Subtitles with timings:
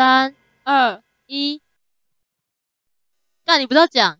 [0.00, 0.34] 三
[0.64, 1.60] 二一，
[3.44, 4.18] 那你不要讲，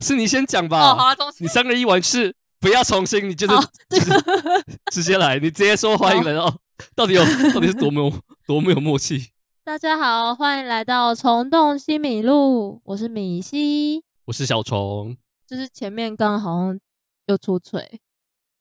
[0.00, 0.90] 是你先讲吧。
[0.90, 4.10] 哦，好啊，你三个一完事，不要重新，你就是、就是、
[4.90, 6.52] 直接来，你直接说欢迎来到，
[6.96, 7.24] 到底有
[7.54, 9.30] 到底是多么有多么有默契。
[9.62, 15.16] 大家好，欢迎来到虫洞西米露，我是米西，我是小虫，
[15.46, 16.80] 就是前面刚刚好像
[17.26, 18.00] 又出锤，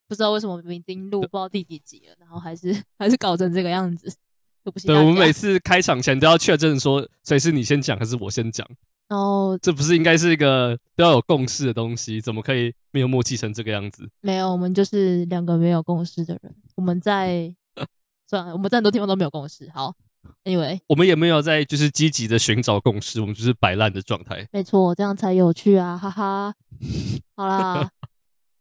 [0.08, 4.16] 不知道为什么明明已经录不知道第几集了，然后还是还是搞成这个样子。
[4.86, 8.68] 对，我们每次开场前都要确认说，所以是你先讲还是我先讲？
[9.10, 14.08] 哦，这不是应该是一个都要有共识的东西，怎么可以没有默契成这个样子？
[14.22, 16.54] 没有，我们就是两个没有共识的人。
[16.76, 17.52] 我们在
[18.30, 19.68] 算了，我们在很多地方都没有共识。
[19.74, 19.96] 好
[20.44, 24.48] ，Anyway，我们也没有在就是积极的寻找共识，我们就是摆烂的状态。
[24.52, 25.98] 没错，这样才有趣啊！
[25.98, 26.54] 哈哈。
[27.36, 27.90] 好啦，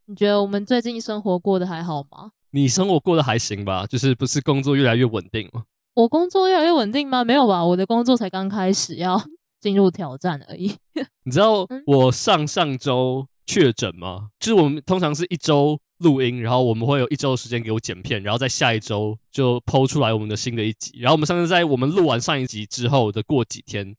[0.06, 2.30] 你觉得我们最近生活过得还好吗？
[2.52, 3.84] 你生活过得还行吧？
[3.86, 5.64] 就是不是工作越来越稳定吗？
[5.98, 7.24] 我工作越来越稳定吗？
[7.24, 9.20] 没有吧，我的工作才刚开始要
[9.60, 10.72] 进入挑战而已。
[11.26, 14.28] 你知道我上上周确诊吗？
[14.38, 21.00] 就是我们通常是一周录音，然后我们会有一周的时间给我剪片，然后在下一周就 PO 出来我们的新的一集。
[21.00, 23.96] 然后我们上次在我们录完上一集之后的过几天，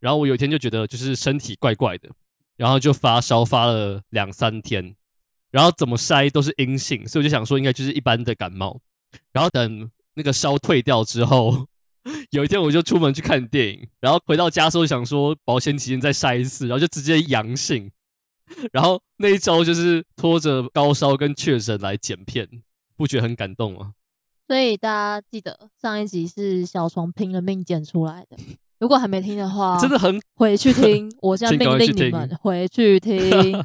[0.00, 2.10] 然后我有一天就觉得就是身体怪怪的，
[2.56, 4.96] 然后就发烧发了两三天，
[5.52, 8.80] 然后怎么筛都是阴性，所以我就想说应该就是一般的感冒。
[9.32, 9.88] 然后等。
[10.16, 11.66] 那个烧退掉之后，
[12.30, 17.90] 有一天我就出门去看电影，然后回到家时候想说保险起见再筛一次，然后就直接阳性，
[18.72, 22.48] 然后那一周就是拖着高烧跟确诊来剪片，
[22.96, 23.92] 不觉得很感动吗？
[24.48, 28.36] 所以大家记得上一集是小虫拼了命剪出来的，
[28.78, 33.64] 如果还没听的话， 真的很回去听，我现在 命令你们回去听，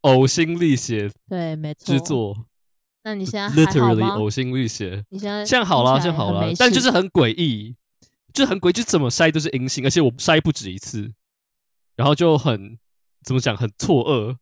[0.00, 2.46] 呕心沥血，对，没错，制作。
[3.04, 4.16] 那你现在还好吗？
[4.16, 5.04] 呕心沥血。
[5.10, 7.74] 你现在现在好了，现在好了，但就是很诡异，
[8.32, 11.10] 就很诡异，就怎么筛都是阴性，而且我筛不止一次，
[11.96, 12.78] 然后就很
[13.24, 14.36] 怎么讲，很错愕，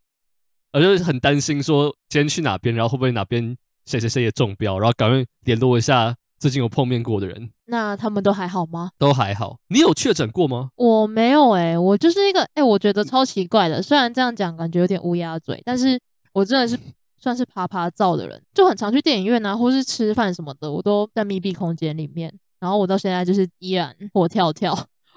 [0.72, 3.56] 而且很担心说今天去哪边，然后会不会哪边
[3.86, 7.50] 谁谁谁也中标，然后赶快联络一下最近有碰面过的人。
[7.64, 8.90] 那他们都还好吗？
[8.98, 9.58] 都还好。
[9.68, 10.68] 你有确诊过吗？
[10.76, 13.80] 我没有哎、欸，我就是一个哎、欸，我觉得超奇怪的。
[13.80, 15.98] 虽然这样讲感觉有点乌鸦嘴，但是
[16.34, 16.78] 我真的是。
[17.20, 22.32] 算是趴趴造的人，就很常去电影院啊，或是吃饭什么的，我都在密闭空间里面。
[22.58, 24.72] 然后我到现在就是依然活跳跳，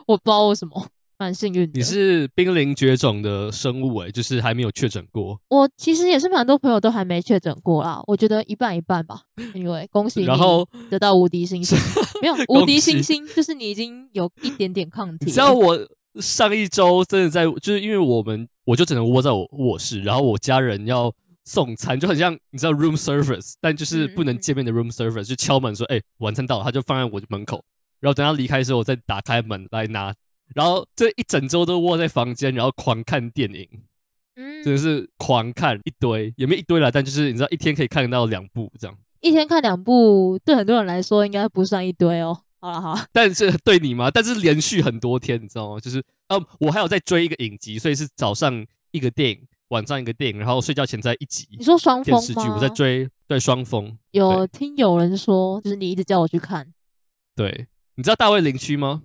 [0.08, 0.88] 我不知道为什么，
[1.18, 1.78] 蛮幸运的。
[1.78, 5.38] 你是濒临绝种的生物诶、欸，就是还没有确诊过。
[5.50, 9.24] 我其实也是蛮多朋友都还没确诊过啦，我觉得一半一半吧。
[9.54, 11.78] 因为恭喜你，然后得到无敌星星，
[12.22, 15.26] 没有无敌星星，就是你已经有一点点抗体。
[15.26, 15.78] 你知道我
[16.22, 21.14] 上一周真的在，就是因为我们我就只能窝在我卧室，然后我家人要。
[21.46, 27.64] 送餐就很像你知道 room service，但就是不能见面的 room service，就敲门说：“哎、欸，晚餐到了。”他就放在我门口，
[28.00, 30.14] 然后等他离开的时候，我再打开门来拿。
[30.56, 33.68] 然后这一整周都窝在房间，然后狂看电影，
[34.36, 38.96] 嗯，真的是狂看一堆，也没一堆啦，但就是你知道一天可以看到两部这样。
[39.22, 42.38] 一天看两部，对很多人来说应该不算一堆哦。
[42.60, 44.12] 好了好了，但是对你嘛？
[44.12, 45.80] 但是连续很多天，你知道吗？
[45.80, 49.48] 就是呃、嗯，我还有在追一个影集，所以是早上一个电影。
[49.74, 51.48] 晚上一个电影，然后睡觉前再一集。
[51.58, 52.22] 你说双峰吗？
[52.22, 53.98] 电视剧我在追，对双峰。
[54.12, 56.72] 有听有人说，就是你一直叫我去看。
[57.36, 59.02] 对，你知道大卫林区吗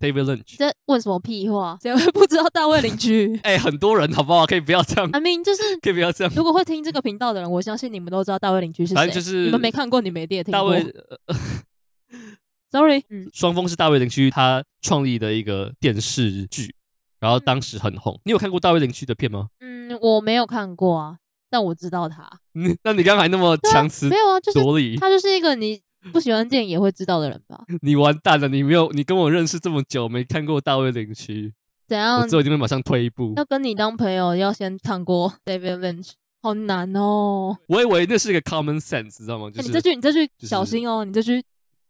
[0.00, 0.56] ？David Lynch。
[0.56, 1.78] 在问什么屁话？
[1.82, 3.38] 谁会不知道大卫林区？
[3.44, 4.46] 哎、欸，很多人好不好？
[4.46, 5.10] 可以不要这样。
[5.10, 6.32] I mean，就是可以不要这样。
[6.34, 8.94] 如果会听这个频道的人，我相信你们都知道大卫林区是谁。
[8.94, 10.58] 反正就是你们没看过，你们一定也听过。
[10.58, 10.80] 大卫、
[11.26, 11.36] 呃、，
[12.72, 16.74] Sorry，嗯，双峰是大卫林区他创立的一个电视剧，
[17.20, 18.14] 然后当时很红。
[18.14, 19.48] 嗯、你有看过大卫林区的片吗？
[19.60, 19.65] 嗯。
[20.00, 21.18] 我没有看过啊，
[21.50, 22.28] 但我知道他。
[22.52, 25.80] 你 那你刚才那么强词夺理，没有啊，就是他就是一个你
[26.12, 27.64] 不喜欢电影也会知道的人吧？
[27.82, 31.52] 你完蛋了，你没有，你跟我认识这么久没看过大卫林区，
[31.86, 32.20] 怎样？
[32.20, 33.34] 我之后一定会马上退一步。
[33.36, 37.58] 要跟你当朋友，要先看过 David Lynch，好难哦。
[37.68, 39.50] 我以为那是一个 common sense，知道吗？
[39.50, 41.38] 就是欸、你这句，你这句小心哦，就是、你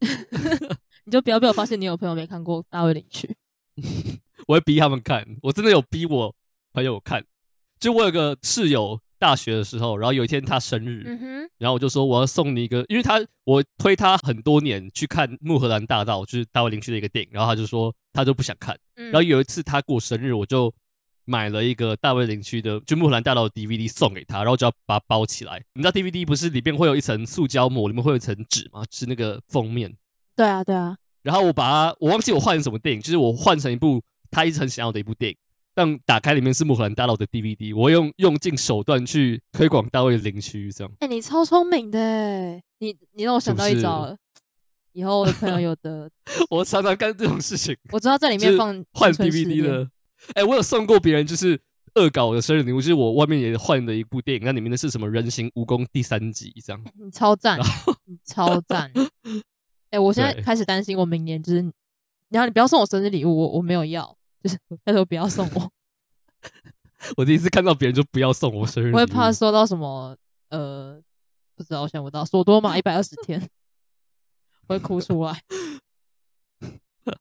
[0.00, 0.66] 这句，
[1.04, 3.36] 你就不要被我发现你有朋友没看过大卫林区。
[4.48, 6.34] 我会逼他们看，我真的有逼我
[6.72, 7.24] 朋友看。
[7.78, 20.72] 就我有个室友，大学的时候，然后有一天他生日，嗯哼，然后我就说我要送你一个，因为他我推他很多年去看《穆荷兰大道》，就是大卫林区的一个电影，然后他就说他都不想看，然后有一次他过生日，我就
[21.24, 25.62] 买了一个大卫林区的就《穆荷兰大道》的 DVD 送给他，然后就要把它包起来。
[25.74, 28.84] 你知道 DVD 不是里面会有一层塑胶膜，里面会有一层纸吗？
[28.90, 29.94] 是那个封面。
[30.34, 30.96] 对啊，对啊。
[31.22, 34.00] 然后我把它，我忘记我换成什么电影，就是我换成一部
[34.30, 35.36] 他一直很想要的一部电影。
[35.76, 40.90] 但打开里面是《穆荷兰大道》的 DVD，我用用尽手段去推广大卫林区，这样。
[41.00, 44.16] 哎、欸，你超聪明的，你你让我想到一招了，
[44.92, 46.10] 以后我的朋友有的，
[46.48, 47.76] 我常常干这种事情。
[47.92, 49.82] 我知道在里面放换 DVD 的，
[50.28, 51.60] 哎、欸，我有送过别人，就是
[51.96, 56.82] 恶搞我的生日礼物，就是我外面也换了一部电影，那里面的是什么《人形蜈蚣》第三集这样。
[56.98, 57.60] 你超赞，
[58.06, 58.90] 你超赞。
[59.92, 61.60] 哎、欸，我现在开始担心，我明年就是，
[62.30, 64.15] 然后你不要送我生日礼物，我我没有要，
[64.46, 65.70] 就是拜托不要送我。
[67.16, 70.16] 我第一次看到别人就不要送我生日礼物，我会怕收到什么
[70.50, 71.00] 呃。
[71.58, 72.22] 不知道，我想不到。
[72.22, 73.48] 索多玛一百二十天，
[74.66, 75.40] 我会哭出来。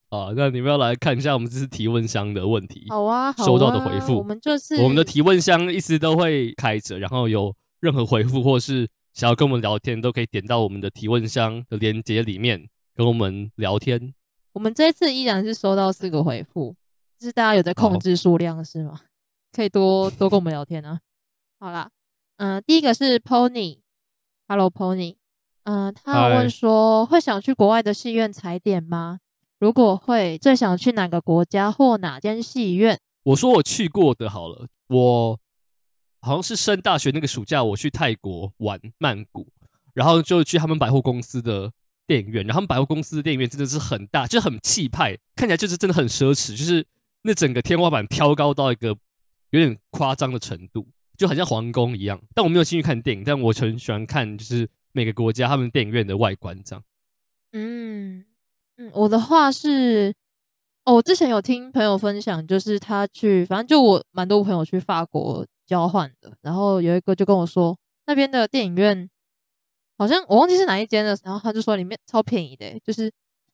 [0.09, 2.85] 啊，那你们要来看一下我们这次提问箱的问题。
[2.89, 4.17] 好啊，好啊，收到的回复。
[4.17, 14.13] 我们就是我们的提问箱一直都会开着，然后有任何回复或是想要跟我们聊天，都可以点到我们的提问箱的链接里面跟我们聊天。
[14.51, 16.75] 我们这一次依然是收到四个回复，
[17.25, 19.01] 就是大家有在控制数量是吗？
[19.51, 20.99] 可以多多跟我们聊天啊。
[21.59, 21.89] 好啦，
[22.37, 23.79] 嗯、呃，第一个是 Pony。
[24.47, 25.15] Hello Pony，
[25.63, 29.21] 嗯、呃，他问说.会想去国外的戏院踩点吗？
[29.57, 32.99] 如果会，最想去哪个国家或哪间戏院？
[33.23, 35.39] 我说我去过的，好了，我
[36.21, 39.47] 好像是升大学那个暑假，我去泰国玩曼谷，
[39.95, 41.71] 然后就去他们百货公司的
[42.05, 46.85] 电影院，然后他们百货公司的电影院真的是很大，就很气派，看起来就是真的很奢侈，就是
[47.25, 48.95] 那整个天花板飘高到一个
[49.49, 50.87] 有点夸张的程度。
[51.17, 56.83] 就很像皇宫一样，但我没有进去看电影，但我很喜欢看，就是每个国家他们电影院的外观这样。
[57.53, 58.25] 嗯
[58.75, 60.13] 嗯，我的话是，
[60.83, 67.77] 哦，我之前有听朋友分享，就是他去，反正就我蛮多朋友去法国交换的，然后有一个就跟我说，
[68.07, 69.09] 那边的电影院
[69.97, 73.09] 好像我忘记是哪一间了，然后他就说里面超便宜的，就是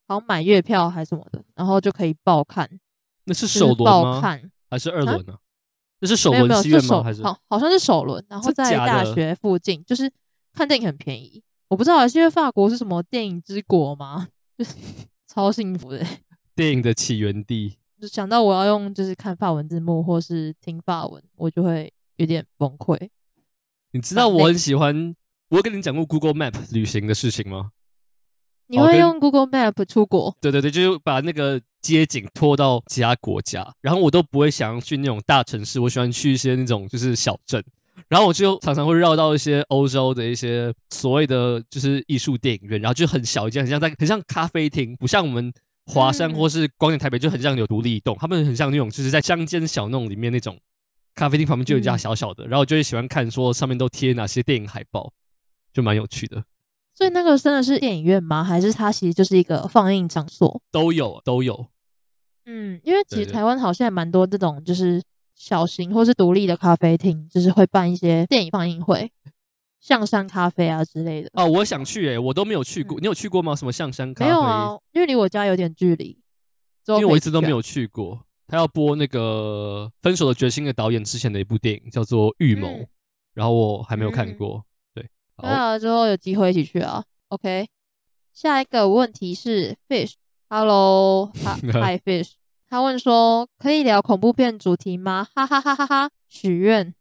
[0.08, 2.68] 好像买月票还是什么的，然后就可以爆看。
[3.26, 4.20] 那是首轮吗？
[4.22, 5.34] 看还是二轮呢？
[5.34, 5.40] 啊
[6.02, 7.04] 这是首轮戏院吗？
[7.04, 8.26] 还是好，好像是首轮。
[8.28, 10.12] 然后在大学附近，就是
[10.52, 11.44] 看电影很便宜。
[11.68, 14.28] 我不知道，是因为法国是什么电影之国吗？
[14.58, 14.76] 就是
[15.32, 16.04] 超幸福的
[16.56, 17.78] 电影的起源地。
[18.02, 23.10] 就想到我要用，就是看法文字幕或是听法文，我就会有点崩溃。
[23.92, 25.16] 你知道我很喜欢，
[25.50, 27.70] 我有跟你讲过 Google Map 旅行的事情吗？
[28.72, 30.36] 你会用 Google Map 出国？
[30.42, 31.62] 对对对，就是把那个。
[31.82, 37.60] 街景拖到其他国家，然后我都不会想要去那种大城市，我喜欢去一些那种就是小镇，
[38.08, 45.52] 然后我就常常会绕到一些欧洲的一些所谓的就是艺术电影院，然后就很小一间，很像在很像咖啡厅，不像我们
[45.88, 50.56] 华山或是光点台北就很像有独立一栋，他们很像那种就是在乡间小弄里面那种
[51.16, 55.12] 咖啡厅旁边就有一家小小的，然后我就会喜欢看说上面都贴哪些电影海报，
[55.74, 56.44] 就蛮有趣的。
[57.02, 58.44] 所以那个真的是电影院吗？
[58.44, 60.62] 还是它其实就是一个放映场所？
[60.72, 61.66] 都有，都有。
[62.46, 65.02] 嗯，因为其实台湾好像也蛮多这种，就是
[65.34, 69.12] 小型或是独立的咖啡厅，就是会办一些电影放映会，
[69.80, 71.30] 象山咖啡啊之类的。
[71.34, 73.00] 哦，我想去诶、欸，我都没有去过。
[73.00, 73.56] 嗯、你有去过吗？
[73.56, 74.30] 什么象山咖啡？
[74.30, 76.16] 没有啊，因为离我家有点距离。
[76.86, 78.28] 因为我一直都没有去过。
[78.48, 82.88] 他要播那个《分手的决心》的导演之前的一部电影，叫做《预谋》，嗯、
[83.34, 84.58] 然后我还没有看过。
[84.58, 84.64] 嗯、
[85.42, 87.04] 对，好，那之后有机会一起去啊。
[87.30, 87.68] OK，
[88.34, 90.14] 下一个问题是 Fish。
[90.50, 92.32] Hello，Hi Fish。
[92.70, 96.10] 他问说：“可以聊恐怖片主题吗？”哈哈哈哈哈！
[96.30, 96.94] 许愿，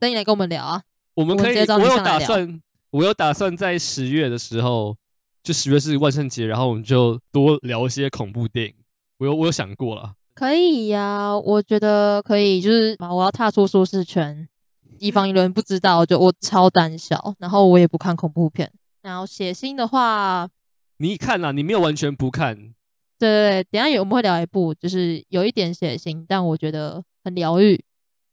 [0.00, 0.82] 等你来跟我们聊啊。
[1.14, 2.60] 我们可以，我，我有打算，
[2.90, 4.96] 我有打算在十月的时候，
[5.42, 8.74] 就十月是万圣节，然后我们就多聊一些恐怖电影。
[9.18, 10.14] 我有，我有想过了。
[10.34, 12.60] 可以呀、啊，我觉得可以。
[12.60, 14.48] 就是我要踏出舒适圈，
[14.98, 18.70] 以防有人不知道，就我超胆小，然后我也不看恐怖片。
[19.02, 20.48] 然后血腥的话，
[20.98, 22.54] 你看啦，你没有完全不看。
[23.18, 27.82] 对对对，等一下有我们会聊一部，就是有一点血腥，但我觉得很疗愈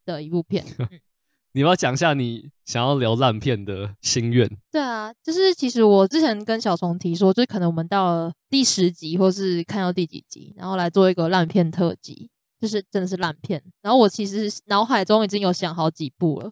[0.06, 0.66] 的一部片。
[0.80, 0.88] 嗯、
[1.54, 4.50] 你要讲一下你想要聊烂片的心愿？
[4.72, 12.30] 对啊，就是其实我之前跟小虫提说，就是可能我们到了第十集，或是看到第几集，然后来做一个烂片特辑，
[12.62, 13.62] 就是真的是烂片。
[13.82, 16.52] 然后我其实脑海中已经有想好几部了，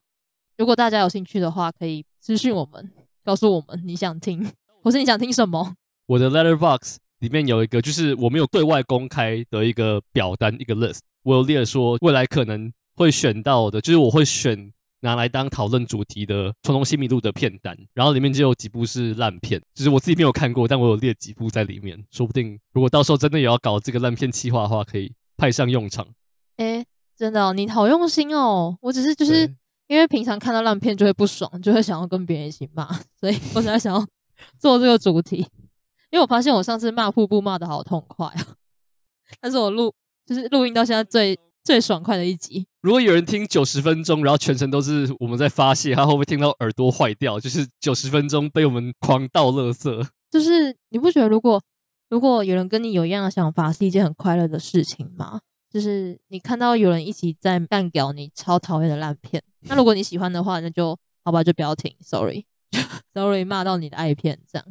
[0.58, 2.92] 如果大家有兴趣的话，可以私讯我们。
[3.22, 4.44] 告诉我们你想听，
[4.82, 5.76] 或是你想听什么？
[6.08, 11.02] 我的 Letterbox 里面有一个，就是我没有对外公开的一个表单，一个 list。
[11.22, 17.78] 我有列说未来可能会选到的，就是我会选拿来当讨论主题的《虫洞西米露》的片单。
[17.94, 22.04] 然后里面就有几部是烂片，就是我自己没有看过，但我有列几部在里面。
[22.10, 26.06] 说不定如果到时候真的也要搞这个烂片企划的话，可以派上用场。
[26.58, 26.86] 哎，
[27.18, 28.78] 真的哦，你好用心哦！
[28.82, 29.50] 我只是就是。
[29.90, 32.88] 因为平常看到烂片就会不爽，就会想要跟别人一起骂，
[33.20, 34.06] 所以我才想要
[34.60, 35.38] 做这个主题。
[36.12, 38.48] 因为我发现我上次骂瀑布骂得好痛快啊，
[39.42, 39.92] 但是我录
[40.28, 42.68] 就是录音到现在最最爽快的一集。
[42.82, 47.40] 如果有人听九十分钟，然后全程都是我们在发泄，他会不会听到耳朵坏掉？
[47.40, 50.08] 就是九十分钟被我们狂倒垃圾。
[50.30, 51.60] 就是你不觉得如果
[52.10, 55.40] 如果有人跟你有一样的想法，是一件很快乐的事情吗？
[55.70, 61.96] 就是你看到有人一起在干掉你超讨厌的烂片，那如果你喜欢的话，那就好吧，就不要停。
[62.02, 64.66] Sorry，Sorry，骂到你的爱片这样。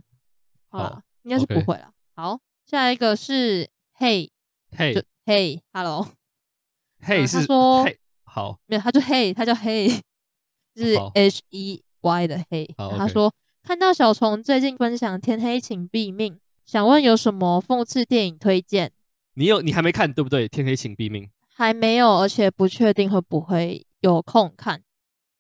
[0.69, 1.93] 好了，应该是不会了。
[2.17, 4.31] 好，下一个是 Hey
[4.77, 10.01] Hey Hey，Hello，Hey 是、说 Hey 好，没有，他就 Hey，他叫 Hey，
[10.75, 12.75] 是 H E Y 的 Hey。
[12.97, 18.93] 他说.看到小虫最近分享天黑请闭命，想问有什么讽刺电影推荐？
[19.37, 20.47] 你有你还没看对不对？
[20.47, 24.83] 天黑请闭命还没有，而且不确定会不会有空看。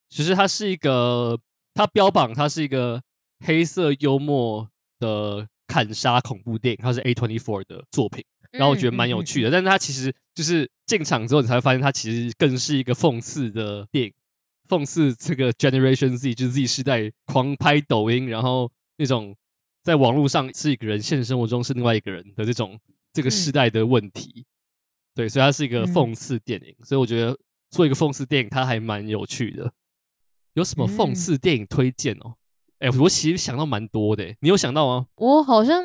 [0.09, 1.39] 其实它是一个，
[1.75, 3.03] 它标榜它是一个
[3.45, 4.67] 黑色幽默
[4.99, 9.51] 的砍杀恐怖电影，它是 A24 的作品，然后我觉得蛮有趣的。
[9.51, 14.13] 嗯嗯嗯，但是它其实就是进场之后，你才会发现它其实更是一个讽刺的电影，
[14.67, 19.37] 讽刺这个 Generation Z 就是 Z 世代狂拍抖音，然后那种
[19.89, 22.79] 在网络上是一个人，现实生活中是另外一个人的这种。
[23.11, 24.47] 这个时代的问题，嗯、
[25.15, 27.37] 对，所以它是一个讽刺电影，嗯、所以我觉得
[27.71, 29.73] 做一个讽刺电影，它还蛮有趣的。
[30.53, 32.35] 有什么讽刺电影推荐哦？
[32.81, 35.07] 哎、嗯，我其实想到蛮多的，你有想到吗？
[35.17, 35.83] 我好像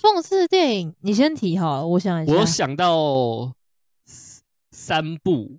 [0.00, 2.32] 讽刺电影，你先提好了，我想一下。
[2.32, 3.52] 我有想到
[4.70, 5.58] 三部，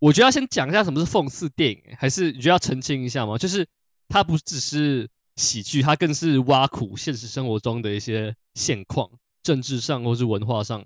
[0.00, 3.38] 我觉得要先讲一下什么是讽刺电影，还是你觉得要澄清一下吗？
[3.38, 3.64] 就是
[4.08, 9.08] 它不只是喜剧，它更是挖苦现实生活中的一些现况。
[9.42, 10.84] 政治上或是文化上，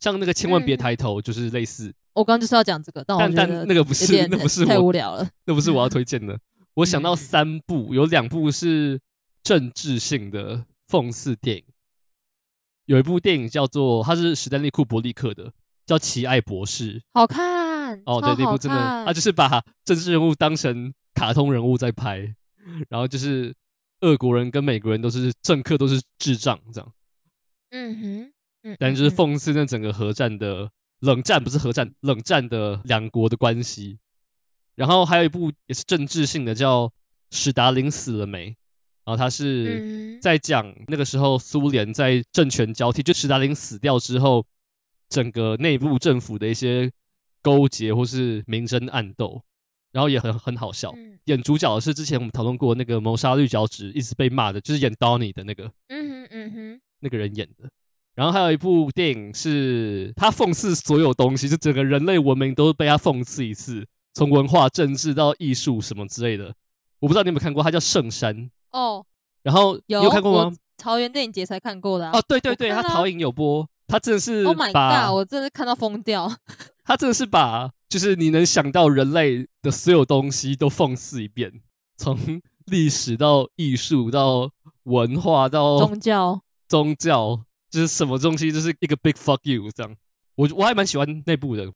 [0.00, 1.88] 像那个千万别抬头，就是类似。
[1.88, 6.38] 嗯、我刚刚就是要讲这个，但但那个不是，那不是太无聊了，那不是我要 推荐的。
[6.76, 8.98] 我想到三部，有两部是
[9.42, 11.64] 政治性的讽刺电影，
[12.86, 15.52] 有一部电影叫做，它是史丹利库伯利克的，
[15.84, 22.34] 叫《奇爱博士》，好看哦，对，那部真的，他就是把政治人物当成卡通人物在拍，
[22.88, 23.54] 然后就是
[24.04, 26.92] 俄国人跟美国人都是政客，都是智障这样。
[27.70, 28.32] 嗯哼，
[28.62, 30.70] 嗯，但就是讽刺那整个核战的
[31.00, 33.98] 冷战，不是核战，冷战的两国的关系。
[34.74, 36.86] 然后还有一部也是政治性的，叫
[37.30, 38.50] 《史达林死了没》，
[39.04, 44.44] 然后他是在讲那个时候苏联在政权交替，就史达林死掉之后，
[45.08, 46.90] 整个内部政府的一些
[47.42, 49.42] 勾结或是明争暗斗，
[49.94, 50.92] 然后也很很好笑。
[51.26, 55.70] 演主角的是之前我们讨论过那个谋杀绿脚趾一直被骂的，就是演 Donnie 的那个。
[55.88, 56.80] 嗯哼，嗯哼。
[57.00, 57.68] 那个人演的，
[58.14, 66.54] 然后还有一部电影是他讽刺所有东西，就整个人类文明都被他讽刺一次，从文化、政治到艺术什么之类的。
[67.00, 68.34] 我不知道你有没有看过，他叫《圣山》
[68.72, 69.04] 哦。
[69.42, 70.56] 然后有，你有看过吗？
[70.78, 76.32] 桃园电影节才看过的、啊、哦，对对对，他桃影有播，他真的是，Oh my god，我真的是看到疯掉。
[76.84, 81.62] 他真的是把就是你能想到人类的所有东西都讽刺一遍，
[81.96, 82.18] 从
[82.66, 84.50] 历史到艺术到
[84.82, 86.42] 文化到宗教。
[86.66, 89.94] 宗教就是什么东西，就是一个 big fuck you 这样。
[90.34, 91.72] 我我还蛮喜欢那部的，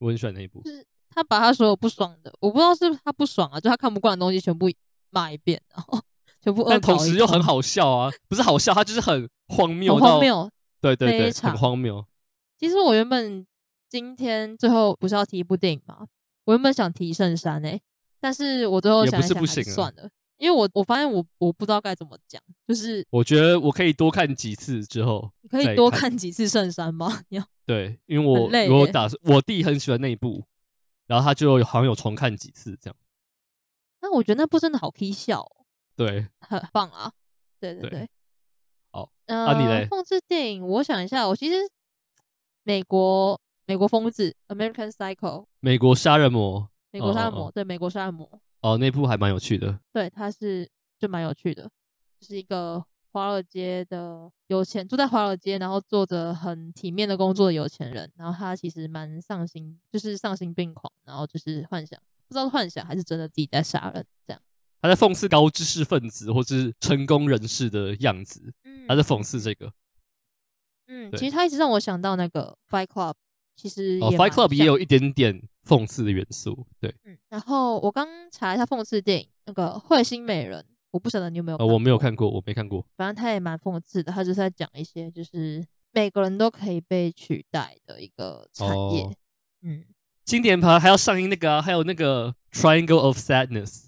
[0.00, 0.60] 我很喜欢那部。
[0.60, 4.70] 就是他把他所有不爽的，我不知道是他不爽啊，就他看不惯的东西全部
[5.08, 5.98] 骂一遍，然后
[6.44, 6.66] 全部。
[6.68, 10.50] 但同时又很好笑啊，不是好笑，他就是很荒谬，荒谬。
[10.82, 12.04] 对对对，很荒谬。
[12.58, 13.46] 其实我原本
[13.88, 16.06] 今天最后不是要提一部电影吗？
[16.44, 17.80] 我原本想提《圣山》诶，
[18.20, 20.10] 但是我最后想一想，算了。
[20.36, 27.22] 因为我我发现我我不知道该怎么讲，就是我觉得我可以多看几次之后，你可以多看几次圣山吗？
[27.30, 30.44] 你要对，因为我我打算我弟很喜欢那一部，
[31.06, 32.96] 然后他就好像有重看几次这样。
[34.02, 35.64] 那我觉得那部真的好可笑哦，
[35.96, 37.12] 对，很棒啊，
[37.60, 38.08] 对对对，对
[38.90, 39.86] 好，呃、啊你嘞？
[39.88, 41.56] 讽刺电影，我想一下，我其实
[42.64, 48.40] 美国美国疯子 American Psycho，美国杀人魔，美国杀人魔，哦哦哦对，美国杀人魔。
[48.60, 49.78] 哦，那部还蛮有趣的。
[49.92, 50.68] 对，他是
[50.98, 51.70] 就蛮有趣的，
[52.20, 58.10] 就是一个华尔街的有钱，住在华尔街，然后做着很体面的工作的有钱人。
[58.16, 64.40] 然后他其实蛮丧心，就是丧心病狂，然后就是幻想，不知道是幻想还是真的自己在杀人这样。
[64.80, 69.72] 他在讽刺高知识分子或是成功人士的样子，嗯，他在讽刺这个。
[70.86, 73.14] 嗯，其实他一直让我想到那个 Fight Club，
[73.56, 75.42] 其实哦，Fight Club 也有一点点。
[75.64, 82.84] 讽刺的元素，对，嗯，然后我刚查一下讽刺电影，那个《彗星美人》，我不晓得你有没有看我没有看过，我没看过。
[82.98, 89.04] 反正他也蛮讽刺的，他就是在讲一些就是每个人都可以被取代的一个产业。
[89.04, 89.14] 哦、
[89.62, 89.84] 嗯，
[90.26, 93.84] 经典牌还要上映那个、啊，还有那个《Triangle of Sadness》，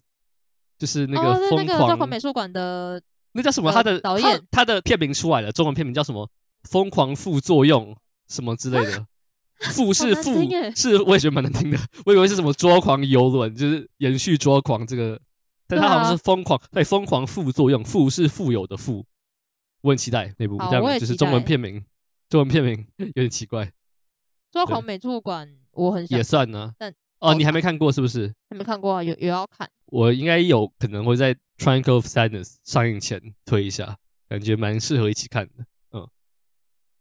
[0.78, 3.70] 就是那个疯狂、哦、那个中华美术馆的那叫什么？
[3.70, 6.26] 他的导演他，他的片名出来了，中文片名叫什么？
[6.62, 7.94] 疯狂副作用
[8.28, 9.06] 什么之类的。
[9.60, 10.32] 啊 富是富
[10.74, 11.78] 是，我也觉得蛮难听的。
[12.04, 15.20] 我以为是什么抓狂游轮，就是延续抓狂这个，
[15.66, 17.82] 但他好像是疯狂，对，疯狂副作用。
[17.82, 19.04] 富是富有的富，
[19.82, 21.82] 我很期待那部，好这样就是中文片名，
[22.28, 23.72] 中文片名有点奇怪，
[24.52, 26.74] 抓狂美术馆我很想也算呢。
[26.78, 28.34] 但哦，你还没看过是不是？
[28.50, 29.68] 还没看过啊，有有要看。
[29.86, 33.96] 我应该有可能会在《Triangle of Sadness》上映前推一下，
[34.28, 35.64] 感觉蛮适合一起看的。
[35.92, 36.06] 嗯，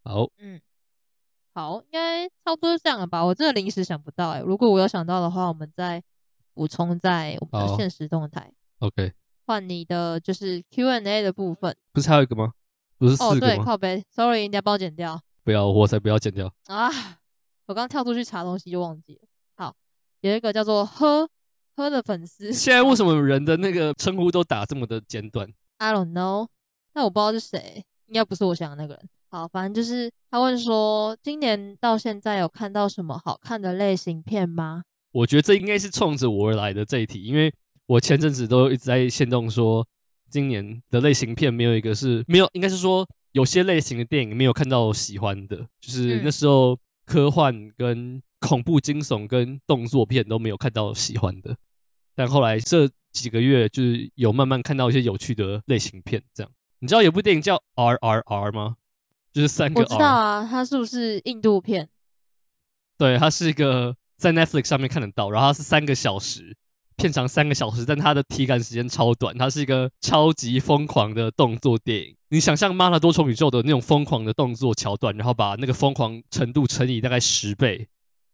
[0.03, 0.61] 好，嗯，
[1.55, 3.23] 好，应该差不多是这样了吧？
[3.23, 6.03] 我真的临时想不到哎、欸，如果我有想到的话，我们再
[6.53, 8.51] 补充在我们的现实动态。
[8.79, 9.13] OK，
[9.45, 12.51] 换你的就是 Q&A 的部分，不是还有一个吗？
[12.97, 13.63] 不是哦，对，四个吗？
[13.63, 16.53] 靠背，Sorry，人家帮我剪掉不要，我才不要剪掉。
[16.67, 16.91] 啊！
[17.67, 19.21] 我刚跳出去查东西就忘记了。
[19.55, 19.73] 好，
[20.19, 21.25] 有一个叫做喝
[21.77, 25.47] 喝的粉丝，现在为什么人的那个称呼都打这么的简短
[25.77, 26.47] ？I don't know，
[26.91, 29.09] 但我不知道是谁，应该不是我想的那个人。
[29.29, 34.83] 好，反正就是他问说，今年到现在有看到什么好看的类型片吗？
[35.11, 37.53] 我觉得这应该是冲着我而来的这一题，因为
[37.87, 39.85] 我前阵子都一直在限动说，
[40.29, 51.55] 今年的类型片没有一个是没有，应该是说有些类型的电影没有看到喜欢的，就是那时候科幻跟恐怖惊悚跟动作片都没有看到喜欢的，
[52.15, 56.51] 但后来这几个月就是有慢慢看到一些有趣的类型片，这样。
[56.79, 58.75] 你知道有部电影叫 RRR 吗？
[59.35, 59.83] 就是三个 R。
[59.83, 61.89] 我知道啊，它是不是印度片？
[62.97, 66.55] 对，它是一个在 Netflix 上面看得到，然后它是三个小时，
[66.95, 72.15] 片长三个小时，但它的体感时间超短，它是一个超级疯狂的动作电影。
[72.29, 77.89] 你想象《妈的多重宇宙》的那种疯狂的动作桥段，然后把那个疯狂程度乘以大概十倍，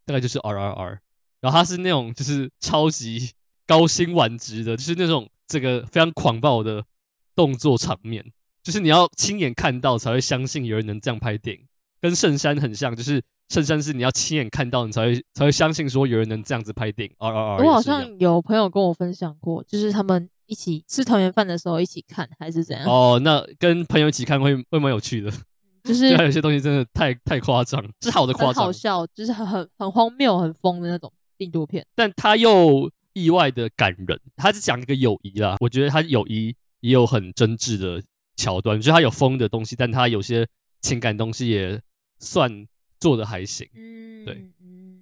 [0.06, 1.00] 大概就是 RRR。
[1.40, 3.32] 然后它是那种就是超级
[3.66, 6.86] 高薪晚职的，就是那种这个非常狂暴的
[7.34, 8.32] 动作场面，
[8.64, 11.64] 就是你要亲眼看到才会相信有人能这样拍电影，
[12.00, 13.22] 跟圣山很像，就是。
[13.52, 17.14] 圣山是你要亲眼看到，你才会才会相信说有人能这样子拍电影。
[17.18, 17.66] R R R。
[17.66, 22.88] 我好像有朋友跟我分享过，就是他们一起吃团圆饭的时候一起看，还是怎样？
[22.88, 25.30] 哦，那跟朋友一起看会会蛮有趣的。
[25.84, 31.86] 就是 还有些东西真的太太夸张，是好的夸张，好笑，就是很很很荒谬、很疯的那种印度片。
[31.94, 35.58] 但他又意外的感人，他是讲一个友谊啦。
[35.60, 38.02] 我觉得他友谊也有很真挚的
[38.42, 40.48] 桥段，就是他有疯的东西，但他有些
[40.82, 41.82] 情感东西也
[42.20, 42.68] 算。
[43.02, 45.02] 做的还行，嗯，对，嗯，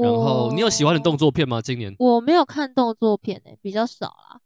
[0.00, 1.60] 然后你有喜欢的动作片吗？
[1.60, 4.40] 今年我没有看动作片诶、欸，比较少啦。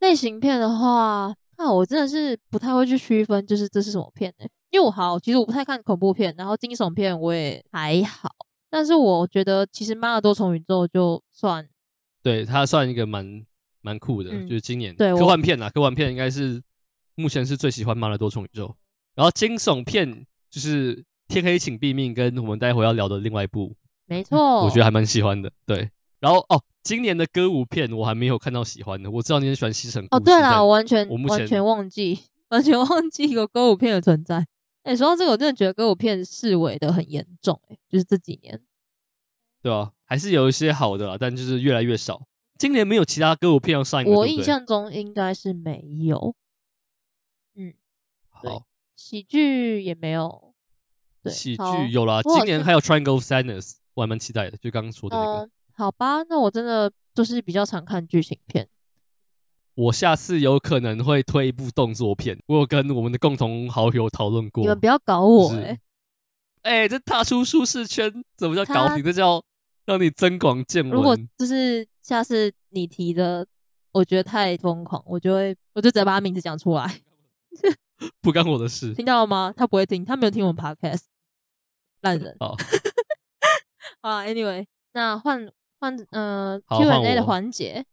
[0.00, 8.30] 类型片的话，那我真的是不太会去区分，就是这是什么片诶、欸，因为我好，其实我不太看恐怖片，然后惊悚片我也还好，
[8.70, 11.68] 但是我觉得其实《妈的多重宇宙》就算，
[12.22, 13.44] 对，它算一个蛮
[13.82, 16.62] 蛮酷的，嗯、就是今年对科幻片啦，科幻片应该是
[17.14, 18.66] 目前是最喜欢《妈的多重宇宙》，
[19.14, 21.04] 然后惊悚片就是。
[21.28, 25.50] 天黑请闭命，跟我们待会要聊的另外一部，没错，我觉得还蛮喜欢的。
[25.64, 25.88] 对，
[26.20, 29.10] 然后哦，今年的歌舞片我还没有看到喜欢的。
[29.10, 30.06] 我知道你很喜欢西城。
[30.10, 32.18] 哦，对了，我完全我完全忘记，
[32.50, 34.46] 完全忘记有歌舞片的存在。
[34.82, 37.58] 哎，说到这个，我真的觉得歌舞片视为的很严重。
[37.68, 38.60] 哎，就是这几年，
[39.62, 42.20] 对啊，还是有一些好的啦，但就是越来越少。
[42.58, 46.34] 今年没有其他歌舞片要上映，我印象中应该是没有。
[48.42, 50.54] 嗯，好，喜剧也没有。
[51.22, 53.60] 对喜剧有啦，今年还有《Triangle Sadness》，
[53.94, 55.44] 我还蛮期待的，就刚刚说的那个。
[55.44, 58.68] 嗯，好吧，那我真的就是比较常看剧情片。
[59.74, 64.62] 我下次有可能会推一部动作片，我有跟我们的共同好友讨论过。
[64.62, 65.80] 你们不要搞我哎、欸！
[66.62, 69.02] 哎、欸，这踏出舒适圈怎么叫搞你？
[69.02, 69.42] 这叫
[69.86, 70.92] 让你增广见闻。
[70.92, 73.46] 如果就是下次你提的，
[73.92, 77.00] 我觉得太疯狂，我就会我就直接把他名字讲出来。
[78.20, 79.52] 不干我的事，听到了吗？
[79.56, 81.02] 他不会听，他没有听我们 podcast。
[82.02, 82.36] 烂人。
[82.40, 82.56] 好，
[84.02, 87.84] 好，Anyway，那换换呃 Q&A 的环节，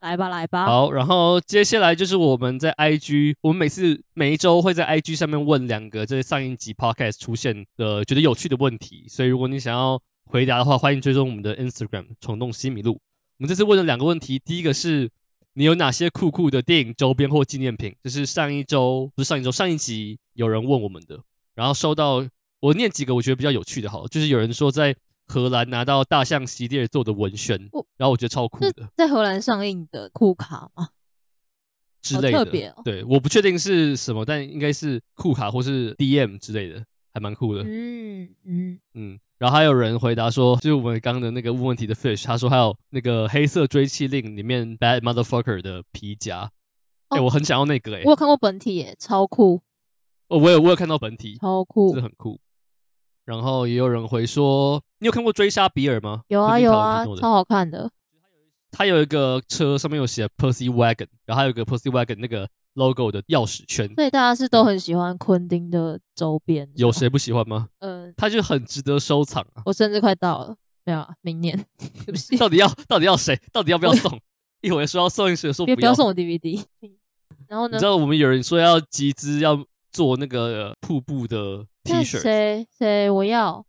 [0.00, 0.66] 来吧，来吧。
[0.66, 12.94] 好，然后接下来就是我们在 IG，我们每次每一周会在 IG 上面问两个这是上一集 podcast 出现的觉得有趣的问题，所以如果你想要回答的话，欢迎追踪我们的 Instagram 虫洞西米露。
[12.94, 15.08] 我们这次问了两个问题，第一个是
[15.54, 17.94] 你有哪些酷酷的电影周边或纪念品？
[18.02, 21.20] 就是上一周不是上一周上一集有人问我们的，
[21.54, 22.26] 然后收到。
[22.60, 24.94] 我念几个我觉得比较有趣的，好，就是有人说在
[25.26, 27.58] 荷兰拿到大象席地而坐的文宣，
[27.96, 30.90] 然后我觉得超酷的，在荷兰上映的酷卡吗？
[32.00, 32.80] 之类的，特别哦。
[32.84, 37.62] 对，我不确定是什么，但应该是酷卡或是 DM 之类的，还蛮酷的。
[37.64, 39.20] 嗯嗯嗯。
[39.38, 46.50] 然后还有人回答说，就是我们刚刚的那个问问题的 Fish，他说还有那个黑色追气令里面 Bad Motherfucker 的皮夹，
[47.08, 49.60] 哎、哦欸，我很想要那个哎、欸，我有看过本体耶，超酷。
[50.28, 52.38] 哦，我有我有看到本体，超酷，真的很酷。
[53.24, 56.22] 然后也有人回说，你有看过《追杀比尔》吗？
[56.28, 57.90] 有啊有啊，超好看的。
[58.70, 66.68] 他有一个车上面有写 Percy Wagon，然后还有一个 Percy Wagon 那个 logo 的钥匙圈，所以大家是都很喜欢昆汀的周边。
[66.76, 67.68] 有谁不喜欢吗？
[67.80, 69.62] 嗯、呃，他就很值得收藏啊！
[69.66, 71.56] 我生日快到了，没有啊，明年
[72.06, 72.36] 对不起。
[72.36, 73.38] 到底要到底要谁？
[73.52, 74.18] 到底要不要送？
[74.62, 76.64] 一会儿说要送，一会儿说不要，不要送我 DVD。
[77.48, 77.76] 然后呢？
[77.76, 83.64] 你知道我们有人说要集资要做那个瀑布的 T 恤，谁谁我要？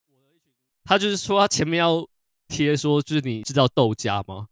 [0.85, 2.07] 他就是说他前面要
[2.47, 4.47] 贴说，就是你知道豆家吗？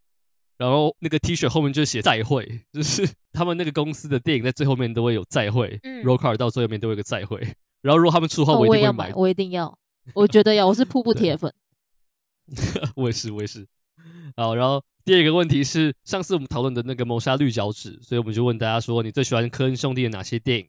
[0.62, 5.80] 然后那个 T 恤后面就写再会， 就是他们那个公司的电影在最后面都会有再会。
[5.82, 7.39] 嗯，Roll Call 到最后面都会有个再会。
[7.82, 9.76] 然后如果他们出的话，我一定会买，哦，我，我一定要，
[10.13, 11.52] 我觉得要，我是瀑布铁粉。
[12.95, 13.65] 我也是，我也是。
[14.38, 20.67] 好，然后第二个问题是，上次我们讨论的那个谋杀绿脚趾，所以我们就问大家说，你最喜欢科恩兄弟的哪些电影？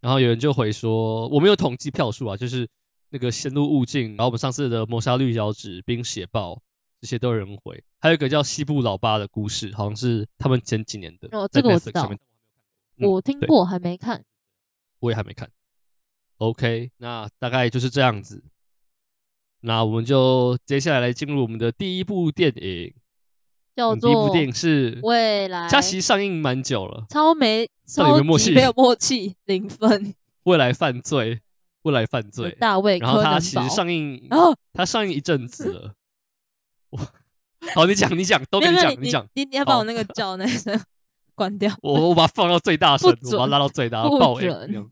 [0.00, 2.68] 然后有人就回说，我没有统计票数啊，就是
[3.10, 6.62] 那个《仙路物境》，然后我们上次的谋杀绿脚趾、冰血暴
[7.04, 11.28] 这些都有人回，还有一个叫西部老爸的故事，好像是他们前几年的。
[11.32, 12.10] 哦，这个我知道，
[12.96, 14.24] 嗯、我听过，还没看。
[15.00, 15.50] 我也还没看。
[16.38, 18.42] OK，那大概就是这样子。
[19.60, 22.94] 那我们就接下来来进入我们的第一部电影，
[23.76, 25.68] 叫做第一部电影是《未来》。
[25.70, 30.14] 它其实上映蛮久了，超没超级没有默契，零分。
[30.44, 31.42] 未来犯罪，
[31.82, 32.98] 未来犯罪，大卫。
[32.98, 35.94] 然后他其实上映，哦，它上映一阵子了。
[36.94, 37.12] 哇，
[37.74, 40.78] 好，你讲，你讲，都跟你讲，你讲，你你要把我那个叫那声
[41.34, 41.74] 关掉。
[41.82, 44.50] 我我把它放到最大声，我把它拉到最大，爆音。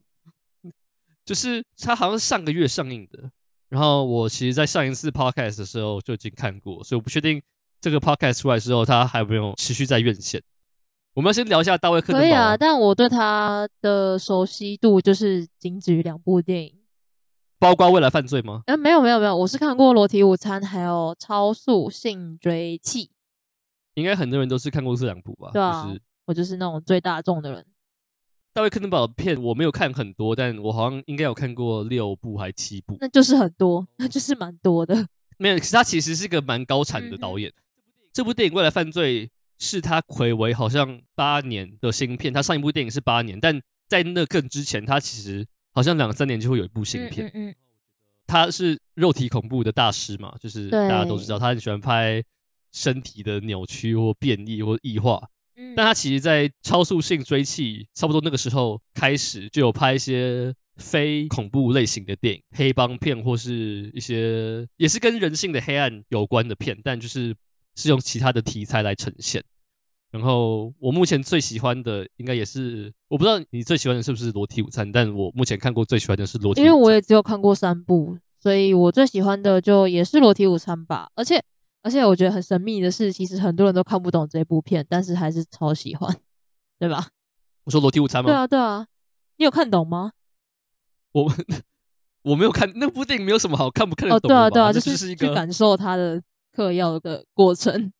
[1.24, 3.30] 就是它好像是上个月上映的。
[3.68, 7.40] 然后我其实，在上一次 podcast 的时候就已经看过，所以我不确定
[7.80, 10.42] 这个 podcast 出来之后，它还有没有持续在院线。
[11.14, 12.12] 我们要先聊一下大卫柯。
[12.12, 16.74] 可以啊，但我对他的熟悉度就是仅止于两部电影，
[17.62, 18.60] 包括《未来犯罪》吗？
[18.66, 23.04] 嗯、呃，没有没有没有，我是看过《裸体午餐》还有《超速性追缉》。
[23.94, 25.50] 应该很多人都是看过这两部吧？
[25.52, 27.64] 对啊，就是、我就是那种最大众的人。
[28.52, 35.06] 大卫·柯登堡的片我没有看很多，但我好像应该有看过六部还七部，那就是很多，那就是蛮多的。
[35.38, 37.48] 没有，他其实是个蛮高产的导演。
[37.48, 37.54] 嗯、
[38.12, 39.26] 这部电影《未来犯罪》
[39.60, 47.30] 是他睽违好像八年的新片，他上一部电影是八年，但在那更之前，他其实好像两三年就会有一部新片。
[47.34, 47.54] 嗯，
[48.26, 52.22] 他是肉体恐怖的大师嘛，就是大家都知道，他很喜欢拍
[52.72, 55.28] 身体的扭曲或变异或异化。
[55.76, 67.34] 但他其实，在超速性追气差不多那个时候开始，就有拍一些非恐怖类型的电影，黑帮片或是一些也是跟人性的黑暗有关的片，但就是
[67.76, 69.44] 是用其他的题材来呈现。
[70.12, 81.42] 然后我目前最喜欢的，应该也是我不知道你最喜欢的是不是《裸体午餐》，但我目前看过最喜欢的是《裸体午餐》，因为我也只有看过三部，所以我最喜欢的就也是《裸体午餐》吧，而且。
[81.84, 86.16] 而且我觉得很神秘的是，其实很多人都看不懂这部片，但是还是超喜欢，
[86.78, 87.08] 对吧？
[87.66, 88.30] 我说《裸体午餐》吗？
[88.30, 88.86] 对啊，对啊，
[89.36, 90.12] 你有看懂吗？
[91.10, 91.32] 我
[92.22, 94.36] 我没有看那部电影，没有什么好看不看得懂的。
[94.36, 96.22] 哦，对啊，对啊，就是，一个去感受它的
[96.52, 97.92] 嗑药的过程。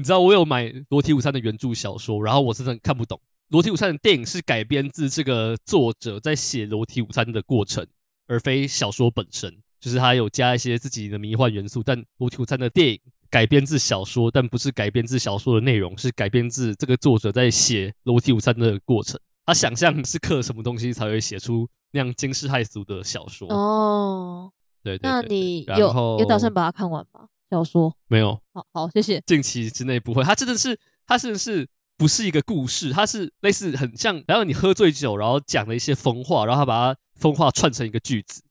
[0.00, 3.18] 你知道我有买《裸体午餐》的原著小说，然后我真的看不懂。
[3.48, 7.86] 《裸体午餐》的电影是改编自这个作者在写《裸体午餐》的过程，
[8.26, 9.54] 而非小说本身。
[9.78, 19.20] 就是他有加一些自己的迷幻元素，但《裸体午餐》的电影改编自小说，但不是改编自小说的内容，是改编自这个作者在写《裸体午餐》的过程。
[19.44, 24.50] 他想象是刻什么东西才会写出那样惊世骇俗的小说哦。
[24.82, 27.28] 对，对，对，对，那你有有打算把它看完吗？
[27.50, 28.40] 小说没有。
[28.52, 29.20] 好好，谢谢。
[29.26, 30.22] 近期之内不会。
[30.22, 38.42] 它真的是，它真的是不是一个故事，它是类似很像，然后你喝醉酒，然后讲了一些疯话，然后他把它疯话串成一个句子。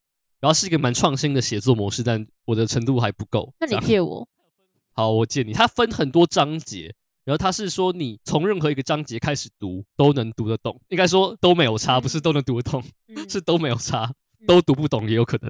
[0.41, 3.53] 然后是一个蛮创新的写作模式，但我的程度还不够。
[3.59, 4.27] 那你借我？
[4.95, 5.51] 好，我借你。
[5.51, 6.93] 它分很多章节，
[7.25, 14.13] 然后它是说你从任何一个章节开始读都能读得懂，应该说都没有差，嗯、不是都能读得懂，嗯、 是都没有差，
[14.47, 15.49] 都读不懂也有可能，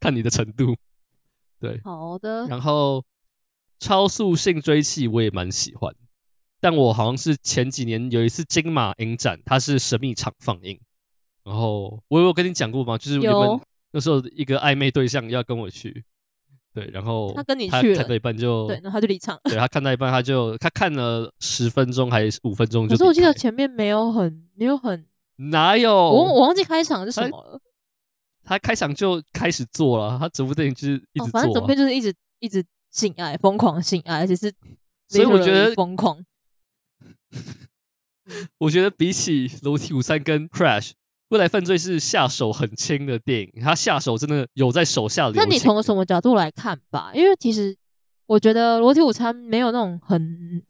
[0.00, 0.74] 看你的程度。
[1.62, 2.46] 对，好的。
[2.48, 3.02] 然后
[3.78, 5.94] 超速性追缉我也蛮喜欢，
[6.60, 10.78] 但我好像是前几年有一次金马影展，它是神秘场放映，
[11.44, 12.98] 然后我有跟你讲过吗？
[12.98, 13.60] 就是有。
[13.94, 16.02] 那时候一个暧昧对象要跟我去，
[16.72, 19.38] 对，然后他跟你去看到一半就对，然后他就离场。
[19.44, 22.96] 对，他看到一半他就他看了十分钟还是五分钟就。
[22.96, 25.04] 可是我记得前面没有很没有很
[25.36, 27.60] 哪有我我忘记开场是什么了。
[28.44, 34.52] 他，开场就开始做了，他整部电影就是一直做，啊哦，反正整部就是一直一直性爱，疯狂性爱，而且是
[35.08, 36.24] 所以我觉得疯狂。
[38.58, 40.90] 我觉得比起《楼梯午餐》跟《Crash》。
[41.28, 45.30] 未来犯罪是下手很轻的电影，他下手真的有在手下。
[45.34, 47.10] 那你从什么角度来看吧？
[47.14, 47.74] 因为其实
[48.26, 50.62] 我觉得《裸体午餐》没有那种很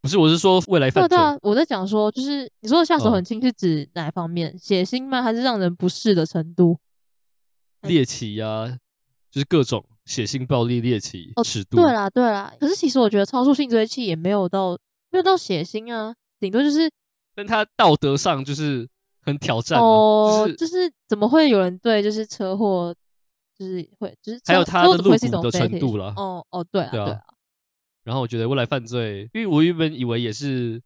[0.00, 1.08] 不是，我是说未来犯罪。
[1.08, 4.52] 对啊，我在讲说，就是你说的下手很轻是指哪方面？
[4.52, 5.20] 哦、血腥吗？
[5.20, 6.78] 还是让人不适的程度？
[7.82, 8.78] 猎奇呀，
[9.30, 11.76] 就是各种血腥、暴力、猎奇、尺度。
[11.76, 12.52] 对啦，对啦。
[12.58, 14.78] 可是其实我觉得超速性追器也没有到
[15.10, 16.90] 没有到血腥啊，顶多就是，
[17.34, 18.88] 但他道德上就是
[19.22, 22.94] 很挑战哦，就是、就是怎么会有人对就是车祸
[23.56, 26.12] 就是会就是还有他的露骨的程度了。
[26.16, 27.20] 哦哦，对啊，对啊。
[28.04, 30.80] 然后我觉得未来犯罪，因为我原本以为也是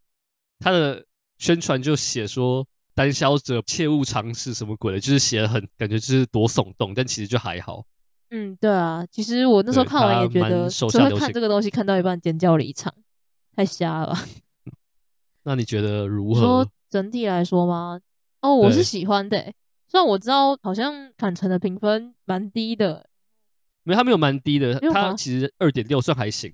[0.58, 1.04] 他的
[1.38, 7.84] 宣传就写说胆小者切勿尝试什么鬼的，就是写的很感觉就是多耸动，但其实就还好。
[8.30, 12.92] 嗯，对啊，其实我那时候看完也觉得，只会看这个东西看到一半尖叫离场，
[13.54, 14.16] 太瞎了。
[15.44, 16.40] 那你觉得如何？
[16.40, 18.00] 说整体来说吗？
[18.40, 19.52] 哦，我是喜欢的，
[19.86, 23.06] 虽然我知道好像坎城的评分蛮低的，
[23.82, 26.52] 没有，他没有蛮低的，他其实二点六算还行。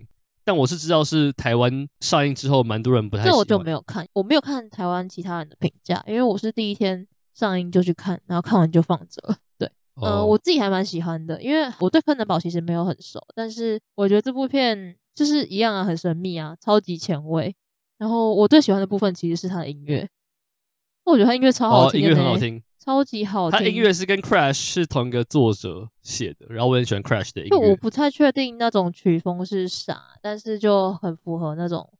[0.49, 3.35] 但我是知道是台湾上映之后，蛮多人不太喜欢。
[3.35, 9.37] 这我就没有看，我没有看台湾其他人的评价，因为我是第一天上映就去看，然后看完就放着了。
[9.59, 17.55] 对，嗯、呃，我自己还蛮喜欢的，因为我对柯南堡其实没有很熟，但是我觉得这部片就是一样啊，很神秘啊，超级前卫。
[17.99, 20.09] 然后我最喜欢的部分其实是他的音乐，
[21.05, 22.63] 我觉得他音乐超好听，欸，哦，音乐很好听。
[22.89, 27.51] 超级好听，他音乐是跟 Crash 是同一个作者写的，然后我很喜欢 Crash 的音乐。
[27.51, 31.93] 就我不太确定那种曲风是啥，但是就很符合那种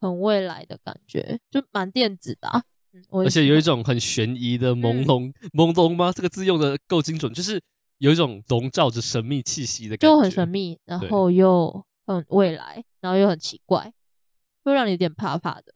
[0.00, 3.02] 很未来的感觉，就蛮电子的，啊嗯。
[3.10, 6.12] 而且有一种很悬疑的朦胧，嗯、朦胧吗？
[6.14, 7.60] 这个字用的够精准，就是
[7.98, 13.92] 有一种笼罩着神秘气息的感觉，就很神秘，然后又很未来，然后又很奇怪，
[14.62, 15.74] 会让你有点怕怕的。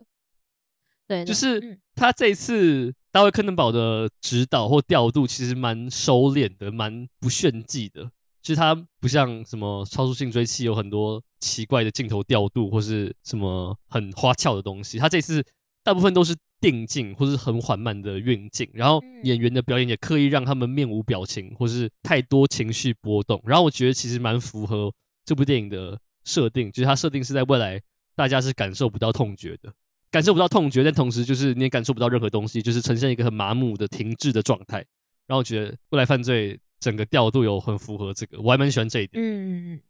[1.08, 2.94] 对，就是他这一次。
[3.16, 8.10] 大卫·柯南堡的指导或调度其实蛮收敛的，蛮不炫技的。
[8.42, 14.98] 其实他不像什么超速性追缉有很多奇怪的镜头调度或是什么很花俏的东西。
[14.98, 15.42] 他这次
[15.82, 23.42] 大部分都是定镜或是很缓慢的运镜，然后演员的表演也刻意让他们面无表情或是太多情绪波动。
[23.46, 24.92] 然后我觉得其实蛮符合
[25.24, 27.80] 这部电影的设定，就是它设定是在未来
[28.14, 29.72] 大家是感受不到痛觉的。
[30.10, 34.78] 感受不到痛觉，但同时就是你也感受不到任何东西，就是呈现一个很麻木的停滞的状态。
[35.26, 39.22] 然后我觉得《未来犯罪》整个调度有很符合这个，我还蛮喜欢这一点。
[39.22, 39.80] 嗯嗯。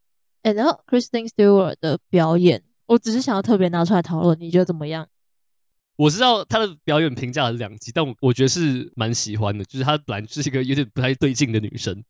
[0.43, 5.07] 哎，然后 Kristen Stewart 的表演，我只是想要特别拿出来讨论，你觉得怎么样？
[5.97, 9.65] 我知道她的表演评价很两极，但我我觉得是蛮喜欢的。
[9.67, 12.03] 就是她本来就是一个有点不太对劲的女生，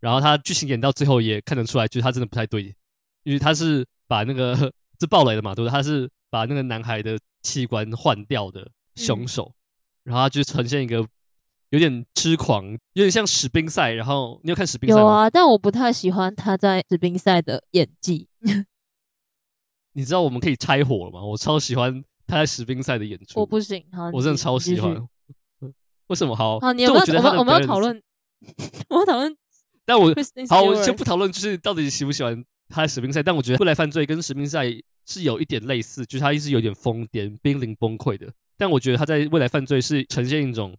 [0.00, 2.74] 然后她剧情演到最后也看得出来，就是她真的不太对，
[3.22, 5.72] 因为她是把那个 这爆雷了嘛，对不对？
[5.72, 7.16] 她是把那个男孩的。
[7.46, 9.54] 器官换掉的凶手，
[10.04, 11.06] 嗯，然后他就呈现一个
[11.70, 13.92] 有点痴狂，有点像史宾赛。
[13.92, 15.00] 然后你有看史宾赛吗？
[15.00, 18.28] 有啊，但我不太喜欢他在史宾赛的演技。
[19.92, 21.24] 你知道我们可以拆伙了吗？
[21.24, 23.38] 我超喜欢他在史宾赛的演出。
[23.38, 24.94] 我不行，好，我真的超喜欢。
[26.08, 26.34] 为什么？
[26.34, 28.02] 好，好，你有没有我们我们要讨论，
[28.88, 29.36] 我要讨论。
[29.84, 30.12] 但我
[30.48, 33.22] 好，我先不讨论，就是到底喜不喜欢他在史宾赛。
[33.22, 34.66] 但我觉得《未来犯罪》跟史宾赛。
[35.06, 38.30] 是有一点类似，就是他一直有点疯癫、濒临崩溃的。
[38.58, 40.76] 但我觉得他在未来犯罪是呈现一种，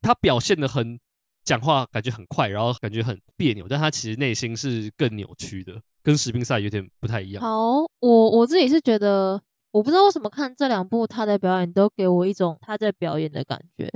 [0.00, 0.98] 他表现的很
[1.44, 7.42] 讲话感觉很快，然后感觉很别扭，但他其实内心是更扭曲的，跟史宾赛有点不太一样。
[7.42, 13.92] 好，我我自己是觉得，我不知道为什么看这两部他的表演都给我一种他在表演的感觉。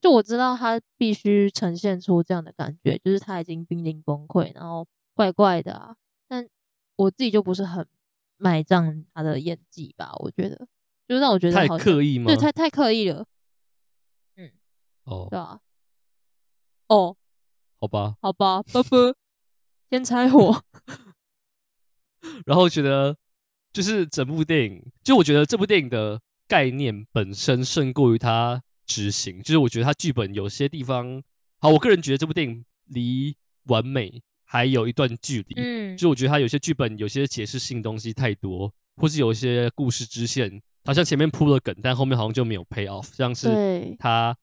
[0.00, 5.96] 就我知道他必须呈现出这样的感觉，就是他已经濒临崩溃，然后怪怪的啊。
[6.28, 6.48] 但
[6.96, 7.86] 我自己就不是很。
[8.38, 10.66] 买账他的演技吧，我觉得
[11.08, 12.26] 就让我觉得太刻意吗？
[12.26, 13.26] 对，太太刻意了。
[14.36, 14.50] 嗯，
[15.04, 15.60] 哦，对啊，
[16.88, 17.16] 哦，
[17.80, 19.14] 好吧，好吧，啵啵，
[19.90, 20.62] 先拆我。
[22.44, 23.16] 然后觉得
[23.72, 29.40] 就是整部电影，就我觉得这部电影的概念本身胜过于它执行。
[29.40, 31.22] 就是我觉得它剧本有些地方，
[31.58, 34.22] 好，我个人觉得这部电影离完美。
[34.56, 40.50] 还有一段距离，嗯，就我觉得他有些剧本有些解释性东西太多，或是有一些故事支线，
[40.86, 44.34] 好像前面铺了梗，但后面好像就没有 pay off，像是他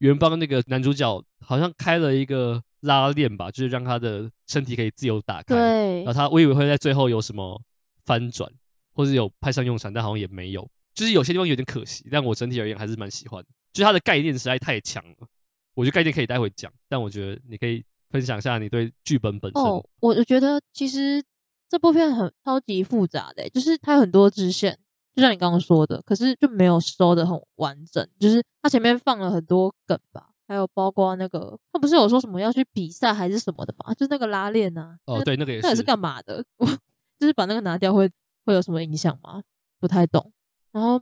[0.00, 7.58] 原帮那个男主角好像开了一个拉链吧，就是让他的身体可以自由打开，对，然后他我以为会在最后有什么
[8.04, 8.46] 翻转，
[8.92, 15.26] 或是有派上用场，但好像也没有，就是有些地方有点可惜，但我整体而言还是蛮喜欢的，就是它的概念实在太强了，
[15.74, 17.82] 我觉得概念可以待会讲，但我觉得你可以。
[18.12, 19.62] 分享一下你对剧本本身。
[19.62, 21.22] 哦，我觉得其实
[21.68, 24.78] 这部片很超级复杂的，就是它有很多支线，
[25.14, 28.06] 就像你刚刚说的，可是就没有收的很完整。
[28.20, 33.92] 就是它前面放了很多梗吧，还有包括那个，他不是有说什么要去比赛还是什么的吧？
[33.94, 34.98] 就是那个拉链啊。
[35.06, 35.62] 哦，对，那个也是。
[35.62, 36.44] 那也是干嘛的？
[36.58, 36.66] 我
[37.18, 38.10] 就是把那个拿掉会
[38.44, 39.42] 会有什么影响吗？
[39.80, 40.32] 不太懂。
[40.72, 41.00] 然后，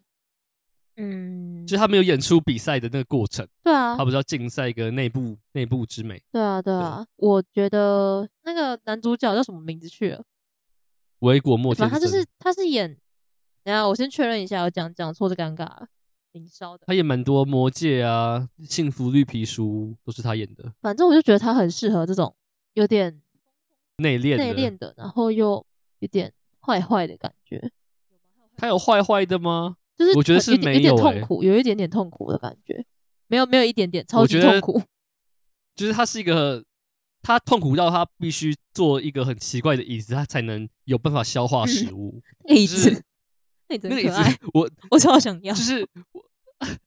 [1.00, 3.46] 嗯，就是他没有演出比赛的那个过程。
[3.62, 6.22] 对啊，他不是要竞赛一个内部内部之美。
[6.30, 10.22] 对啊，对啊，对我觉得那个男主角叫什么名字去了？
[11.20, 12.96] 维果莫天，他就是他是演，
[13.62, 15.88] 等下我先确认一下，我讲讲错就尴尬了。
[16.32, 20.72] 林萧的，他演蛮多魔戒啊，幸福绿皮书都是他演的。
[20.80, 22.34] 反正我就觉得他很适合这种
[22.74, 23.20] 有点
[23.96, 25.64] 内敛内敛的，然后又
[25.98, 27.72] 有点坏坏的感觉。
[28.56, 29.76] 他有坏坏的吗？
[30.00, 32.82] 就是我觉得是没有、欸、有点痛苦，有一点点痛苦的感觉。
[33.26, 34.82] 没有没有一点点超级痛苦。
[35.76, 36.64] 就是他是一个，
[37.20, 42.22] 他痛苦到他必须做一个很奇怪的椅子，他才能有办法消化食物。
[42.48, 42.76] 椅子。
[42.76, 43.04] 就是
[43.68, 44.14] 那个椅子，
[44.54, 46.24] 我我超想要，就 是我，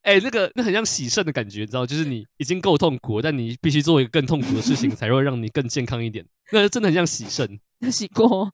[0.01, 1.85] 哎、欸，那个那很像洗肾的感觉，你知道？
[1.85, 6.25] 就是你已经够痛苦了，但你必须做一个更痛苦的事情，才会让你更健康一点。
[6.51, 7.59] 那真的很像洗肾。
[7.77, 8.51] 有 洗过？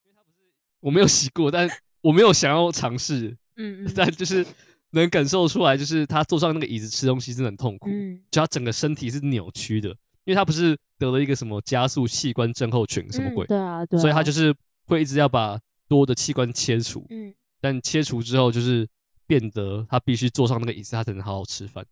[0.82, 1.69] 我没有洗过，但
[2.02, 3.38] 我没有想要尝试。
[3.60, 3.91] 嗯嗯。
[3.95, 4.43] 但就是
[4.91, 9.89] 能感受出来，就是他坐上那个椅子吃东西真的很痛苦，嗯，就他整个身体是扭曲的，
[10.26, 13.45] 因为他不是得了一个什么加速器官症候群什么鬼？
[13.45, 14.02] 嗯、对啊，对啊。
[14.02, 14.52] 所以他就是
[14.88, 17.06] 会一直要把多的器官切除。
[17.12, 17.34] 嗯。
[17.62, 18.88] 但切除之后，就是
[19.28, 21.86] 变得他必须坐上那个椅子，他才能好好吃饭。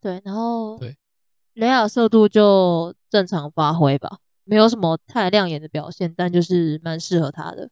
[0.00, 0.96] 对，然后对，
[1.52, 7.68] 雷亚色度就正常发挥吧，没有什么太亮眼的表现，但就是蛮适合他的。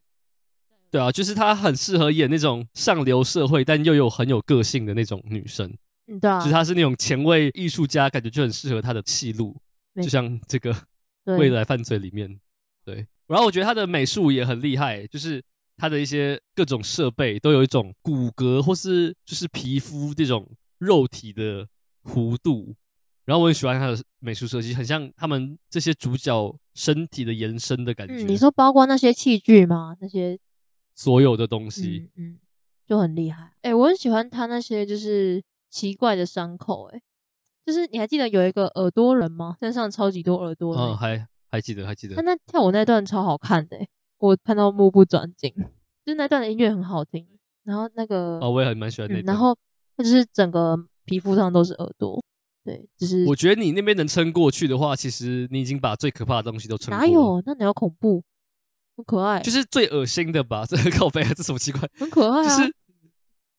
[0.90, 5.72] 对啊，就是她很适合演那种上流社会，但又有很有个性的那种女生。
[6.06, 9.56] 嗯，对啊，就是她是那种前卫艺术家，感觉就很适合她的戏路，
[9.96, 10.72] 就像这个
[11.24, 12.38] 《未来犯罪》里面。
[12.84, 15.42] 对，然后我觉得她的美术也很厉害，就是。
[15.80, 20.44] 她的一些各种设备都有一种骨骼或是就是皮肤这种
[20.78, 21.68] 肉体的
[22.02, 22.74] 弧度，
[23.24, 28.14] 然后我很喜欢她的美术设计，很像他们这些主角身体的延伸的感觉。
[28.14, 29.94] 嗯，你说包括那些器具吗？
[30.00, 30.36] 那些
[30.98, 32.38] 所有的东西，嗯，嗯，
[32.84, 33.44] 就很厉害。
[33.62, 37.02] 哎、欸，我很喜欢他那些就是奇怪的伤口、欸，哎，
[37.64, 39.56] 就是你还记得有一个耳朵人吗？
[39.60, 40.74] 身上超级多耳朵。
[40.74, 42.16] 嗯，还还记得，还记得。
[42.16, 43.88] 他那跳舞那段超好看的、欸。
[44.18, 45.54] 我看到目不转睛，
[46.04, 47.24] 就是那段的音乐很好听，
[47.62, 49.26] 然后那个哦，我也很蛮喜欢那段、嗯。
[49.26, 49.56] 然后
[49.96, 52.20] 他就是整个皮肤上都是耳朵，
[52.64, 57.06] 对，就是我觉得你那边能撑过去的话，其实你已经把最可怕的东西都撑过了。
[57.06, 57.40] 哪有？
[57.46, 58.20] 那你要恐怖，
[58.98, 60.66] 很可爱，就是最恶心的吧？
[60.68, 61.88] 这个靠背，这什么奇怪？
[61.94, 62.74] 很可爱啊，就是，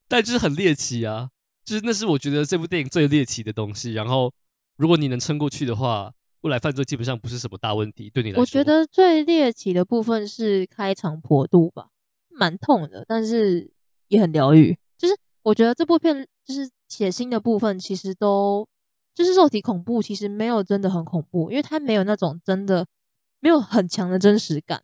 [0.06, 1.30] 但就是很猎奇啊，
[1.64, 3.94] 就是那是我觉得这部电影最猎奇的东西。
[3.94, 4.30] 然后
[4.76, 6.12] 如果你能撑过去的话。
[6.42, 8.40] 未来犯罪基本上不是什么大问题，对你来说。
[8.40, 11.90] 我觉得最猎奇的部分是开肠破肚吧，
[12.30, 13.70] 蛮痛的，但是
[14.08, 14.74] 也很疗愈。
[14.96, 18.66] 就是我觉得这部片就是血腥的部分，其实都
[19.14, 22.86] 就是肉体恐怖，其实没有真的很恐怖，因为它没有那种真的
[23.40, 24.82] 没有很强的真实感，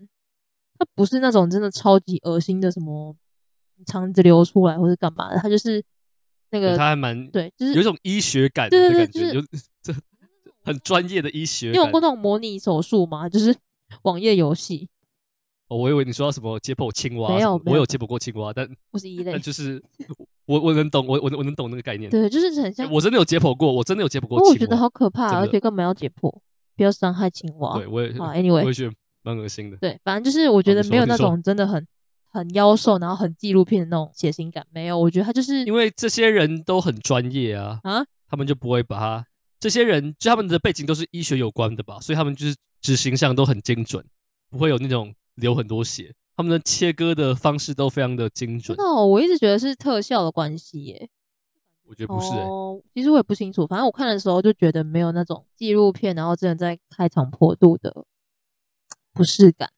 [0.79, 3.15] 它不是那种真的超级恶心的什么
[3.87, 5.83] 肠子流出来或者干嘛的，它就是
[6.51, 9.41] 那个，它还蛮对，就是有一种医学感的感觉，有
[9.83, 9.95] 这。
[10.67, 13.29] 很专业的医学，你有过那种模拟手术吗？
[13.29, 13.55] 就是
[14.03, 14.89] 网页游戏。
[15.69, 19.39] 哦，我以为你说到什么解剖青蛙，没有，我有解剖过青蛙，但不是一类。
[19.39, 19.81] 就是
[20.45, 22.11] 我我能懂，我我我能懂那个概念。
[22.11, 22.91] 对，就是很像。
[22.91, 24.53] 我真的有解剖过，我真的有解剖过青蛙。
[24.55, 26.37] 我觉得好可怕，而且干嘛要解剖，
[26.77, 27.79] 不要伤害青蛙。
[27.79, 28.09] 对，我也。
[28.19, 28.93] 啊，Anyway，我也觉得
[29.27, 29.77] 蛮恶心的。
[29.79, 31.85] 对，反正就是我觉得没有那种真的很
[32.29, 34.97] 很妖兽，然后很纪录片的那种血腥感，没有。
[34.97, 39.27] 我觉得他就是因为这些人都很专业啊，啊，他们就不会把他。
[39.59, 44.05] 这些人就他们的背景都是医学有关的吧，所以他们就是执行上都很精准，
[44.49, 46.15] 不会有那种流很多血。
[46.37, 48.77] 他们的切割的方式都非常的精准。
[48.77, 51.09] 那我一直觉得是特效的关系耶。
[51.89, 53.67] 我觉得不是哎、欸哦，其实我也不清楚。
[53.67, 58.05] 反正我看的时候就觉得没有那种纪录片，然后真的在开肠破肚的
[59.17, 59.71] 不适感。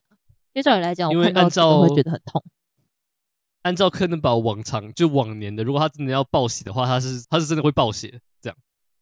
[0.52, 2.42] 因为照理来讲，因为按照我会觉得很痛。
[3.62, 8.56] 按照柯南宝往常就往年的，如果他真的要爆血的话，他是他是真的会爆血这样。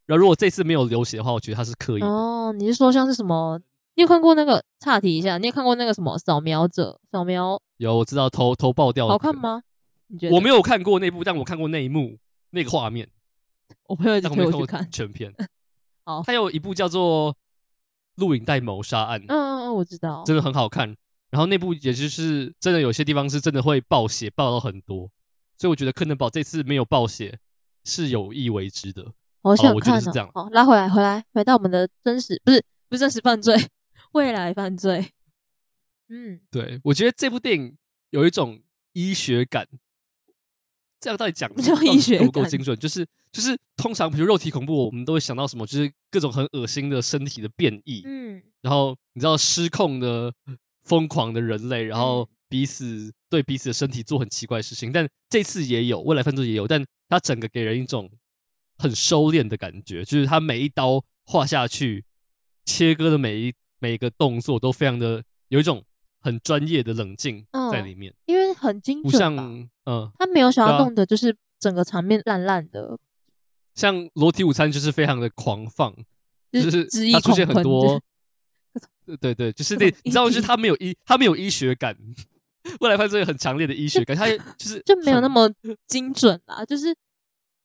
[0.05, 2.07] 然后，如果这次没有流血的话，我觉得他是刻意的。
[2.07, 3.59] 哦，你是说像是什么？
[3.95, 4.63] 你有看过那个？
[4.79, 6.99] 岔题一下，你有看过那个什么扫描者？
[7.11, 9.63] 扫描有，我知道头头爆掉，好看吗？
[10.07, 10.35] 你觉得？
[10.35, 12.17] 我没有看过那部，但我看过那一幕
[12.51, 13.09] 那个画面。
[13.89, 15.33] 我朋友就推我去看全片。
[16.05, 17.33] 好，他有一部叫做
[18.17, 19.19] 《录影带谋杀案》。
[19.23, 20.95] 嗯嗯嗯，我知道，真的很好看。
[21.29, 25.09] 然后那部也就是真的有些地方是真的会爆血，爆到很多。
[25.57, 27.39] 所以我觉得柯南宝这次没有爆血
[27.83, 29.13] 是有意为之的。
[29.41, 33.55] 好想看哦，好，好拉回来，回来，回到我们的真实，不是不是真实犯罪，
[34.13, 35.11] 未来犯罪。
[36.09, 37.77] 嗯，对，我觉得这部电影
[38.11, 38.61] 有一种
[38.93, 39.67] 医学感。
[40.99, 42.77] 这样到底讲什么医学够不够精准？
[42.77, 45.65] 就是就是，通常比如肉体恐怖，我们都会想到什么？
[45.65, 48.01] 就是各种很恶心的身体的变异。
[48.05, 50.33] 嗯，然后你知道失控的
[50.83, 54.91] 疯狂的人类，然后彼此对彼此的身体做很奇怪的事情。
[54.91, 58.09] 但这次也有，未来犯罪也有，但它整个给人一种
[58.77, 62.05] 很收敛的感觉，就是他每一刀划下去，
[62.65, 65.83] 切割的每一每一个动作都非常的有一种
[66.21, 72.99] 很专业的冷静在里面，嗯、因为很精准，不像嗯，他没有想要弄的就是整个场面烂烂的。
[73.73, 75.95] 像裸体午餐就是非常的狂放，
[76.51, 78.01] 就是就是它出现很多，
[79.21, 81.95] 对对，就是那你知道，就是他没有医，他没有医学感，
[82.81, 85.49] 未来犯罪很强烈的医学感， 他就是就没有那么
[85.87, 86.87] 精准啦，就是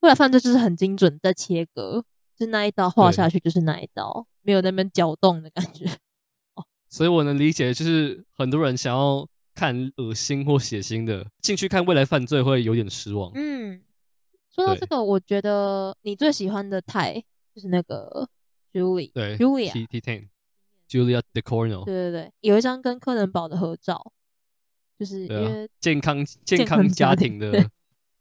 [0.00, 2.04] 未来犯罪就是很精准的切割，
[2.36, 5.86] 就那一刀划下去就是那一刀，没有那边搅动的感觉。
[6.54, 13.30] 哦，所以我能理解，就是很多人想要看恶心或血腥的，进去看未来犯罪会有点失望。
[13.34, 13.80] 嗯。
[14.54, 17.14] 说到这个，我觉得你最喜欢的泰
[17.54, 18.28] 就是那个
[18.70, 20.28] Julie，对，Julia T Ten
[20.86, 24.12] Julia DeCorno，对对对，有一张跟柯能堡的合照，
[24.98, 27.66] 就是因为健康健康家庭的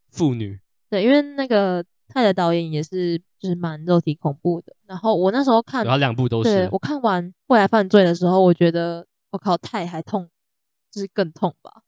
[0.10, 0.58] 妇女，
[0.90, 10.30] 对，因为那个泰的导演也是就是蛮肉体恐怖的，然后我那时候看，然后两部都是，我看完《未来犯罪》的时候，我觉得我靠，泰还痛，
[10.92, 11.84] 就是更痛吧。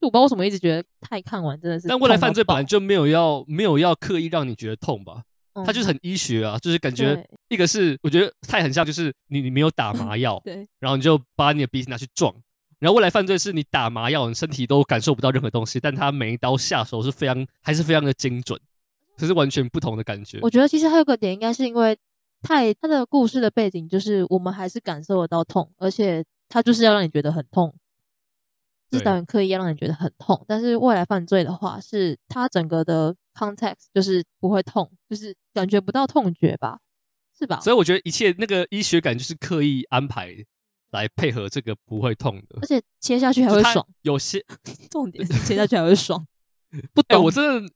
[0.00, 5.24] 我不知道为什么一直觉得太看完真的是，但未来犯罪本来就没有要没有要刻意让你觉得痛吧？
[5.54, 12.32] 嗯、他就是很医学啊，就是感觉一个是我觉得太很像，就是你你没有打麻药， 对，然后你就把你的鼻子拿去撞，
[12.78, 18.56] 然后未来犯罪是你打麻药，你身体都感受不到任何东西，但他每一刀下手是非常还是非常的精准，
[19.16, 20.38] 这是完全不同的感觉。
[20.42, 21.98] 我觉得其实还有个点，应该是因为
[22.40, 27.74] 太他的故事的背景就是我们还是感受得到痛，而且他就是要让你觉得很痛。
[28.90, 36.78] 是导演刻意要让你觉得很痛，但是未来犯罪的话，是它整个的 context 就是不会痛，就是感觉不到痛觉吧，
[37.38, 37.60] 是吧？
[37.60, 40.34] 所以我觉得一切那个医学感就是刻意安排
[40.92, 43.86] 来配合这个不会痛的，而且切下去还会爽。
[44.02, 44.42] 有些
[44.90, 46.26] 重点是切下去还会爽，
[46.94, 47.72] 不懂、欸、我真的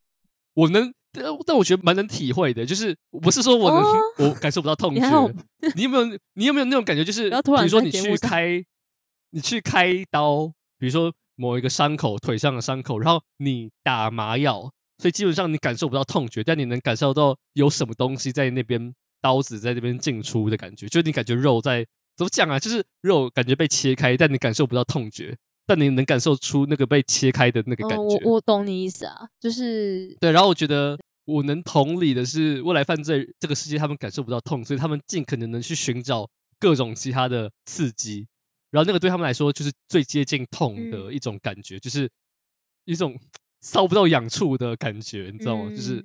[0.55, 5.01] 我能，但我觉得蛮能体会的，就是不是说我能、哦、我感受不到痛觉，
[5.59, 7.05] 你，你有没有你有没有那种感觉？
[7.05, 8.65] 就是比如说你去开
[9.29, 10.51] 你去开刀。
[10.83, 22.59] 比如说某一个伤口，腿上的伤口，然后你打麻药，所以基本上你感受不到痛觉，但你能感受到有什么东西在那边，刀子在那边进出的感觉，就是你感觉肉在怎么讲啊？
[22.59, 25.33] 就是肉感觉被切开，但你感受不到痛觉，
[25.65, 28.03] 但你能感受出那个被切开的那个感觉。
[28.03, 30.33] 哦、我我懂你意思啊，就是对。
[30.33, 36.29] 然后我觉得我能同理的是，未来犯罪这个世界他们感受不到痛，所以他们尽可能能去寻找
[36.59, 38.27] 各种其他的刺激。
[38.73, 42.09] 然后那个对他们来说就是最接近痛的一种感觉，嗯、就是
[42.85, 43.15] 一种
[43.61, 45.65] 搔不到痒处的感觉，你知道吗？
[45.69, 46.03] 嗯、就是，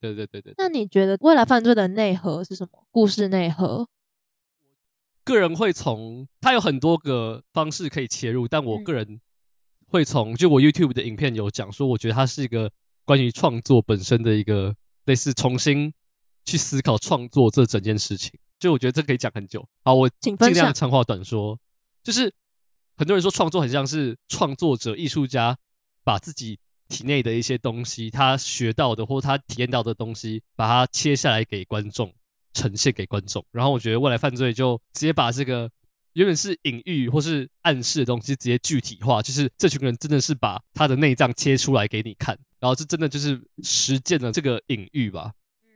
[0.00, 0.52] 对对对对。
[0.58, 2.84] 那你觉得未来犯罪的内核是什么？
[2.90, 3.88] 故事内核？
[5.22, 9.20] 个人会从它有很多个方式可以切入，但我个人
[9.86, 12.68] 会从就我 YouTube 的影片有讲说，我觉得它是一个
[13.04, 14.74] 关于创作本身的一个
[15.04, 15.94] 类似重新
[16.44, 18.32] 去思考创作这整件事情。
[18.58, 19.64] 就我觉得这可以讲很久。
[19.84, 21.56] 好，我尽量长话短说。
[22.02, 22.32] 就是
[22.96, 25.56] 很多人说创作很像是创作者、艺术家
[26.04, 32.12] 把自己体内的一些东西，他学到的或他体验到的东西，把它切下来给观众
[32.52, 33.44] 呈现给观众。
[33.50, 35.70] 然后我觉得未来犯罪就直接把这个
[36.12, 45.32] 原本是隐喻或是暗示的东西直接具体化，就是这群人真的是把他的内脏切出来给你看，然后这真的就是实践了这个隐喻吧。
[45.64, 45.70] 嗯，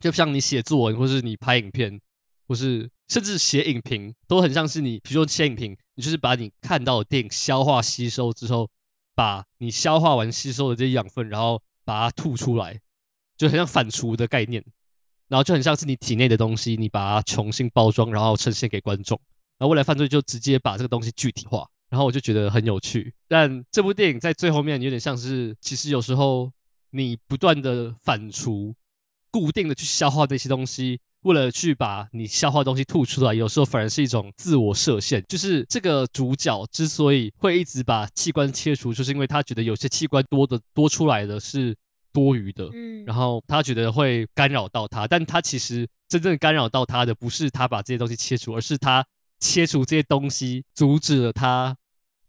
[0.00, 2.00] 就像你写作文或是你拍影片。
[2.46, 8.68] 或是甚至写影评都很像是你，比如说写影评，你就是把你看到的电影消化吸收之后，
[9.14, 12.80] 把你消化完吸收的这些养分，然后把它吐出来，
[13.36, 14.64] 就很像反刍的概念，
[15.28, 19.20] 然后就很像是你体内的东西，你把它重新包装，然后呈现给观众。
[19.58, 23.14] 然后未来犯罪就直接把这个东西具体化，然后我就觉得很有趣。
[23.28, 26.50] 但这部电影在最后面有点像是，其实有时候
[26.90, 28.74] 你不断的反刍，
[29.30, 31.00] 固定的去消化这些东西。
[31.24, 35.22] 为了去把你消化的东西吐出来，有时候反而是一种自我设限。
[35.28, 41.74] 就是这个主角之所以会一直把器官切除，就是因为他觉得有些器官多的多出来的是
[42.12, 45.06] 多余的，嗯，然后他觉得会干扰到他。
[45.06, 49.04] 但他其实真正干扰到他的不是他把这些东西切除，而是他
[49.40, 51.74] 切除这些东西阻止了他，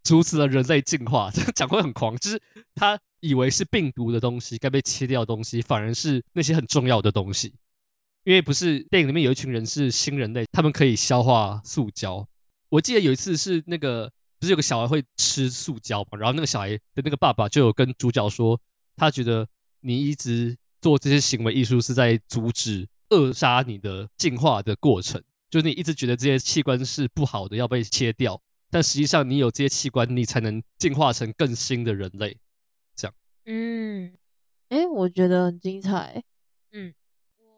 [0.03, 1.29] 阻止了人类进化。
[1.31, 2.41] 这 讲会很狂，就是
[2.73, 7.53] 他以为是病毒的东西该被切掉的东西，反而是那些很重要的东西。
[8.25, 12.27] 因为不是电影里面有一群人是新人类，他们可以消化塑胶。
[12.69, 18.59] 我记得有一次是那个不是有个小孩会吃塑胶嘛，然后那个小孩的那个爸爸就有跟主角说，
[18.95, 19.47] 他觉得
[19.81, 32.35] 你一直做这些行为艺术是在阻止扼杀你的进化的过程，就是你一直觉得这些器官是不好的要被切掉，但实际上你有这些器官，你才能进化成更新的人类。
[32.95, 33.13] 这样，
[33.45, 34.11] 嗯，
[34.69, 36.23] 哎，我觉得很精彩。
[36.71, 36.91] 嗯，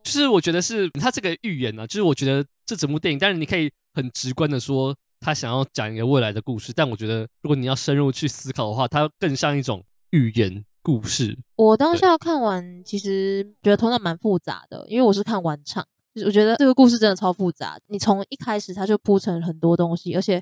[0.07, 11.37] 就是我觉得是他这个预言呢、啊，就是我觉得这整部电影，当然你可以很直观的说他想要讲一个未来的故事，但我觉得如果你要深入去思考的话，它更像一种预言故事。
[11.57, 15.85] 我当下看完，其实觉得头脑蛮复杂的，因为我是看完场。
[16.25, 20.41] 我觉得这个故事真的超复杂，你从一开始它就铺成很多东西，而且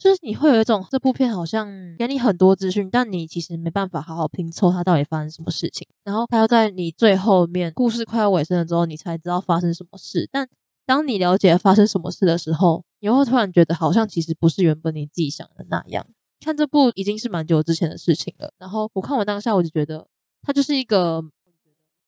[0.00, 5.86] 就是你会有一种这部片好像给你很多资讯，但你其实没办法好好拼凑它到底发生什么事情。
[6.02, 10.26] 然后它要在你最后面故事快要尾声了之后，你才知道发生什么事。
[10.32, 10.48] 但
[10.86, 16.06] 当你了解发生什么事的时候，你会突然觉得好像其实不是原本你自己想的那样。
[16.40, 20.06] 看这部已经是蛮久之前的事情了，然后我看完当下我就觉得
[20.42, 21.22] 它就是一个。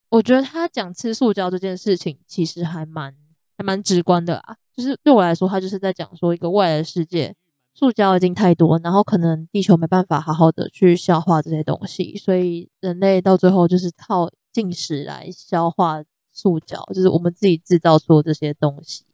[0.09, 3.15] 我觉得他讲吃塑胶这件事情，其实还蛮
[3.57, 4.55] 还蛮直观的啊。
[4.71, 7.35] 就是对我来说，他就是在讲说一个未来的世界，
[7.73, 19.05] 塑胶已经太多，然后可能地球没办法好好的去消化这些东西，所以人类到最后就是靠进食来消化塑胶，就是我们自己制造出这些东西。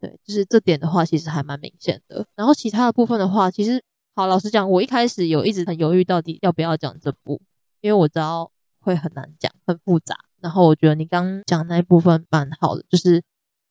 [0.00, 2.26] 对，就是这点的话，其实还蛮明显的。
[2.34, 3.82] 然后其他的部分的话，其实
[4.14, 7.40] 好老实讲，我一开始有一直很犹豫，到底要不要讲这部，
[7.80, 8.50] 因为我知道。
[8.82, 10.16] 会很难讲，很复杂。
[10.40, 13.22] 然后我觉得你刚讲那部分蛮好的，就是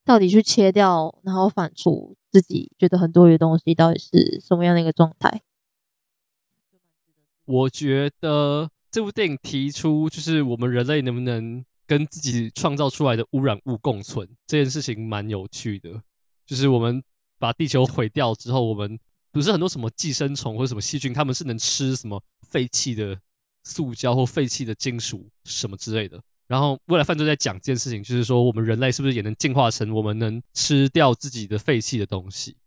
[0.06, 5.42] 到底去切掉，然后反刍自己觉得很多余的东西，到底是什么样的一个状态？
[7.46, 16.02] 我觉得这部电影提出，就是我们人类能不能跟自己创造出来的污染物共存这件事情，蛮有趣的。
[16.46, 17.04] 就是我们
[17.38, 19.00] 把地球毁掉之后，我们
[19.32, 23.20] 不是很多什么寄生虫或者什么细菌，他们是能吃什么废弃的。
[23.62, 26.20] 塑胶或废弃的金属什么之类的，
[26.50, 32.58] 然后未来犯罪在讲这件事情，就是说我们人类是不是也能进化成我们能吃掉自己的废弃的东西？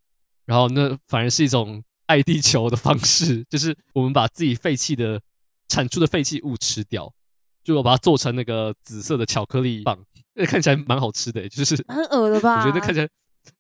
[0.46, 5.20] 然后那反而是一种爱地球的方式，就是我们把自己废弃的
[5.66, 7.12] 产出的废弃物吃掉，
[7.64, 9.98] 就我把它做成那个紫色的巧克力棒，
[10.34, 12.60] 那看起来蛮好吃的，就是蛮恶的吧？
[12.60, 13.08] 我觉得看起来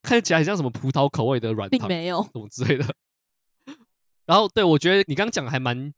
[0.02, 2.86] 看起来很像什么葡萄口味的软糖，并没有什么之类的。
[4.24, 5.92] 然后对，我觉得你刚刚讲的还蛮。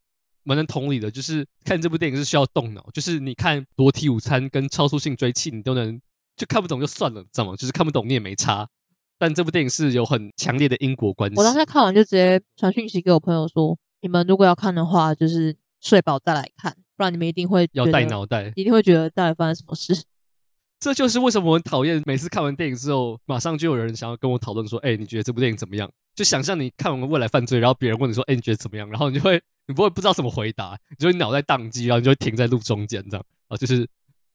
[0.45, 6.01] 蛮能同理的，就是看这部电影是需要动脑，就是你看裸体午餐跟超速性追妻，你都能
[6.37, 7.57] 就看不懂就算了，知道吗？
[7.57, 8.69] 就是看不懂你也没差。
[9.17, 11.37] 但这部电影是有很强烈的因果关系。
[11.39, 19.95] 我当时看完就直接传讯息给我朋友说：“你们如果要看的话，就是睡饱再来看，不然你们一定会要带脑袋，一定会觉得到底发生什么事。
[20.81, 29.43] ”这就是为什么我很讨厌每次看完电影之后，马上就有人想要跟我讨论说：“哎，你觉得这部电影怎么样？”就想象你看完了《未来犯罪》，然后别人问你说：“哎，你觉得怎么样？”然后你就会。
[29.67, 33.89] 你不会不知道怎么回答，你就会脑袋宕机，然后你就会停在路中间这样啊，就是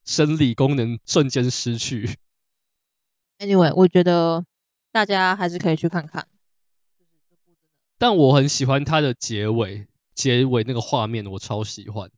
[0.03, 2.17] 生理功能瞬间失去。
[3.37, 4.43] Anyway，我觉得
[4.91, 6.25] 大家还是可以去看看。
[7.99, 12.09] 但我很喜欢它的结尾，结尾那个画面我超喜欢。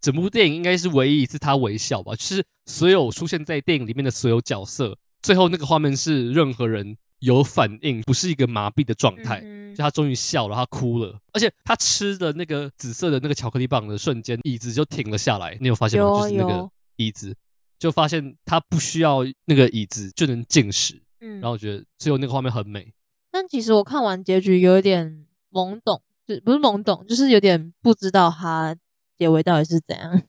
[0.00, 9.40] 整部电影应该是唯一一次他微笑吧，就是所有出现在电影里面的所有角色，最后那个画面是任何人有反应，不是一个麻痹的状态。
[9.44, 15.56] 嗯就他终于笑了，他哭了，而且他吃的那个紫色的那个巧克力棒的瞬间，椅子就停了下来。
[15.60, 16.08] 你有发现吗？
[16.20, 17.32] 就是那个椅子，
[17.78, 21.00] 就发现他不需要那个椅子就能进食。
[21.20, 22.92] 嗯，然后我觉得最后那个画面很美。
[23.30, 28.74] 但其实我看完结局有一点懵懂，就不是懵懂，就是有点不知道他
[29.16, 30.20] 结尾到底是怎样。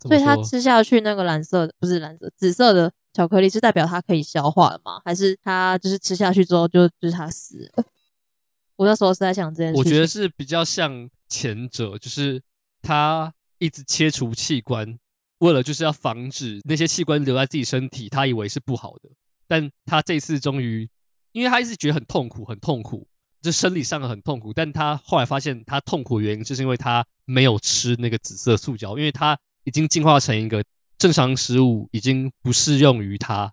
[0.00, 5.00] 所以他吃下去那个蓝色的，不是蓝色，紫色的巧克力是代表它可以消化了吗？
[5.04, 7.84] 还是它就是吃下去之后就就是他死了？
[8.76, 12.42] 我那时候是在想这件事，我觉得是比较像前者，就是
[12.82, 14.98] 他一直切除器官，
[15.38, 19.08] 为了就是要防止那些器官留在自己身体，他以为是不好的。
[19.46, 20.90] 但他这次终于，
[21.30, 23.06] 因为他一直觉得很痛苦，很痛苦，
[23.40, 24.52] 就生理上的很痛苦。
[24.52, 30.64] 但他后来发现，他痛苦的原因就是因为他没有吃那个紫色塑胶，因为他已经进化成一个
[31.04, 33.52] 正常食物，已经不适用于他，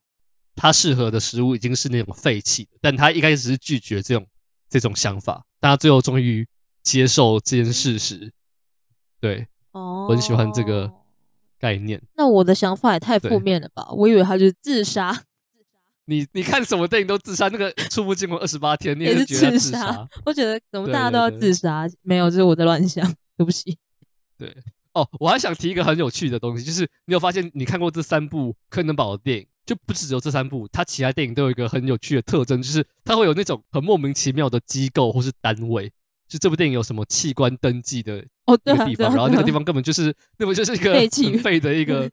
[0.56, 2.70] 他适合的食物已经是那种废弃的。
[2.80, 4.26] 但他一开始是拒绝这种。
[4.70, 6.47] 这种想法，但他最后终于
[6.82, 8.32] 接受这件事实。
[9.20, 10.89] 对，哦，我很喜欢这个
[11.60, 12.02] 概念。
[12.16, 13.91] 那我的想法也太负面了吧？
[13.91, 15.24] 我以为他就是自杀。
[16.06, 17.49] 你你看什么电影都自杀？
[17.49, 20.08] 那个 《触目惊魂二十八天》你也是觉得自杀？
[20.26, 21.86] 我觉得怎么大家都要自杀？
[22.02, 23.06] 没有，这是我在乱想。
[23.36, 23.78] 对不起。
[24.38, 24.56] 对，
[24.94, 29.48] 哦，我还想提一个很有趣的东西，就是你有发现你看过这三部柯南堡的电影？
[29.64, 35.89] 就不只有这三部，它其他电影都有一个很有趣的特征，就是它会有那种很莫名其妙的机构或是单位。
[36.28, 40.94] 就这部电影有什么器官登记的一个地方，然后那个地方根本就是那不就是一个
[41.39, 42.10] 废的一个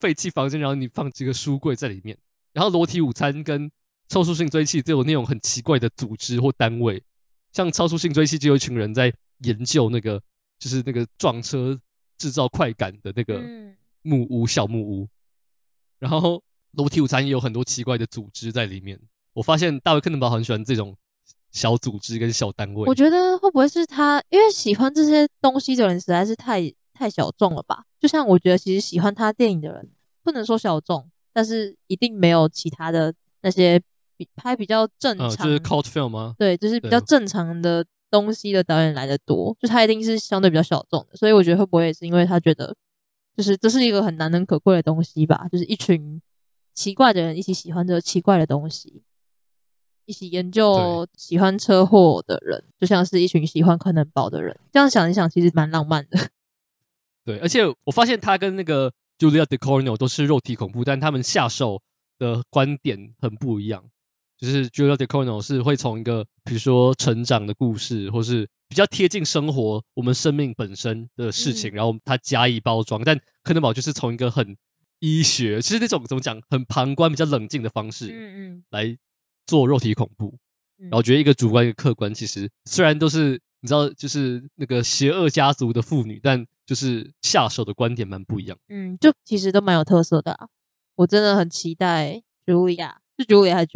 [0.00, 2.16] 废弃房间，然后你放几个书柜在里面。
[2.52, 3.70] 然后裸体午餐跟
[4.08, 7.02] 超速性追击都有那种很奇怪的组织或单位，
[7.52, 10.20] 像超速性追击就有一群人在研究那个，
[10.58, 11.78] 就是那个撞车
[12.22, 13.42] 制造快感的那个
[14.02, 15.08] 木屋、小木屋，
[15.98, 16.40] 然后
[16.74, 18.96] 楼梯午餐也有很多奇怪的组织在里面。
[19.32, 20.96] 我发现大卫·柯南堡很喜欢这种
[21.50, 22.84] 小组织跟小单位。
[22.86, 27.82] 我觉得会不会是他，因为喜欢这些东西的人实在是太太小众了吧？
[27.98, 29.90] 就像我觉得，其实喜欢他电影的人
[30.22, 33.82] 不能说小众，但是一定没有其他的那些
[34.16, 36.36] 比拍比较正常，嗯、就是 cult film 吗？
[36.38, 41.16] 对，就是比较正常的东西的导演来的多，就他一定是相对比较小众的。
[41.16, 42.76] 所以我觉得会不会也是因为他觉得，
[43.34, 45.48] 就是这是一个很难能可贵的东西吧？
[45.50, 46.20] 就是一群
[46.74, 49.02] 奇怪的人一起喜欢这个奇怪的东西。
[50.04, 54.54] 一起研究喜欢车祸的人，就像是一群喜欢柯南堡的人。
[54.72, 56.28] 这样想一想，其实蛮浪漫的。
[57.24, 61.80] 对，而且我发现他跟那个 Julia Ducournau 都是肉体恐怖，但他们下手
[62.18, 63.84] 的观点很不一样。
[64.42, 73.00] 就是 Julia Ducournau 是会从一个比如说成长的故事，或是比较贴近生活、我们生命本身的事情，嗯、然后他加以包装。
[73.04, 74.56] 但柯南堡就是从一个很
[74.98, 78.98] 医学，其实那种怎么讲，很旁观、比较冷静的方式，嗯嗯，来。
[79.44, 80.38] 做肉体恐怖，
[80.78, 88.56] 然后我觉得一个主观一个客观，其实虽然都是你知道，就是那个邪恶家族的妇女，但就是下手的观点蛮不一样。
[88.68, 90.48] 嗯，就其实都蛮有特色的啊。
[90.94, 93.66] 我真的很期待 Julia，是 Julia 还是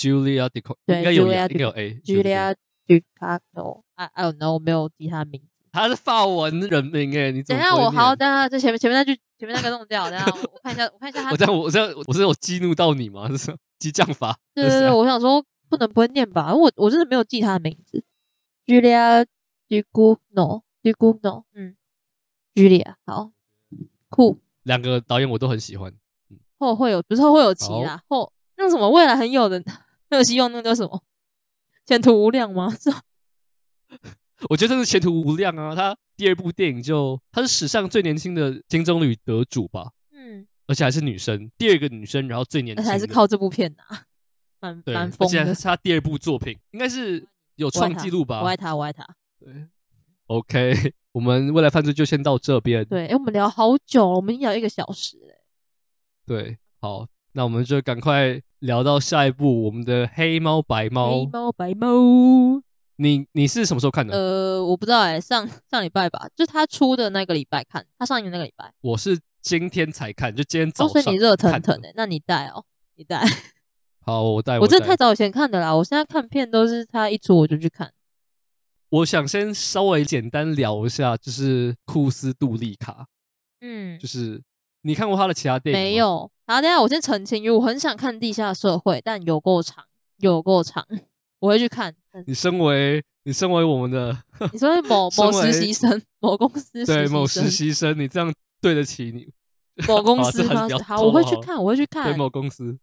[0.00, 2.00] Julie？Julia Ducournau 对，应该有 Julia 应该有 A。
[2.04, 2.54] Julia
[2.86, 5.46] Ducournau，I I don't know，我没有记他名字。
[5.72, 11.30] 他是法文人名哎，你等一下我好，等下这前面前面那句前面那个弄掉，等下我看一下，我看一下他。
[11.30, 13.28] 我这样我这样我是有激怒到你吗？
[13.38, 14.36] 是激将法？
[14.54, 18.02] 对对对，我想说不能不会念吧，我我真的没有记他的名字。
[18.66, 19.24] Julia
[19.68, 21.76] Ducournau，Ducournau，嗯
[22.54, 23.30] ，Julia，好，
[24.08, 24.40] 酷。
[24.64, 25.92] 两个导演我都很喜欢。
[26.58, 29.62] 后会有不是后会有期啦，后那什么未来很有的
[30.10, 31.02] 很 有希望，那个叫什么？
[31.86, 32.70] 前途无量吗？
[32.78, 32.90] 是。
[34.48, 35.74] 我觉得真是前途无量啊！
[35.74, 39.90] 他第二部电影就他是史上最年轻的金棕榈得主吧？
[40.12, 44.04] 嗯，而且还是女生，第二个女生，然后最年轻，还是靠这部片呐、啊，
[44.60, 45.40] 蛮对蛮疯的。
[45.40, 48.40] 而且是他第二部作品，应该是有创纪录吧？
[48.40, 49.06] 我爱他，我爱他。
[49.38, 49.66] 对
[50.28, 52.82] ，OK，我们未来犯罪就先到这边。
[52.86, 55.34] 对，哎，我们聊好久，我们已经聊一个小时嘞。
[56.24, 62.62] 对，好，那我们就赶快聊到下一部，我们的黑猫白猫，黑猫白猫。
[62.96, 64.12] 你你是什么时候看的？
[64.14, 68.70] 呃，我不知道哎、欸，上上礼拜吧，就他出的那个礼拜看，他上映的那个礼拜。
[68.82, 70.90] 我是今天才看，就今天早上。
[70.90, 72.64] 哦、所以你热腾腾的，那你带哦，
[72.96, 73.24] 你带。
[74.04, 74.58] 好，我带。
[74.58, 77.90] 我真的太早以前看的啦，我现在看片都是他一出我就去看。
[78.90, 83.06] 我想先稍微简单聊一下，就是库斯杜利卡。
[83.62, 84.42] 嗯，就是
[84.82, 86.30] 你看过他的其他电影没有？
[86.46, 89.84] 好，等下我先澄清，因为我很想看《地下社会》，但有够长，
[90.18, 90.84] 有够长。
[91.38, 91.94] 我会去看。
[92.26, 94.16] 你身为你身为我们的，
[94.52, 99.32] 你身为某 某实习生，某公司对某实习生，你这样对得起你
[99.86, 100.68] 某公 司吗？
[100.84, 102.04] 好，我会去看，我会去 看。
[102.12, 102.78] 对某公司，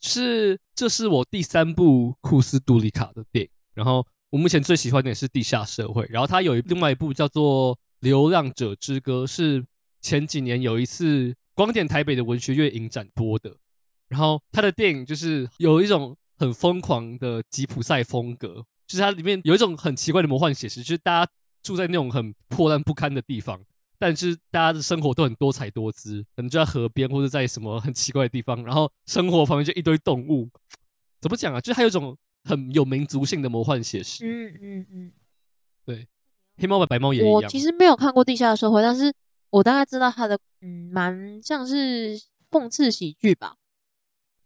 [0.00, 3.50] 是这是我第三部库斯杜里卡的电影。
[3.74, 9.64] 然后我目前最喜欢的也是《地下社会》，然后他有一另外一部叫做《流浪者之歌》，是
[10.00, 13.56] 前几年有一次光点台北的文学月影展播的。
[14.08, 16.16] 然后他的电影就是有一种。
[16.40, 21.32] 很疯狂的吉普赛风格，就是它里面有一种很奇怪的魔幻写实，就是大家
[21.62, 23.60] 住在那种很破烂不堪的地方，
[23.98, 30.48] 但是大家的生活都很多彩多姿，可能就在河边或者在什么很奇怪的地方，然后生活旁边就一堆动物，
[31.20, 31.60] 怎么讲啊？
[31.60, 34.24] 就是还有一种很有民族性的魔幻写实。
[34.24, 35.12] 嗯嗯嗯，
[35.84, 36.08] 对，
[36.56, 37.32] 黑猫白白猫也一样。
[37.34, 39.12] 我其实没有看过《地下社会》，但是
[39.50, 42.20] 我大概知道他的，嗯，蛮像是
[42.50, 43.56] 讽刺喜剧吧。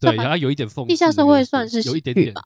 [0.00, 0.88] 对，然后有一点讽刺。
[0.88, 2.42] 地下社会算是有一点点吧，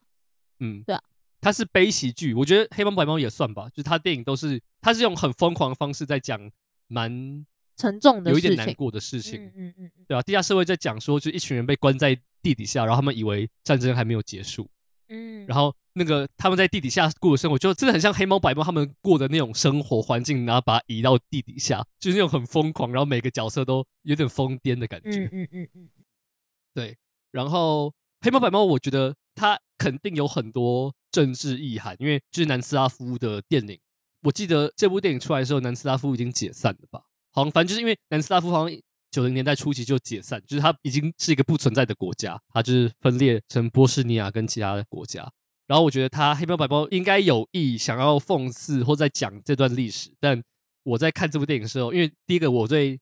[0.61, 1.03] 嗯，对啊，
[1.41, 6.39] 它是悲喜剧，我觉得黑帮白帮也算吧，就是他电影都是，他是用很疯狂的方式在讲
[6.87, 7.45] 蛮
[7.77, 14.69] 沉重的、有一点难过的事情，嗯嗯嗯，对啊，地下社会在讲说，就一群人被关在地底下，然后他们以为战争还没有结束，
[15.09, 25.89] 嗯，然后那个他们在地底下过的生活，就真的很像黑猫白猫他们过的那种生活环境，然后把它移到地底下，就是那种很疯狂，然后每个角色都有点疯癫的感觉，嗯嗯嗯嗯，
[26.75, 26.97] 对。
[27.31, 33.79] 然后黑猫白猫，我觉得它肯定有很多政治意涵，因为就是南斯拉夫的电影。
[34.23, 37.05] 我记得这部电影出来的时候，南斯拉夫已经解散了吧？
[37.31, 38.81] 好像反正就是因为南斯拉夫好像
[39.11, 45.31] 九零年代初期就解散，就是它已经是一个不存在的国家，它就是分裂成波士尼亚跟其他的国家。
[45.67, 50.43] 然后我觉得它黑猫白猫应该有意想要讽刺或在讲这段历史，但
[50.83, 53.01] 我在看这部电影的时候，因为第一个我对。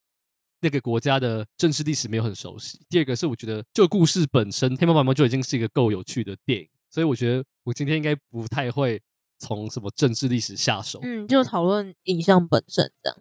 [0.62, 2.80] 那个国家的政治历史没有很熟悉。
[2.88, 9.00] 第二个是我觉得这个故事本身《黑猫白猫》就已经是一个够有趣的电影，所以我觉得我今天应该不太会
[9.38, 10.98] 从什么政治历史下手。
[11.02, 13.18] 嗯，就讨论影像本身这样。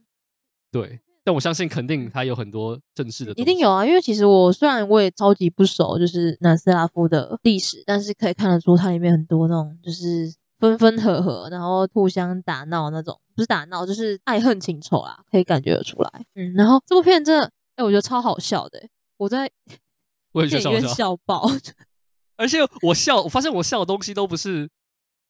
[0.71, 1.01] 对。
[1.25, 3.83] 但我相信，肯定他有很多正式的，一定有啊。
[3.83, 16.25] 因为其实我虽然我也超级不熟，就是南斯拉夫的历史，但是可以看得出它里面很多那种就是分分合合，然后互相打闹那种，不是打闹，就是爱恨情仇啊，可以感觉得出来。
[16.35, 17.45] 嗯，然后这部片真的，
[17.75, 19.49] 哎、欸，我觉得超好笑的、欸，我在
[20.47, 21.49] 电影院笑 爆，
[22.37, 24.69] 而且我笑，我发现我笑的东西都不是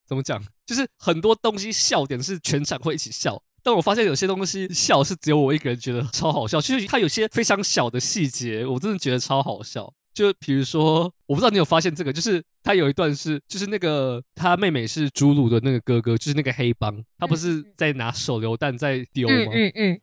[0.06, 3.42] 怎么讲，就是很多东西笑点是全场会一起笑。
[3.66, 9.92] 但我发现有些东西笑是只有我一个人觉得超好笑，就是它有些非常小的细节，我真的觉得超好笑。
[10.14, 19.34] 就比如说，我不知道你有发现这个，就是他有一段是，就是那个他妹妹是朱鲁的那个哥哥，就是那个黑帮，他不是在拿手榴弹在丢吗？
[19.36, 20.02] 嗯嗯，嗯。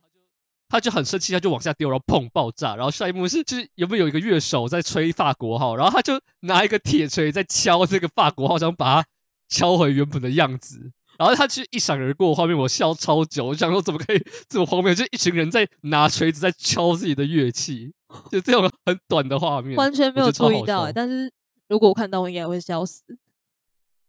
[0.67, 2.75] 他就很生气，他就往下丢，然后砰爆炸。
[2.75, 9.07] 然后下一幕是，就是有没有一个乐手在吹法国号，然后他就拿一个铁锤在敲这个法国号，想把它
[9.47, 10.91] 敲回原本的样子。
[11.17, 13.45] 然后他去一闪而过画面，我笑超久。
[13.45, 14.93] 我想说，怎么可以这么荒谬？
[14.93, 17.93] 就一群人在拿锤子在敲自己的乐器，
[18.31, 20.91] 就这种很短的画面，完全没有注意到。
[20.91, 21.31] 但是
[21.69, 23.03] 如果我看到，我应该会笑死。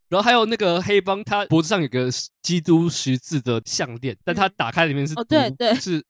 [0.08, 2.08] 然后还有那个黑帮，他脖子上有个
[2.42, 6.04] 基督十字的项链，但他打开里面是哦，对对，是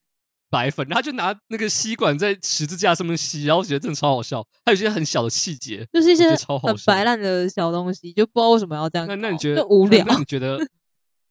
[0.49, 0.85] 白粉。
[0.87, 4.45] 然后他就拿那个吸管在十字架上面吸，然后我觉得真的超好笑。
[4.65, 9.07] 还有一些很小的细节，就是一些很白烂的小东西，就不知道为什么要这样。
[9.07, 10.05] 那那你觉得无聊？
[10.07, 10.59] 那你觉得？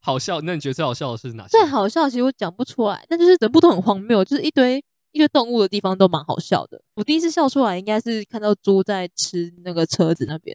[0.04, 0.38] 好笑？
[0.42, 1.48] 那你觉得最好笑的是哪些？
[1.48, 4.76] 最好笑，其实我讲不出来，但就是整部都很荒谬，就是一堆
[5.12, 6.78] 一堆动物的地方都蛮好笑的。
[6.94, 10.54] 我第一次笑出来，应该是看到猪在吃那个车子那边，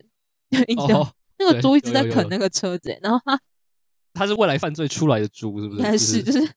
[0.77, 3.41] 哦、那个猪一直在啃那个车子，然后它
[4.13, 5.79] 它是未来犯罪出来的猪，是不是？
[5.79, 6.47] 应该是，就是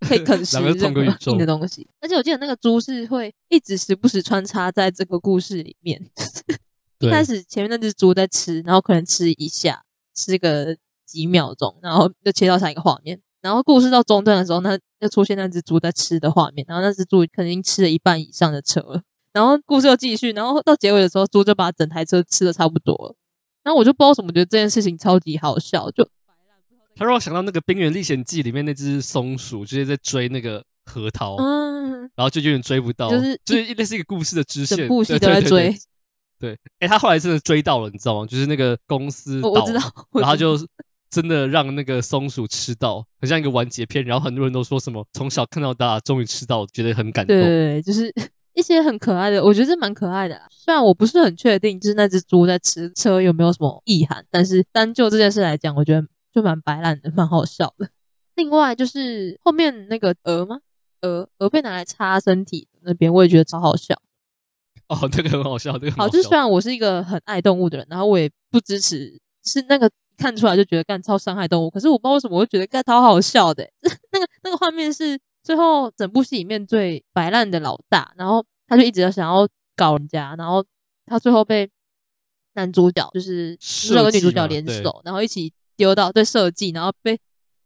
[0.00, 1.86] 可以啃食任何硬的东西。
[2.00, 6.00] 而且我记得那个猪是会一直时不时穿插在这个故事里面。
[7.00, 9.84] 一开始前面那只猪在吃，然后可能吃一下，
[10.14, 10.74] 吃个。
[11.10, 19.02] 几秒钟，然后就切到下一个画面，然后故事到中段的时候，那又出现那只猪在吃的画面，然后那只猪肯定吃了一半以上的车了，
[19.32, 23.16] 然后故事又继续，然后到结尾的时候，猪就把整台车吃的差不多了，
[23.64, 26.08] 然后我就不知道怎么觉得这件事情超级好笑，就
[26.94, 35.74] 他让我想到那个《冰原历险记》里面那只松鼠，就是在追那个核桃，嗯，然后就有点追不到，就是就是那是一个故事的支线，整部戏都在追，
[36.38, 38.26] 对，哎，他后来真的追到了，你知道吗？
[38.26, 39.80] 就是那个公司，我知道，
[40.12, 40.58] 然后就。
[41.10, 44.04] 真的让那个松鼠吃到，很像一个完结篇。
[44.04, 47.36] 然后很多人都说什么从小看到大，终于吃到，觉得很感动。
[47.36, 48.14] 对，就是
[48.54, 50.40] 一些很可爱的，我觉得这蛮可爱的。
[50.48, 57.90] 虽然我不是很确定，就是那只猪在吃车有没有什么意涵，但是单就这件事来讲，我觉得就蛮白烂的，蛮好笑的。
[58.36, 60.60] 另外就是后面那个鹅吗？
[61.02, 64.00] 鹅鹅被拿来擦身体那边，我也觉得超好笑。
[64.88, 66.08] 哦，这个很好笑，这个好，好。
[66.08, 69.90] 就是虽然我是一个很爱动物的人，然后我也不支持是那个。
[70.20, 73.72] 看出来就觉得干超伤害动物，可是我不知道为什么我会觉得干超好笑的、欸。
[74.12, 80.62] 那个那个画面是最后整部戏里面最摆烂的老大，然后他就一直想要搞人家，然后
[81.06, 81.70] 他最后被
[82.52, 83.58] 男主角就是
[83.92, 87.18] 两个女主角联手，然后一起丢到对设计，然后被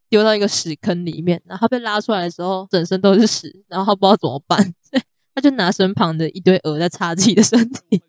[0.08, 5.02] 丢到一个屎坑里面，然后他被拉出来的时候整身都是屎，然后他不知道怎么办，所以
[5.34, 8.00] 他就拿身旁的一堆鹅在擦自己的身体。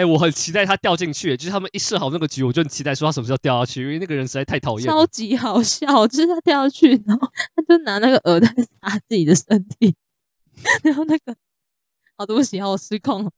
[0.00, 4.92] 哎、欸，我很期待他掉进去，就是他们一设好那个局，我就很期待说他什么时候掉下去，因为那个人实在太讨厌了。
[4.94, 8.48] 超级好笑，就是他掉下去，然后他就拿那个鹅在
[8.80, 9.94] 擦自己的身体，
[10.82, 11.36] 然后那个，
[12.16, 13.30] 好对不起，好失控。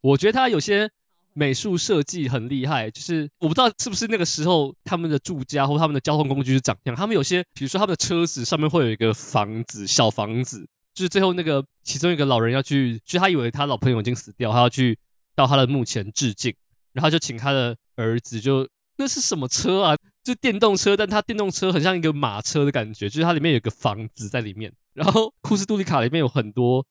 [0.00, 0.90] 我觉得他有些
[1.34, 6.96] 美术设计很厉害，就是我不知道是不是那个时候他们的住家或他们的交通工具是长这样。
[6.96, 14.98] 他们有些，比如说他们的车子上面会有一个房子，小房子，就是最后那个其中一个老人要去，就他以为他老朋友已经死掉，他要去。
[15.40, 16.54] 到他的墓前致敬，
[16.92, 19.96] 然后就请他的儿子就，那是什么车啊？
[20.22, 24.70] 就电动车，但他电动车很像一个马车的感觉，就是它里面有个房子在里面。
[24.92, 26.84] 然后 库斯杜里卡里面有很多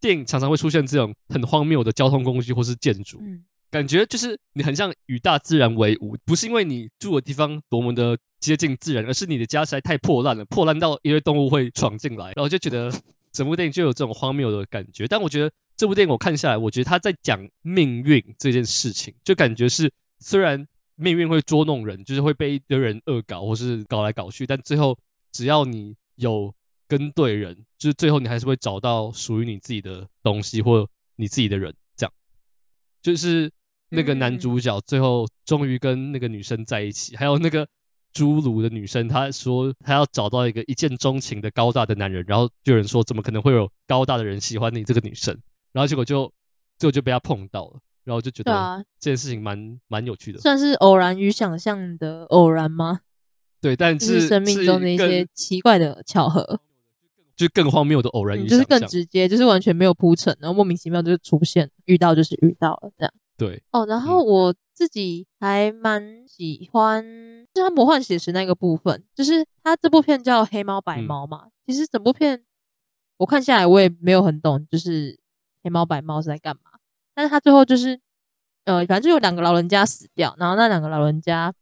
[0.00, 12.90] 电影，常常会出现这种很荒谬的交通工具或是建筑，嗯，感觉就是你很像与大自然为伍，不是因为你住的地方多么的接近自然，而是你的家实在太破烂了，破烂到一堆动物会闯进来，然后就觉得
[13.30, 15.06] 整部电影就有这种荒谬的感觉。
[15.06, 15.50] 但我觉得。
[15.80, 24.94] 这部电影我看下来，我觉得他在讲命运这件事情，就感觉是虽然命运会捉弄人，就是会被一堆人恶搞或是搞来搞去，但最后
[25.32, 26.54] 只要你有
[26.86, 31.74] 跟对人，就是最后你还是会找到属于你自己的东西或你自己的人。
[31.96, 32.12] 这样，
[33.00, 33.50] 就是
[33.88, 37.66] 那个男主角最后终于跟那个女生在一起，还有那个
[38.12, 45.34] 侏儒的女生，她说她要找到一个一见钟情的高大的男人，然后就有人说怎么可能会有高大的人喜欢你这个女生？
[45.72, 46.32] 然后结果就
[46.78, 53.00] 最后就被他碰到了，然后就觉得这件事情蛮蛮有趣的，算是偶然与想象的偶然吗？
[53.60, 56.60] 对，但是，是生命中的一些奇怪的巧合，
[57.36, 63.12] 就更荒谬的偶然与想象，就是更直接，就是完全没有铺陈，然后莫名其妙就出现，遇到就是遇到了这样。
[63.36, 67.02] 对哦，然后我自己还蛮喜欢，
[67.54, 71.44] 就是他魔幻写实那个部分，就是他这部片叫《黑猫白猫》嘛。
[71.44, 72.42] 嗯、其实整部片
[73.18, 75.18] 我看下来，我也没有很懂，就是
[75.62, 76.78] 黑猫白猫是在干嘛。
[77.14, 78.00] 但是他最后就是，
[78.64, 81.52] 呃，反正就有两个老人家死掉，然后那两个老人家，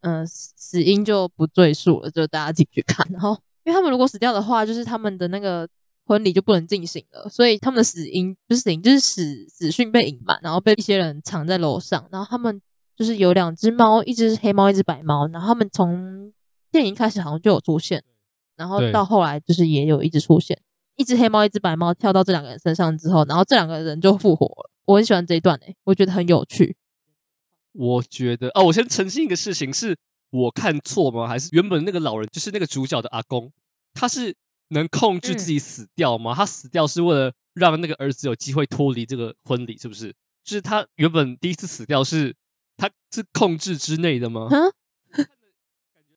[0.00, 3.06] 嗯、呃，死因就不赘述了，就大家自己去看。
[3.10, 3.30] 然后，
[3.64, 5.68] 因为他们如果死掉的话，就是他们的那个。
[6.08, 12.08] 婚礼就不能进行了，所以他们的死因不是死因，就是死死讯被隐瞒，然后被一些人藏在楼上。
[12.10, 12.62] 然后他们
[12.96, 15.28] 就是有两只猫，一只是黑猫，一只白猫。
[15.28, 16.32] 然后他们从
[16.72, 18.02] 电影开始好像就有出现，
[18.56, 20.58] 然后到后来就是也有一直出现，
[20.98, 24.70] 一只黑猫，一只白猫跳到这两个人身上之后，然后这两个人就复活了。
[24.84, 26.76] 我很喜欢这一段诶、欸，我觉得很有趣。
[27.72, 29.96] 我觉得哦，我先澄清一个事情，是
[30.28, 31.26] 我看错吗？
[31.26, 33.50] 还是原本那个老人就是那个主角的阿公，
[33.94, 34.36] 他是？
[34.70, 36.34] 能控制自己死掉吗？
[36.34, 40.14] 嗯、他死掉是为了让那个儿子有机会脱离这个婚礼，是不是？
[40.44, 42.36] 就是他原本第一次死掉是，
[42.76, 44.46] 他是控制之内的吗？
[44.50, 45.26] 嗯、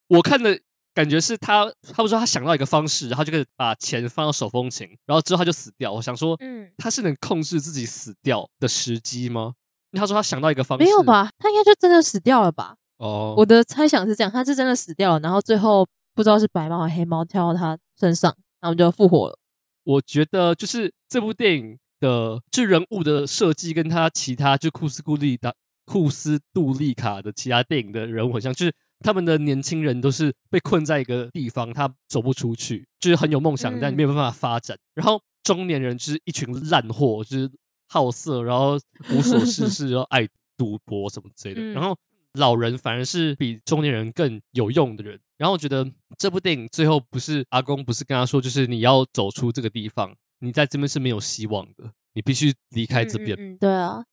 [0.07, 0.59] 我看的
[0.93, 5.91] 感觉是他，他不说他想到一个方式，然后就可以把钱放到手风琴，然后之后他就死掉。
[5.91, 9.53] 我想说，嗯，他是能控制自己死掉的时机吗？
[9.93, 11.29] 他说他想到一个方式，没有吧？
[11.37, 12.75] 他应该就真的死掉了吧？
[12.97, 15.87] 哦，我的猜想是这样，他是真的死掉了，然后最后。
[16.13, 19.39] 不知道是白猫还是黑猫跳到他身上，然后就复活了。
[19.85, 34.77] 我觉得就是这部电影的就人物的设计，跟他其他就库斯库利的库斯杜利卡的其他电影的人物很像，就是他们的年轻人都是被困在一个地方，他走不出去，就是很有梦想，但没有办法发展。
[34.77, 37.51] 嗯、然后中年人就是一群烂货，就是
[37.87, 38.79] 好色，然后
[39.11, 41.61] 无所事事， 然后爱赌博什么之类的。
[41.61, 41.97] 嗯、然后
[42.33, 45.19] 老人反而是比中年人更有用的人。
[45.37, 45.85] 然后我觉得
[46.17, 53.35] 这部电影最后不是阿公不是跟他说，就是你要走出这个地方，你在这边是没有希望的，你必须离开这边。
[53.39, 54.03] 嗯嗯、对啊。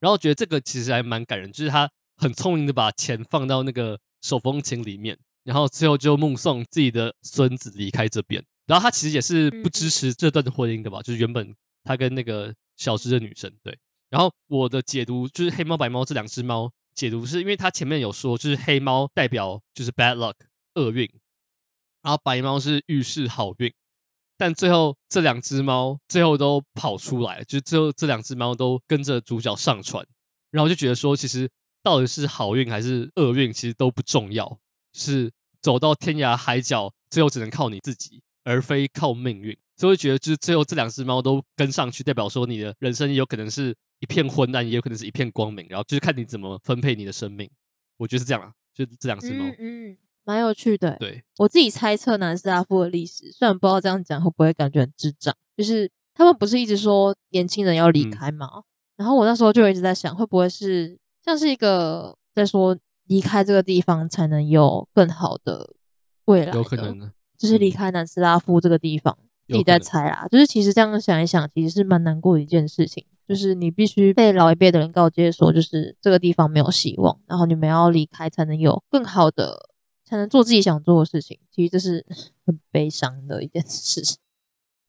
[0.00, 8.44] 然后我觉得这个其实还蛮感人，就是他很聪明的把钱放到那个手风琴里面，然后最后就目送自己的孙子离开这边。
[8.66, 11.00] 然后他其实也是不支持这段婚姻的吧？
[11.00, 11.54] 就是原本
[11.84, 13.78] 他跟那个小只的女生对。
[14.10, 16.70] 然后我的解读就是黑猫白猫这两只猫。
[16.94, 20.34] 解读是因为他前面有说，就是黑猫代表就是 bad luck
[20.74, 21.08] 厄运，
[22.02, 23.72] 然后白猫是预示好运，
[24.36, 30.04] 但最后这两只猫最后都跑出来，就是最后这两只猫都跟着主角上船，
[30.50, 31.48] 然后就觉得说，其实
[31.82, 34.58] 到底是好运还是厄运，其实都不重要，
[34.92, 39.56] 是走到天涯海角，最后只能靠你自己，而非靠命运。
[39.76, 43.74] 所以我觉得，就是最后这两只猫都跟上去，代表说你的人生有可能是。
[44.00, 47.50] 一片昏暗，也有可能是一片光明，然后就是看你怎么分配你的生命。
[47.96, 50.96] 我觉得是这样啊，就这两只猫，嗯，嗯，蛮有趣的。
[51.00, 58.48] 对，我自己猜测南斯拉夫的历史，虽然不知道这样讲会不会感觉很智障，就是他们不是一直说年轻人要离开吗？
[58.54, 58.62] 嗯、
[58.98, 60.96] 然后我那时候就一直在想，会不会是
[61.28, 62.74] 像是一个在说
[63.08, 65.74] 离开这个地方才能有更好的
[66.24, 66.52] 未来？
[66.54, 69.18] 有可能呢，就是离开南斯拉夫这个地方。
[69.46, 73.04] 自己在猜啦，就是其实这样想一想，其实是蛮难过的一件事情。
[73.26, 79.70] 就是你必须被老一辈的人告诫说，就是这个地方没有希望，然后你们要离开才能有更好的，
[80.04, 81.38] 才能做自己想做的事情。
[81.50, 82.04] 其实这是
[82.44, 84.18] 很悲伤的一件事情。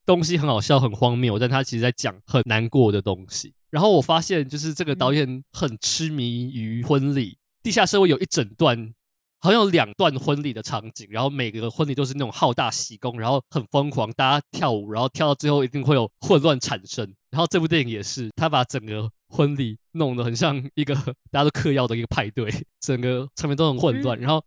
[0.05, 3.53] 东西很好笑，很荒谬，但他其实在讲很难过的东西。
[3.69, 8.93] 然后我发现，就是这个导演很痴迷于婚礼，地下社会有一整段。
[9.41, 17.09] 好像有两段婚礼的场景，然后每个婚礼都是那种浩大喜功，然后很疯狂，大家跳舞，然后跳到最后一定会有混乱产生。
[17.29, 20.93] 然后这部电影也是，他把整个婚礼弄得很像一个
[21.31, 24.43] 大家都嗑药的一个派对，整个场面都很混乱，然后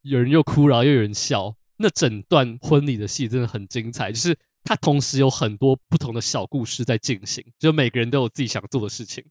[0.00, 1.54] 有人又哭，然后又有人笑。
[1.76, 9.24] 那整段婚礼的戏真的很精彩，就是它同时有很多不同的小故事在进行，就每个人都有自己想做的事情，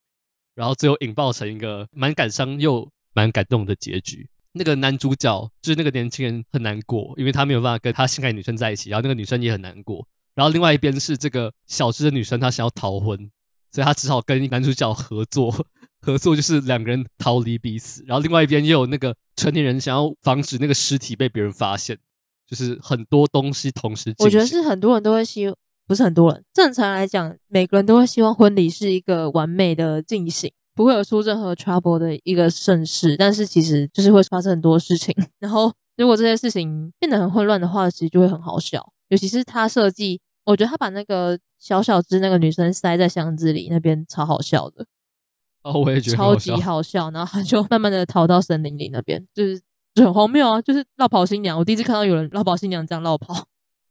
[0.55, 4.27] 然后最后引爆成一个蛮感伤又蛮感动的结局。
[4.53, 10.05] 那个男主角就是那个年轻人很难过，因为他没有办法跟他心爱的女生在一起，然后那个女生也很难过。
[10.35, 13.17] 然后另外一边是这个小只的女生，她想要逃婚，
[13.71, 15.65] 所以她只好跟男主角合作，
[16.01, 18.03] 合作就是两个人逃离彼此。
[18.05, 21.97] 然后另外一边又有那个成年人想要防止那个尸体被别人发现，
[22.51, 24.13] 就是很多东西同时。
[24.19, 25.49] 我觉得是很多人都会希，
[25.87, 30.51] 不是很多人，正常来讲，每个人都会希望婚礼是一个完美的进行。
[30.73, 35.15] 不会有出任何 trouble 的一个盛世，但是其实就是会发生很多事情。
[35.39, 38.81] 然后如果这些事情变得很混乱的话，其实就会很好笑。
[39.09, 44.85] 尤其是他设计，我觉得他把那个小小只那个女生塞在箱子里那边超好笑的。
[45.63, 47.11] 哦，我也觉得超级好笑。
[47.11, 49.63] 然后他就慢慢的逃到森林里那边，就是就
[49.95, 51.57] 很荒谬啊，就是绕跑新娘。
[51.57, 53.45] 我第一次看到有人绕跑新娘这样绕跑，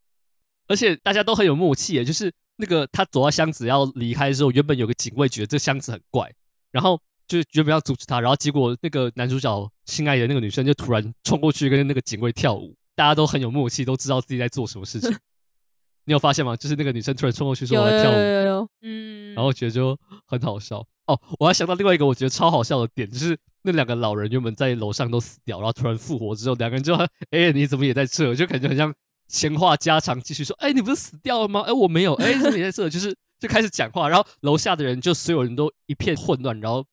[0.68, 6.32] 而且大家都很有默契诶，就是那个他走到箱子要离开的时候，原本有个警卫觉得这箱子很怪。
[6.72, 15.10] 然后就原本要阻止他，然后结果那个男主角心爱的那个女生就突然冲过去跟那个警卫跳舞，大家都很有默契，都知道自己在做什么事情。
[16.06, 16.56] 你有发现吗？
[16.56, 20.78] 就是那个女生突然冲过去说我在跳舞，有有有有，嗯，然后觉得就很好笑。
[21.06, 26.94] 哦，我还想到另外一个我觉得超好笑的点，就是那两个老人原本在楼上都死掉，然后突然复活之后，两个人就
[27.30, 28.34] 哎你怎么也在这？
[28.34, 28.94] 就感觉很像
[29.28, 31.60] 闲话家常，继续说哎你不是死掉了吗？
[31.66, 32.88] 哎我没有，哎你在这？
[32.88, 33.16] 就是。
[33.40, 36.84] 就开始讲话，然后楼下的人就所有人都一片混乱，然后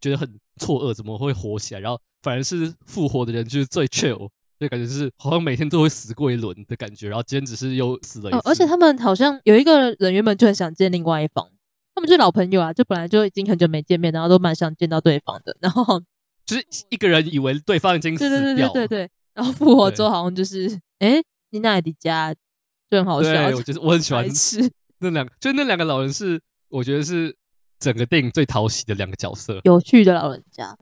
[0.00, 1.80] 觉得很错愕，怎么会活起来？
[1.80, 4.28] 然后反而是复活的人就是最 chill，
[4.60, 7.08] 就感觉是好像每天都会死过一轮的感觉。
[7.08, 8.40] 然后今天只是又死了一次。
[8.48, 11.50] 而且他们好像有一个人原本就很想见另外一方，
[11.92, 15.56] 他们就是老朋友啊，就本来就已经很久没见面，然后都蛮想见到对方的。
[15.60, 16.00] 然后
[16.46, 21.20] 就是一个人以为对方已经死掉了，对对对对对， 然后复活之后好像就是哎，
[21.50, 22.32] 你那里家
[22.90, 24.70] 就很好笑，对，我就是我很喜欢吃。
[25.00, 27.36] 那两就那两个老人是，我觉得是
[27.78, 30.76] 整个电影最讨喜的两个角色，有趣的老人家。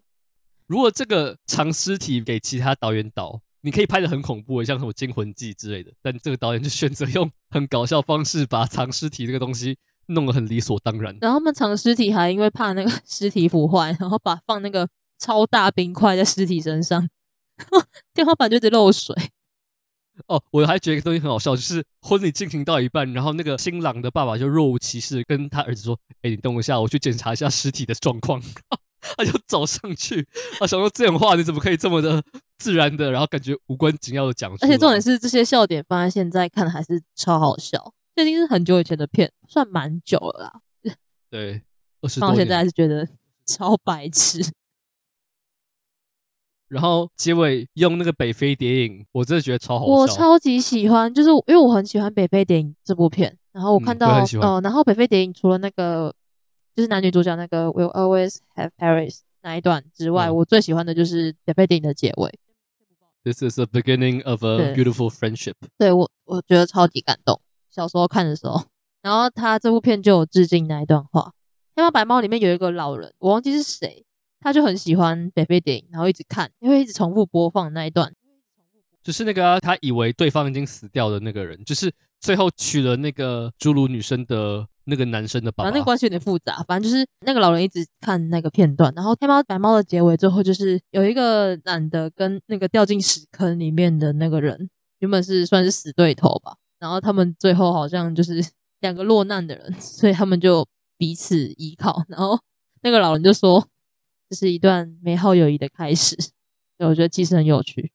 [0.67, 5.91] 如果这个藏尸体给其他导演导，你可以拍的很恐怖，像什么《惊魂记》之类的。
[6.01, 11.17] 但这个导演就选择用很搞笑方式把藏尸体这个东西弄得很理所当然。
[11.21, 14.89] 然后他们藏尸体还因为怕那个 尸体腐坏，然后把放那个
[15.19, 17.09] 超大冰块在尸体身上，
[18.15, 19.15] 天花板就一直漏水。
[20.29, 28.41] 哦，我还觉得一个东西很好笑，就是婚礼进行到一半，然后那个新郎的爸爸就若无其事跟他儿子说：“哎，你等我一下，我去检查一下尸体的状况。
[29.19, 30.27] ”他就走上去，
[30.61, 32.23] 啊，想说这种话你怎么可以这么的
[32.57, 34.51] 自然的，然后感觉无关紧要的讲。
[34.63, 40.95] 而且重点是这些笑点放在现在看还是超好笑，这已经是很久以前的片，算蛮久了啦。
[41.29, 41.61] 对，
[42.21, 43.07] 放到现在还是觉得
[43.45, 44.43] 超白痴。
[46.75, 49.93] 然后结尾用那个北非谍影，我真的觉得超好笑。
[49.93, 53.39] 我超级喜欢，就是因为我很喜欢北非谍影这部片。
[53.53, 56.13] 然后我看到，哦、嗯呃，然后北非谍影除了那个
[56.75, 62.37] 就是男女主角那个 We'll always have Paris 那一段之外，嗯、我最喜欢的就是北非谍影的结尾。
[63.23, 65.91] This is the beginning of a beautiful friendship 对。
[65.91, 67.41] 对我，我觉得超级感动。
[67.71, 68.61] 小时候看的时候，
[69.03, 71.21] 然后他这部片就有致敬那一段话。
[71.77, 74.05] 《黑猫白猫》里面有一个老人，我忘记是谁。
[74.45, 78.13] 他就很喜欢北非电影，然后一直看，因为一直重复播放那一段，
[79.03, 81.91] 就是那个、啊、他以为对方已经死掉的那个人，就是
[82.21, 85.65] 最后娶了那个侏儒女生的那个男生的爸爸。
[85.65, 94.69] 反正那个关系有点复杂，反正就是那个老人一直看那个片段，然后黑猫白猫的结尾最后就是有一个男的跟那个掉进屎坑里面的那个人，
[94.99, 98.45] 原本是算是死对头吧，然后他们最后好像就是
[98.81, 100.69] 两个落难的人，所以他们就
[100.99, 102.39] 彼此依靠，然后
[102.83, 103.67] 那个老人就说。
[104.35, 106.17] 这是一段美好友谊的开始，
[106.77, 107.93] 所以我觉得其实很有趣。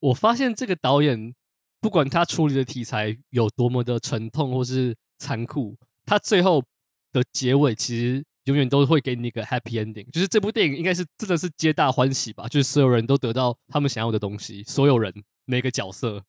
[0.00, 1.34] 我发现这个导演，
[1.78, 5.76] 不管他处理的题材有多么的沉痛或是残酷，
[6.06, 6.64] 他最后
[7.12, 10.10] 的结尾其实永远都会给你一个 happy ending。
[10.10, 15.12] 就是这部电影应该是真的是皆大欢喜吧，就是所有人都得到他们想要的东西，所有人
[15.44, 16.24] 每个角色，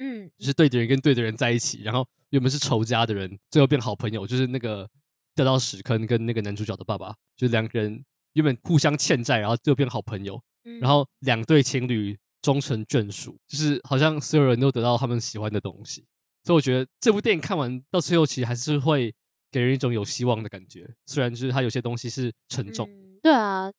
[0.00, 4.86] 嗯，就是对的人跟对的人在一起，然后原本是仇家的人，最后变好朋友，就是那个
[5.34, 8.04] 掉到屎坑跟那个男主角的爸爸，就是两个人。
[8.34, 16.04] 原本互相欠债，然后就变好朋友，嗯、然后两对情侣终成眷属，就是好像所有人都得到他们喜欢的东西，
[16.44, 19.14] 所以我觉得这部电影看完到最后，其实还是会
[19.50, 20.88] 给人一种有希望的感觉。
[21.06, 23.72] 虽然就是它有些东西是沉重，嗯、对啊，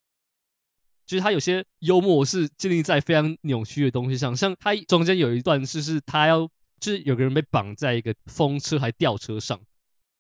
[1.05, 6.49] 就是它有些幽默是建立在非常扭曲的东西上，像它中间有一段就是他要，
[6.79, 9.59] 就是有个人被绑在一个风车还吊车上。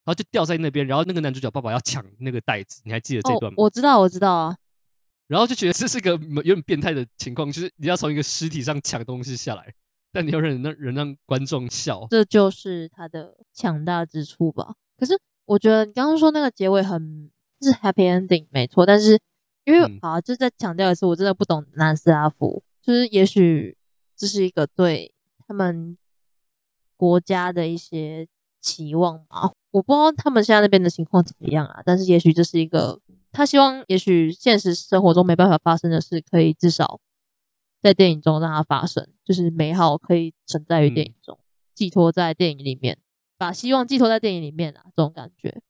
[0.05, 3.55] 然后就掉在那边，然后那个男主角爸爸要抢那个袋子，你还记得这段吗？
[3.57, 4.55] 哦，我知道，我知道啊。
[5.27, 9.73] 然后就觉得这是个有点变态的情况，就是你要从一个尸体上抢东西下来，
[10.11, 14.75] 但你要让人让观众笑，这就是他的强大之处吧。
[14.95, 19.19] 可是我觉得你刚刚说那个结尾很是 happy ending 没错，但是
[19.63, 23.75] 因为、嗯、好，就再强调一次，我真的不懂南斯拉夫，就是也许
[24.15, 25.11] 这是一个对
[25.47, 25.97] 他们
[26.95, 28.27] 国家的一些
[28.61, 29.51] 期望嘛。
[29.75, 32.97] 我不知道他们现在那边的情况怎么样啊，但是也许这是一个
[33.33, 37.01] 他希望，也许现实生活中没办法发生的事，可以至少
[37.81, 41.37] 在电影中让它发生，就是美好可以存在于电影中，
[41.73, 42.97] 寄托在电影里面，
[43.37, 45.61] 把希望寄托在电影里面啊，这种感觉。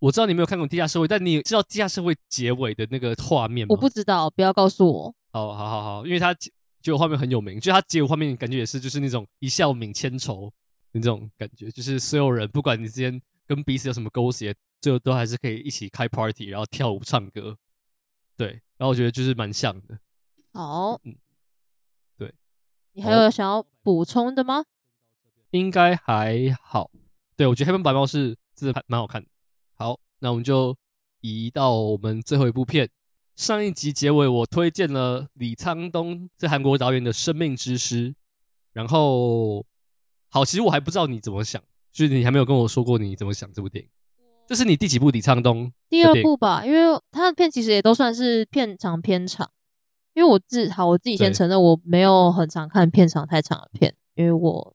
[0.00, 3.68] 我知道你没有看过《地下社会》，但你知道《地下社会》结尾的那个画面吗？
[3.70, 5.14] 我不知道，不要告诉我。
[5.32, 10.52] 好好好好，因为他结尾画面很有名，就他结尾画面感觉也是就是那种一笑泯千愁的
[10.98, 17.56] 那种感觉，就是所有人不管你之间跟彼此有什么勾结，最后都还是可以一起开 party，然后跳舞唱歌。
[18.36, 19.98] 对，然后我觉得就是蛮像的。
[20.52, 21.16] 好，嗯，
[22.16, 22.32] 对，
[22.92, 24.64] 你还有想要补充的吗？
[25.50, 26.90] 应该还好。
[27.36, 29.28] 对，我觉得《黑帮白猫》是真的还蛮好看的。
[29.74, 30.76] 好，那我们就
[31.20, 32.90] 移到我们最后一部片。
[33.34, 38.10] 上一集结尾我推荐了李沧东这韩国导演的《生命之诗》，
[38.72, 39.64] 然后
[40.28, 41.62] 好，其实我还不知道你怎么想，
[41.92, 43.90] 就是你还没有跟我说过你怎么想这部电影。
[44.46, 45.70] 这是你第几部李沧东？
[45.90, 49.50] 第二部吧，因为他的片其实也都算是片长片长。
[50.14, 54.74] 因为我自好，我自己先承认我没有很常看片长太长的片，因为我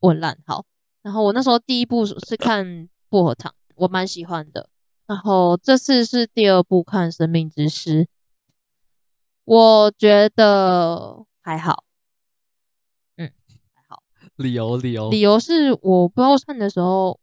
[0.00, 0.38] 我很烂。
[0.46, 0.64] 好，
[1.02, 2.66] 然后我那时候第一部是看
[3.10, 4.70] 《薄荷糖》，我蛮喜欢的。
[5.06, 8.04] 然后这次是第二部看《生命之诗》，
[9.44, 11.84] 我觉得还好，嗯，还好。
[14.42, 17.18] 理由理由理由是我不知道看的时候，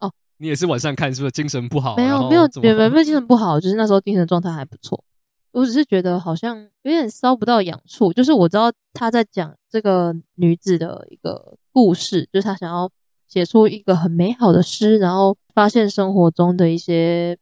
[0.00, 1.96] 哦，你也是晚上看，是不是精神不好？
[1.96, 5.04] 没有没有没有没有精神不好，就是那时候精神状态还不错。
[5.52, 12.90] 我只是觉得好像有点搔不到痒处，就是我知道他在讲这个女子的一个故事，就是他想要
[13.28, 17.36] 写出一个很美好的诗，然后发现生活中的一些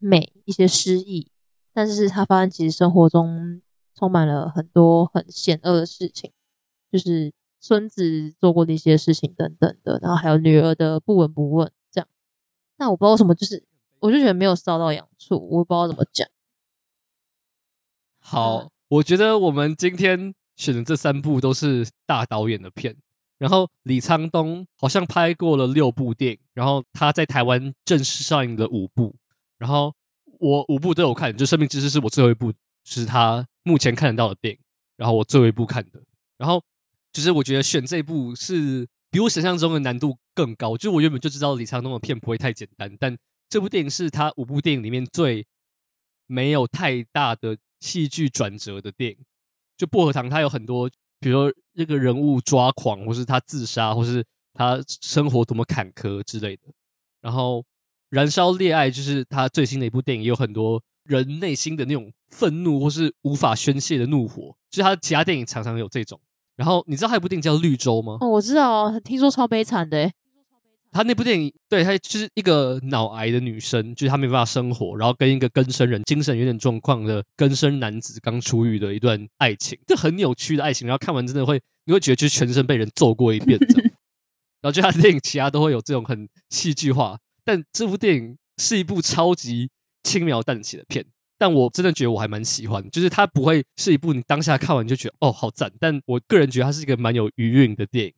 [0.00, 1.28] 美、一些诗意，
[1.72, 3.62] 但是他发现其实生活中
[3.96, 6.32] 充满了很多很险恶的事情，
[6.90, 7.32] 就是
[7.66, 12.06] 孙子做过的一些事情等等的，然后还有女儿的不闻不问这样。
[12.76, 13.64] 但我不知道为什么，就是
[14.00, 16.28] 我就觉得没有搔到痒处，我不知道怎么讲。
[18.18, 22.94] 好，我觉得我们今天选的这三部都是大导演的片，
[23.38, 29.16] 然后李沧东好像拍过了六部电影，然后他在台湾正式上映了五部，
[29.56, 29.94] 然后
[30.38, 32.52] 我五部都有看，就《生命之诗》是我最后一部，
[32.84, 34.60] 是他目前看得到的电影，
[34.98, 36.02] 然后我最后一部看的，
[36.36, 36.62] 然后
[37.14, 43.16] 就是我觉得选这部是比我想象中的难度更高，就我原本就知道李沧东的片不会太简单，但
[43.48, 45.46] 这部电影是他五部电影里面最
[46.26, 47.56] 没有太大的。
[47.80, 49.18] 戏剧转折的电影，
[49.76, 50.88] 就薄荷糖，它有很多，
[51.20, 56.62] 比如说这个人物抓狂，或是他自杀，或是他生活多么坎坷之类的。
[57.20, 57.62] 然后
[58.08, 66.18] 燃烧烈爱就是他最新的一部电影，也有很多人内心的那种愤怒或是无法宣泄的怒火，就是他其他电影常常有这种。
[66.56, 68.18] 然后你知道还有部电影叫《绿洲》吗？
[68.20, 70.10] 哦，我知道，听说超悲惨的。
[70.92, 80.86] 他那部电影，对，他就是一个脑癌的女生，就是她没办法生活，然后跟一个更生人，精神有点状况的更生男子刚出狱的一段爱情，这很扭曲的爱情。
[80.86, 83.90] 然后看完真的会，你会觉得就是全身被人揍过一遍这样。
[84.62, 89.68] 然后就他的电影，其他都会有这种很戏剧化，但这部电影是一部超级
[90.04, 91.04] 轻描淡写的片。
[91.38, 98.14] 但我真的觉得我还蛮喜欢，就是它不会是一部你当下看完就觉得哦好赞，但我个人觉得它是一个蛮有余韵的电影。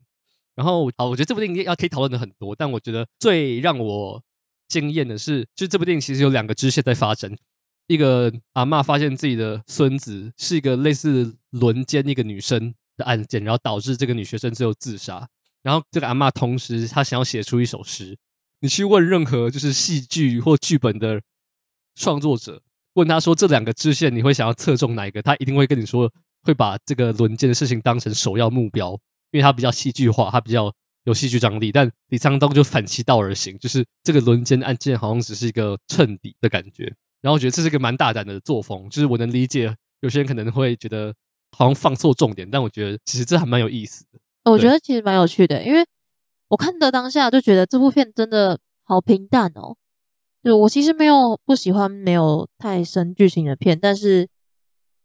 [0.55, 4.23] 然后，好，我觉得这部电影要可以讨论的很多，但我觉得最让我
[4.67, 7.37] 惊艳的是，就这部电影其实有两个支线在发生。
[7.85, 15.29] 一个阿嬷发现自己的孙子是一个类似轮奸一个女生的案件，然后导致这个女学生最后自杀。
[15.61, 18.17] 然后这个阿嬷同时她想要写出一首诗。
[18.59, 21.21] 你去问任何就是戏剧或剧本的
[21.95, 22.63] 创作者，
[22.97, 26.11] 问他说这两个支线你会想要侧重哪一个，他一定会跟你说
[26.43, 28.99] 会把这个轮奸的事情当成首要目标。
[29.31, 30.73] 因为它比较戏剧化，它比较
[31.03, 36.85] 有戏剧张力，但李沧东就反其道而行，就是这个轮奸案件好像只是一个衬底的感觉。
[37.21, 41.13] 然后我觉得这是一个蛮大胆的作风，就是我能理解有些人可能会觉得
[41.51, 44.19] 好像放错重点，但我觉得其实这还蛮有意思的。
[44.49, 45.85] 我觉得其实蛮有趣的，因为
[46.47, 49.75] 我看的当下就觉得这部片真的好平淡哦。
[50.53, 54.27] 我其实没有不喜欢没有太深剧情的片，但是。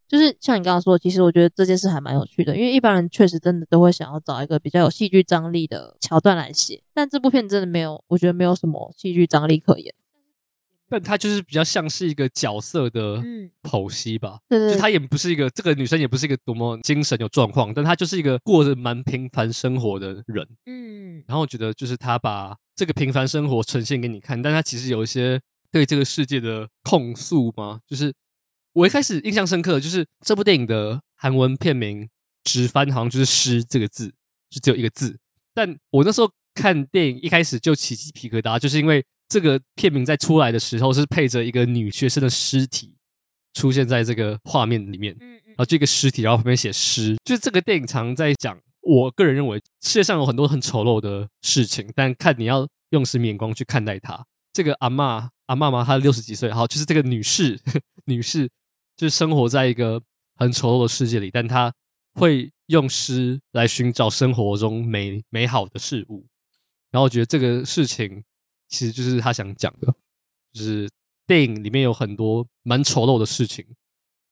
[0.05, 9.91] 就是像你刚刚说，其实我觉得这件事还蛮有趣的，因为一般人确实真的都会想要找一个比较有戏剧张力的桥段来写，但这部片真的没有，我觉得没有什么戏剧张力可言。
[10.93, 13.17] 但他就是比较像是一个角色的
[13.63, 25.41] 剖析吧，对对，就他也不是一个这个女生也不是一个多么精神有状况，但她就是一个过着蛮平凡生活的人，嗯，然后我觉得就是他把这个平凡生活呈现给你看，但他其实有一些
[25.71, 28.13] 对这个世界的控诉嘛，就是。
[28.75, 32.09] 我一开始印象深刻的就是这部电影的韩文片名
[32.43, 34.11] 直翻好像就是“诗”这个字，
[34.49, 35.15] 就只有一个字。
[35.53, 42.93] 但我那时候看电影一开始就起鸡皮疙瘩，就是因为这个片名在出来的时候是配着一个女学生的尸体
[43.55, 48.55] 出现在这个画面里面，然后这个尸体，然后旁边写“诗”，就是这个电影常在讲。
[48.81, 54.23] 我个人认为世界上有很多很丑陋的事情，但看你要用什么眼光去看待它。
[54.51, 57.59] 这个阿嬷阿嬷嘛，她六十几岁，好，就是这个女士，
[58.05, 58.47] 女士
[58.95, 59.99] 就是生活在一个
[60.35, 61.73] 很丑陋的世界里，但她
[62.13, 66.27] 会用诗来寻找生活中美美好的事物。
[66.91, 68.23] 然后我觉得这个事情
[68.73, 69.93] 其实就是他想讲的，
[70.51, 70.89] 就是
[71.27, 73.63] 电影里面有很多蛮丑陋的事情，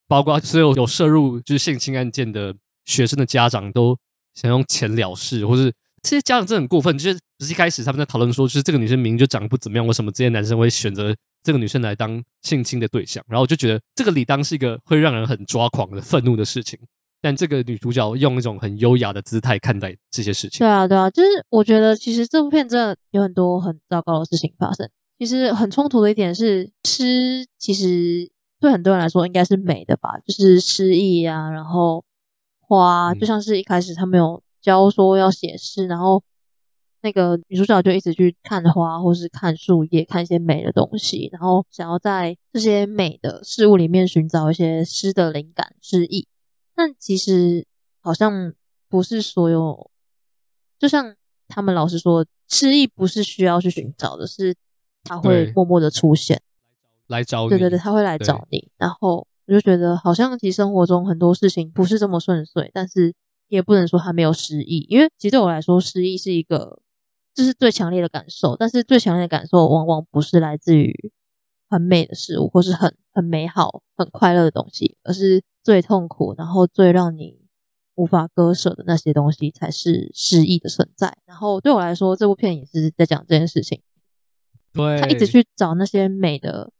[0.08, 2.54] 包括所有有涉入就是性侵案件的
[2.84, 3.96] 学生的家长都
[4.34, 5.72] 想用钱了事，或是。
[6.04, 11.14] 这些家长真的很过分，就是不是一开始他们在讨论说，就是这个女生明明就长得不怎么样，为什么这些男生会选择
[11.44, 13.24] 这个女生来当性侵的对象？
[13.28, 16.76] 然后我就觉得这个理当是一个会让人很抓狂的愤怒的事情，
[17.22, 20.58] 但这个女主角用一种很优雅的姿态看待这些事情。
[20.58, 24.86] 对啊，对啊，就是我觉得其实这部片真的有很多很糟糕的事情发生。
[25.18, 28.30] 其实很冲突的一点是，诗其实
[28.60, 32.04] 对很多人来说应该是美的吧，就是诗意啊，然后
[32.60, 34.42] 花，就像是一开始他没有。
[34.62, 36.22] 教说要写诗，然后
[37.02, 46.28] 那个女主角就一直去看花，或是看树叶，看一些美的东西，然后想要在这些美的事物里面寻找一些诗的灵感、诗意。
[46.74, 47.66] 但其实
[48.00, 48.52] 好像
[48.88, 49.90] 不是所有，
[50.78, 51.14] 就像
[51.48, 54.54] 他们老师说，失忆不是需要去寻找的，是
[55.04, 56.40] 他会默默的出现，
[57.06, 57.50] 来找你。
[57.50, 58.70] 对对对，他会来找你。
[58.76, 63.14] 然后我就觉得，好像其实生活中很多事情不是这么顺遂，但是。
[63.48, 66.80] 也不能说他没有失忆，因为其实对我来说，失忆是一个，
[67.34, 68.56] 这是最强烈的感受。
[68.56, 71.12] 但是最强烈的感受，往往不是来自于
[71.72, 77.40] 很美的事物，或是很很美好、很快乐的东西，而是最痛苦，然后最让你
[77.94, 81.16] 无法割舍的那些东西，才是诗意的存在。
[81.24, 83.80] 然后对我来说，这部片也是在讲这件事情。
[84.72, 86.70] 对，他一直去找那些美的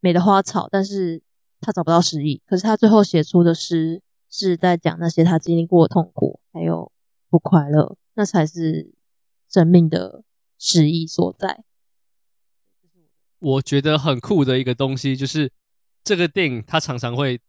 [0.00, 1.22] 美的花草，但是
[1.60, 2.40] 他找不到诗意。
[2.46, 4.02] 可是他最后写出的诗。
[4.28, 6.90] 是在讲那些他经历过的痛苦，还有
[7.30, 8.92] 不快乐，那才是
[9.48, 10.24] 生命的
[10.58, 11.64] 诗意所在。
[13.38, 15.50] 我觉得很酷的一个东西，就是
[16.04, 17.40] 这个电影它常常会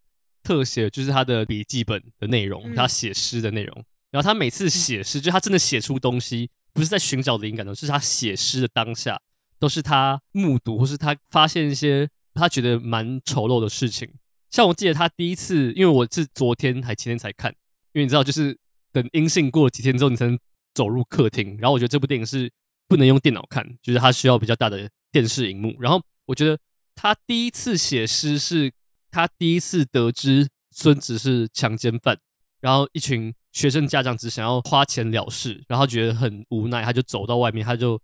[0.43, 3.85] 特写，就是他的笔记本的内容，他写诗的内容。
[4.11, 9.19] 然后他每次写诗，就他真的写出东西，不是在寻找灵感的，是他写诗的当下，
[9.59, 14.09] 都是他目睹或是他发现一些他觉得蛮丑陋的事情。
[14.49, 17.51] 像我记得他第一次，因为我是昨天还前天才看，
[17.91, 18.57] 因为你知道，就是
[18.93, 20.39] 等阴性过了几天之后，你才能
[20.73, 21.57] 走入客厅。
[21.59, 22.49] 然后我觉得这部电影是
[22.87, 25.75] 不能用电脑看，就是它需要比较大的电视荧幕。
[25.79, 26.57] 然后我觉得
[26.95, 28.71] 他第一次写诗是
[29.11, 32.19] 他第一次得知孙子是强奸犯，
[32.59, 37.99] 然后一群学生家长只想要花钱了事，然后觉得很无奈，他就走到外面，他就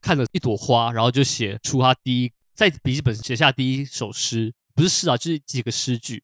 [0.00, 4.52] 看了一朵花，然后就写出他第一在笔记本写下第一首诗。
[4.74, 6.22] 不是诗啊，就是几个诗句。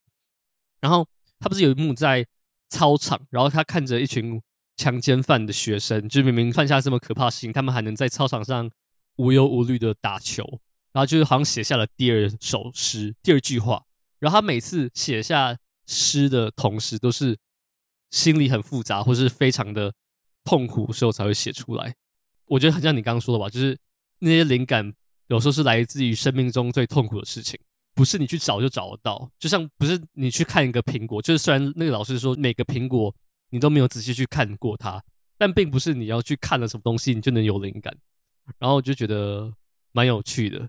[0.81, 2.27] 然后他不是有一幕在
[2.69, 4.43] 操场，然后他看着一群
[4.77, 8.71] 强奸犯的学生，就明明犯下这么可怕的事情，他们还能在操场上
[9.17, 10.43] 无忧无虑的打球，
[10.93, 13.85] 然后就是好像写下了第二首诗，第二句话。
[14.19, 15.57] 然后他每次写下
[15.87, 17.37] 诗的同时，都是
[18.11, 19.93] 心里很复杂或是非常的
[20.45, 21.95] 痛苦的时候才会写出来。
[22.47, 23.79] 我觉得很像你刚刚说的吧，就是
[24.21, 24.93] 那些灵感
[25.29, 27.59] 有时候是来自于生命中最痛苦的事情。
[27.95, 33.15] 不是你去找就找得到，就像不是你去看一个苹果，就是虽然那个老师说每个苹果
[33.51, 35.03] 你都没有仔细去看过它，
[35.37, 37.95] 但并不是你要去看了什么东西你就能有灵感。
[38.59, 39.53] 然后我就觉得
[39.93, 40.69] 蛮有趣的。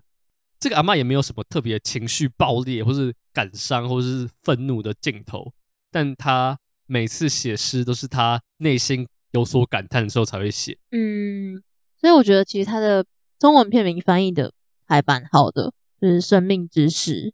[0.58, 5.52] 这个阿嬷也没有什么特别情绪爆裂，或是感伤，或是愤怒的镜头，
[5.90, 10.78] 但她每次写诗都是她内心有所感叹的时候才会写。
[10.90, 11.62] 嗯，
[12.00, 13.04] 所以我觉得其实他的
[13.38, 14.52] 中文片名翻译的
[14.86, 15.72] 还蛮好的。
[16.00, 17.32] 就是生命之诗，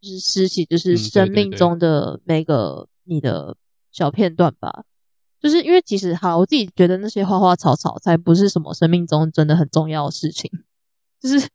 [0.00, 3.54] 就是诗起，就是生命中的每个你的
[3.92, 4.70] 小片段吧。
[4.70, 4.87] 嗯、对对对，
[5.40, 10.50] 就是因为其实好，我自己觉得那些花花草草才不是什么生命中真的很重要的事情。
[11.20, 11.48] 就是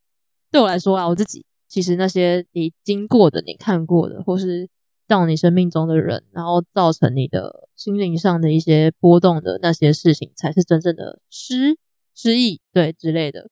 [0.50, 4.68] 对我来说啊，我自己其实那些你经过的、你看过的，或是
[5.06, 11.76] 到你生命中的人，然后造成你的心灵上的一些波动的那些事情，才是真正的诗
[12.14, 13.50] 诗意，对之类的。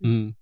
[0.00, 0.34] 嗯。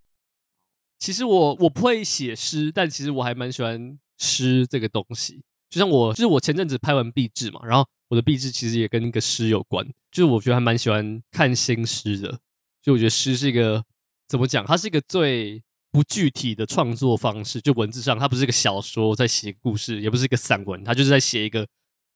[1.00, 5.44] 其实我我不会写诗，但其实我还蛮喜欢诗这个东西。
[5.70, 9.86] 就像我，就是我前阵子拍完毕制嘛，然后我的壁纸其实也跟一个诗有关。
[10.10, 12.38] 就是我觉得还蛮喜欢看新诗的。
[12.82, 13.84] 就我觉得诗是一个
[14.26, 14.64] 怎么讲？
[14.66, 17.60] 它是一个最不具体的创作方式。
[17.60, 21.66] 就文字上，它不是一个小说在写故事，也不是一个散文，它就是在写一个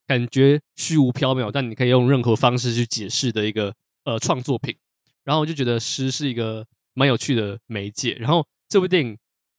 [0.07, 3.73] 感觉虚无缥缈，但你可以用任何方式去解释的一个
[4.05, 4.75] 呃创作品。
[5.23, 8.13] 然后我就觉得诗是一个蛮有趣的媒介。
[8.13, 8.45] 然后。
[8.69, 9.15] 这部电影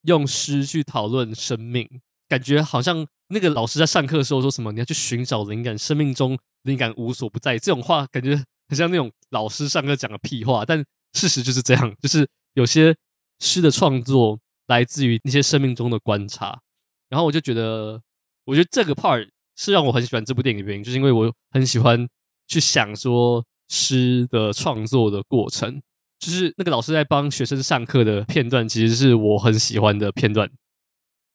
[0.09, 1.89] 用诗去讨论生命，
[2.29, 8.37] 感觉好像那个老师在上课的时候说什么“你要去寻找灵感，生命中灵感无所不在”这种话，感觉
[8.69, 10.65] 很像那种老师上课讲的屁话。
[10.65, 10.85] 但
[11.15, 12.95] 事实就是这样，就是有些
[13.41, 14.39] 诗的创作
[14.69, 16.61] 来自于那些生命中的观察。
[17.09, 18.01] 然后我就觉得，
[18.45, 22.09] 我觉得这个 part 是让我很喜欢这部电影的原因，就是因为我很喜欢
[22.47, 25.83] 去想说诗的创作的过程，
[26.19, 30.51] 就是那个老师在帮学生上课的片段，其实是我很喜欢的片段。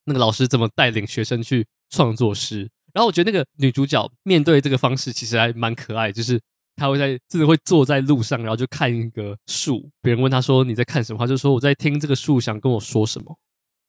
[0.05, 2.69] 那个老师怎么带领学生去创作师？
[2.93, 6.39] 然后我觉得那个女主角面对这个方式其实还蛮可爱，就是
[6.75, 13.37] 她会在真的会坐在路上，然后就看一个树，别人问她说你在看什么，她就说我在听这个树想跟我说什么，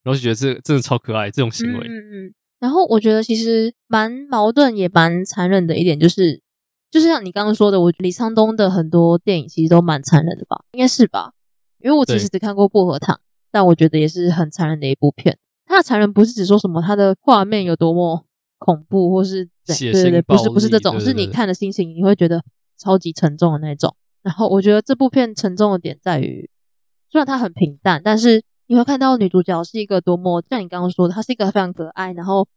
[0.02, 1.78] 然后就觉得这真的超可爱这种行为。
[1.78, 2.34] 嗯嗯嗯。
[2.58, 6.42] 然后我觉得其实蛮矛盾也蛮残忍的一点就是，
[6.90, 10.62] 就是像你刚刚说的，我李沧东的很多电影其实都蛮残忍的吧？
[10.72, 11.32] 应该是吧？
[11.78, 13.16] 因为我其实只看过《薄荷糖》，
[13.50, 15.38] 但我觉得也是很残忍的一部片。
[15.70, 18.26] 它的残忍不是只说什么他的画面有多么
[18.58, 22.42] 恐怖，或是对对对，不是不是这种，是你看的心情你会觉得
[22.76, 23.94] 超级沉重的那种。
[24.20, 26.50] 然后我觉得这部片沉重的点在于，
[27.08, 32.48] 虽然它很平淡，但是你会看到女主角是一个多么像你刚刚说的，她是一个非常可爱，然后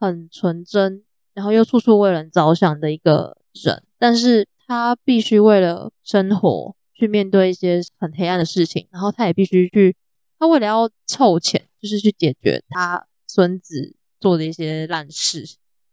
[0.00, 1.04] 很纯真，
[1.34, 3.82] 然后又处处为人着想的一个人。
[3.98, 9.94] 但是她必须为了生活去面对一些很黑暗的事情，然后她也必须去。
[10.38, 15.44] 她为了要凑钱，就是去解决他孙子做的一些烂事，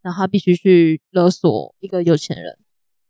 [0.01, 2.57] 然后他必须去勒索一个有钱人。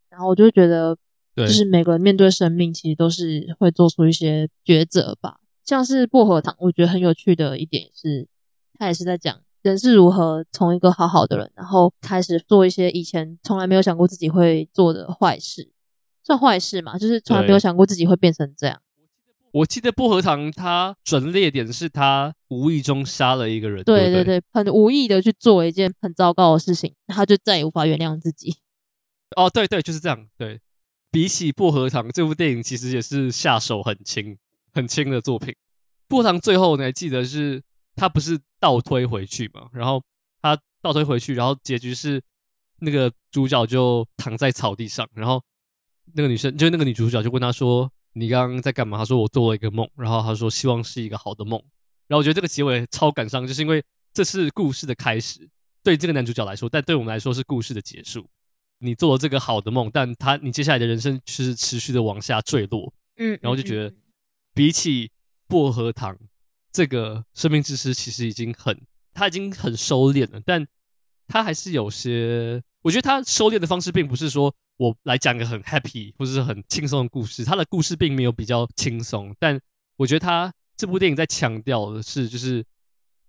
[0.10, 0.98] 然后我就觉得，
[1.36, 5.40] 就是每个人面对生命，其实都是会做出一些抉择吧。
[5.64, 8.28] 像是薄荷糖，我觉得很有趣的一点是，
[8.78, 15.72] 他也是在讲人是如何从一个好好的人，然后开始做一些以前从来没有想过自己会做的坏事，
[16.24, 16.98] 算坏事嘛？
[16.98, 18.80] 就是从来没有想过自己会变成这样。
[19.56, 28.58] 我记得薄荷糖，它转捩点是他无意中杀了一个人，对对对，很无意的去做一件很糟糕的事情，他就再也无法原谅自己。
[29.38, 30.28] 哦，对对，就是这样。
[30.38, 30.60] 对，
[31.10, 34.38] 比起薄荷糖这部电影，其实也是下手很轻、
[34.74, 35.56] 很轻的作品。
[36.10, 37.64] 薄荷糖最后呢，还记得是
[37.96, 39.70] 他不是倒推回去嘛？
[39.72, 40.04] 然后
[40.42, 42.22] 他倒推回去，然后结局是
[42.80, 45.42] 那个主角就躺在草地上，然后
[46.14, 47.90] 那个女生，就那个女主角就问他说。
[48.18, 48.98] 你刚刚在干嘛？
[48.98, 51.62] 他说我做了一个梦，然后他说希望是一个好的梦，
[52.08, 53.84] 然后我觉得这个结尾超感伤，就是因为
[54.14, 55.50] 这是故事的开始，
[55.84, 58.26] 对这个男主角来说，但对我们来说是故事的结束。
[58.80, 63.94] 你做了这个好的梦，但他你接下来的人生是持续的往下坠落，嗯，然后就觉得
[64.54, 65.12] 比起
[65.50, 66.18] 薄荷糖
[66.72, 68.82] 这个生命之诗，其实已经很
[69.14, 70.66] 他已经很收敛了，但
[71.28, 74.56] 他还是有些，我觉得他收敛的方式并不是说。
[74.78, 79.60] 我来讲个很 happy 或者是很轻松的故事，他的故事并没有比较轻松，但
[79.96, 82.62] 我觉得他这部电影在强调的是，就是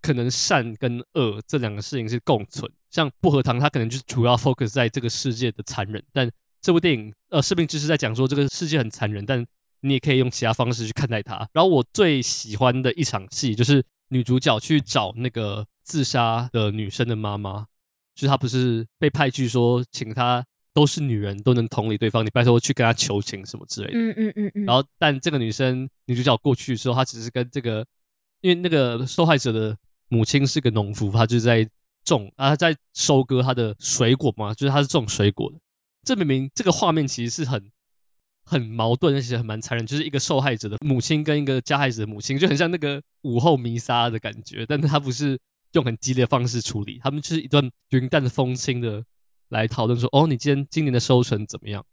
[0.03, 2.69] 可能善跟恶这两个事情是共存。
[2.91, 6.29] 像薄荷糖，它可能就是主要 focus 在这个世界的残忍，但
[6.61, 9.47] 这部电影呃，生命之是在讲说这个世界很残忍，但
[9.83, 11.49] 你也可以用其他方式去看待它。
[11.53, 17.67] 然后我最喜欢的一场戏就是女主角去找那个自杀的女生的妈妈，
[18.15, 20.45] 就是她不是被派去说请她。
[20.77, 22.23] 都是女人，都能同理对方。
[22.23, 23.99] 你拜托去跟她求情什么之类的。
[23.99, 24.65] 嗯嗯嗯嗯。
[24.67, 27.83] 然后，但这个女生女主角过去的时候，她只是跟这个，
[28.43, 29.75] 因为那个受害者的
[30.11, 31.67] 母亲是个农夫，她就在
[32.05, 35.59] 种啊，在收割她的水果嘛，就是她是种水果的。
[36.03, 37.71] 这明明这个画面其实是很
[38.45, 44.67] 很矛盾，而且很蛮残忍，就是一个受害者的母亲跟一个加害者的母亲，就很像那个午后弥撒的感觉。
[44.67, 45.39] 但她不是
[45.73, 49.03] 用很激烈的方式处理，他们就是一段云淡风轻的。
[49.49, 51.85] 来讨论说，哦，你今天今年的收成怎么样？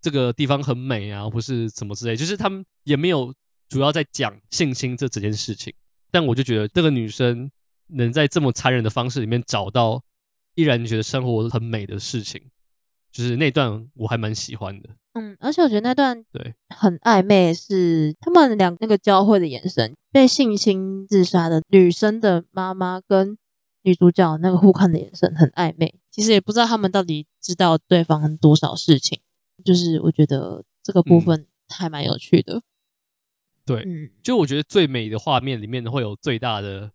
[0.00, 3.32] 这个地方很美啊，或是什么之类，就是他们也没有
[3.68, 5.72] 主要在讲性侵这整件事情。
[6.10, 7.50] 但我就觉得这个女生
[7.86, 10.02] 能在这么残忍的方式里面找到
[10.56, 12.42] 依然觉得生活很美的事情，
[13.12, 14.90] 就是那段我还蛮喜欢的。
[15.12, 23.38] 嗯，而且我觉得那段对很暧昧，是他们两那个交汇的眼神，被性侵自杀的女生的妈妈跟。
[23.82, 29.20] 女主角那个互看的眼神很暧昧，其实也不知道他们到底知道对方多少事情。
[29.64, 32.56] 就是我觉得这个部分还蛮有趣的。
[32.56, 32.62] 嗯、
[33.64, 36.90] 对，嗯，就我觉得最美的画面里面会有最大的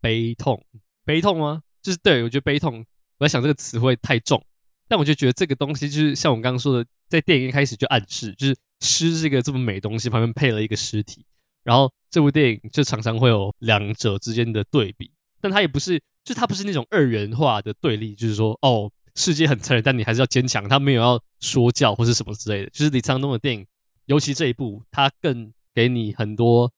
[0.00, 0.64] 悲痛，
[1.04, 1.62] 悲痛吗？
[1.82, 2.84] 就是对，我觉得悲痛，
[3.18, 4.44] 我在想这个词汇太重，
[4.88, 11.24] 但我就觉得这个东西就是像我刚刚说的，在电影一开始就暗示，就是诗是一个这么美东西，旁边配了一个尸体，
[11.62, 15.12] 然后这部电影就常常会有两者之间的对比。
[15.44, 20.66] 但他也不是，就他不是那种二元化的对立，就是说，哦，世界很残忍，但你还是要坚强。
[20.66, 22.70] 他没有要说教或是什么之类的。
[22.70, 23.66] 就是李沧东的电影，
[24.06, 26.72] 尤其这一部，他更给你很多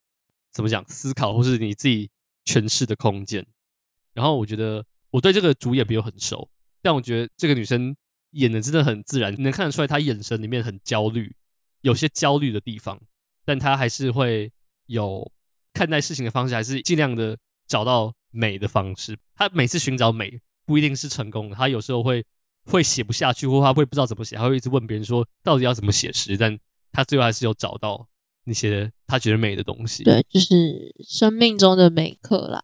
[0.50, 2.10] 怎么讲思考，或是你自己
[2.44, 3.46] 诠释的空间。
[4.12, 6.50] 然后我觉得我对这个主演没有很熟，
[6.82, 7.94] 但我觉得这个女生
[8.32, 11.32] 演的真的很自然，能看得出来她眼神里面很焦虑，
[11.82, 13.00] 有些焦虑的地方，
[13.44, 14.50] 但她还是会
[14.86, 15.30] 有。
[15.72, 17.36] 看待事情的方式还是尽量的
[17.68, 19.18] 找到美的方式。
[19.34, 22.24] 他每次寻找美不一定是成功的，他有时候会
[22.66, 26.58] 会写不下去，或他会不知道怎么写，他会一直问别人说到底要怎么写诗，但
[26.92, 28.06] 他最后还是有找到
[28.44, 30.04] 那些他觉得美的东西。
[30.04, 32.62] 对，就是生命中的美刻啦。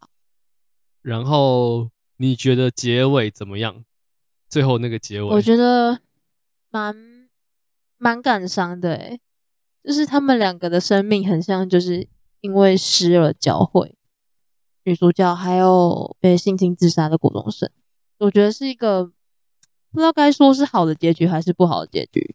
[1.03, 3.85] 然后你觉得结尾怎么样？
[4.49, 6.01] 最后那个结尾，我觉得
[6.71, 6.95] 蛮
[7.97, 9.21] 蛮感伤的诶，
[9.83, 12.07] 就是他们两个的生命很像，就是
[12.41, 13.97] 因为诗而交汇。
[14.85, 17.71] 女主角还有被性侵自杀的国中生，
[18.19, 22.35] 我觉得是一个不知道该说是好的结局还是不好的结局。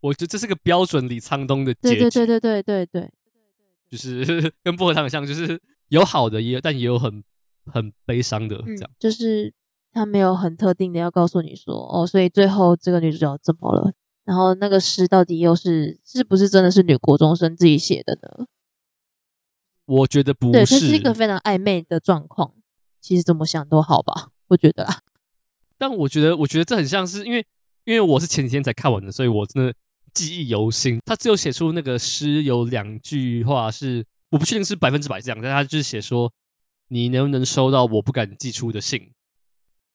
[0.00, 3.10] 我觉得这是个标准李沧东的结局，对对对对对对对，
[3.90, 7.22] 就是 跟薄荷糖很像，就是有好的也有，但也有很。
[7.66, 9.52] 很悲伤的，这样、嗯、就是
[9.92, 13.92] 他没有很特定的要告诉你说哦，所以最后这个女主角怎么了？
[14.24, 18.46] 然后那个诗到底又是是不是真的是女国中生自己写的呢？
[19.90, 22.54] 我觉得不是，对，这是一个非常暧昧的状况。
[23.00, 25.00] 其实怎么想都好吧，我觉得啦。
[25.76, 27.44] 但我觉得，我觉得这很像是因为
[27.84, 29.74] 因为我是前几天才看完的，所以我真的
[30.14, 31.00] 记忆犹新。
[31.04, 36.32] 他最后写出那个诗有两句话是我不确定是百分之百这样，但他就是写说。
[36.92, 39.12] 你能不能收到我不敢寄出的信？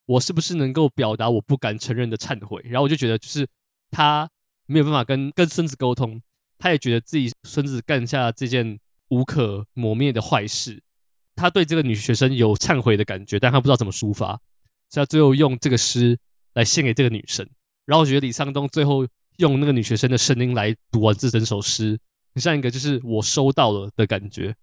[0.06, 2.62] 我是不是能够表达我不敢承认的忏悔？
[2.64, 3.46] 然后我就觉得，就是
[3.92, 4.30] 他
[4.66, 6.22] 没有办法跟跟孙子沟通，
[6.58, 8.80] 他也觉得自己孙子干下这件
[9.16, 10.84] 无可磨灭的坏事，
[11.36, 14.40] 他对这个女学生有忏悔的感觉，但他不知道怎么抒发，
[14.90, 16.20] 所以他最后用这个诗
[16.54, 17.48] 来献给这个女生。
[17.86, 21.98] 然后我觉得李沧东最后用那个女学生的声音来读完这整首诗，
[22.34, 24.54] 很像一个就是我收到了的感觉。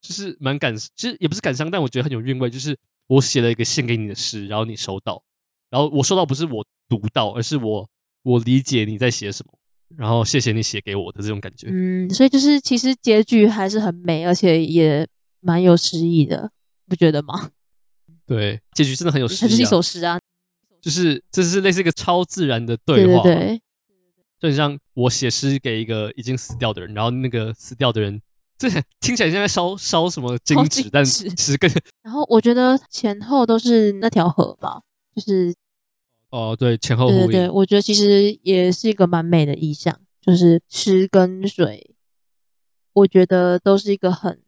[0.00, 2.50] 就是蛮感，其实也不是感伤，但我觉得很有韵味。
[2.50, 2.76] 就是
[3.06, 5.22] 我写了一个献给你的诗，然后你收到，
[5.70, 7.88] 然后我收到不是我读到，而是我
[8.24, 9.52] 我理解你在写什么，
[9.96, 11.68] 然后谢谢你写给我的这种感觉。
[11.70, 15.06] 嗯，所以就是其实结局还是很美，而且也
[15.40, 16.50] 蛮有诗意的，
[16.88, 17.50] 不觉得吗？
[18.26, 19.40] 对，结局真的很有诗意啊。
[19.42, 20.18] 它就是一首诗啊，
[20.80, 23.62] 就是这是类似一个超自然的对话，对对对，
[24.40, 28.20] 就很像我写诗给一个已经死掉的人，然后那个死掉的人。
[28.58, 28.68] 这
[29.00, 31.68] 听起来像在烧烧什么金纸，但其实更……
[32.04, 34.80] 然后我觉得前后都是那条河吧，
[35.16, 35.52] 就是
[36.32, 37.18] 哦，对，前后呼应。
[37.26, 41.94] 对对对，我觉得其实也是一个蛮美的意象，就是诗跟水，
[42.94, 44.40] 我觉得都是一个很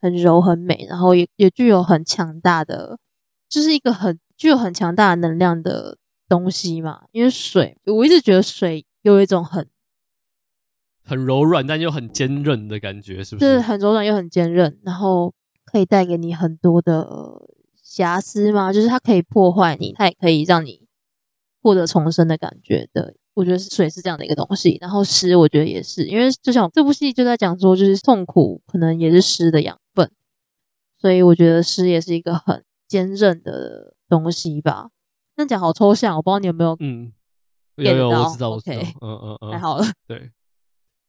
[0.00, 2.98] 很柔很美，然后也也具有很强大的，
[3.48, 5.98] 就是一个很具有很强大的能量的
[6.28, 7.02] 东西嘛。
[7.10, 9.66] 因为水，我一直觉得水有一种很。
[11.04, 13.54] 很柔软，但又很坚韧的感觉，是不是？
[13.54, 17.04] 是很柔软又很坚韧，然后可以带给你很多的
[17.82, 20.81] 瑕疵嘛，就是它可以破坏你，它也可以让你
[21.62, 23.14] 获得重生的感觉的。
[23.34, 30.10] 我觉得水是这样的一个东西，然后诗我觉得也是，因为就像这部戏就在讲说，就是痛苦可能也是诗的养分，
[30.98, 34.90] 所以我觉得诗也是一个很坚韧的东西吧。
[35.36, 37.10] 那讲好抽象，我不知道你有没有嗯，
[37.76, 40.30] 有有我知道，我知道，OK，嗯嗯嗯，太好了，对。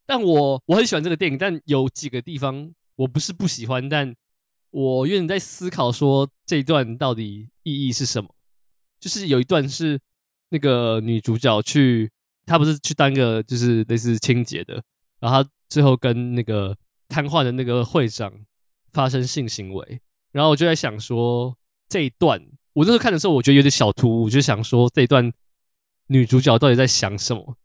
[0.06, 4.16] 但我我很喜欢这个电影，但有几个地方我不是不喜欢，但
[4.70, 8.30] 我有点在思考说这一段到底意义是什么？
[8.98, 10.00] 就是有一段是
[10.54, 12.08] 那个女主角去，
[12.46, 14.76] 她不是去当个就是类似清洁的，
[15.20, 16.78] 然后她最后跟那个
[17.10, 18.32] 瘫痪的那个会长
[18.92, 20.00] 发生性行为，
[20.32, 21.58] 然后我就在想说
[21.90, 22.40] 这一段，
[22.74, 25.34] 我那时候看的时候我觉得有点小突兀，我就想说这一段
[26.08, 27.58] 女主角到底在想什么？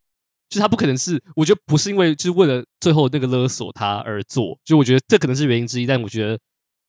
[0.49, 6.39] 就她不可能是，我觉得不是因为就是为了最后那个勒索她而做，就我觉得这可能是原因之一，但我觉得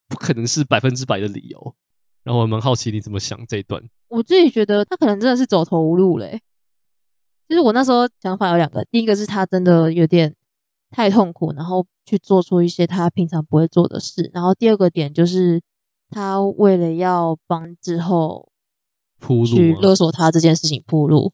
[0.07, 1.75] 不可能是百分之百的理由。
[2.23, 3.83] 然后我蛮好奇你怎么想这一段。
[4.09, 6.41] 我自己觉得他可能真的是走投无路嘞。
[7.47, 10.35] 就是我那时候想法有两个，第一个是他真的有点
[10.91, 14.29] 太痛苦，然后去做出一些他平常不会做的事。
[14.33, 15.61] 然后第二个点就是
[16.09, 18.51] 他为了要帮之后
[19.19, 21.33] 铺路去勒索他这件事情铺路。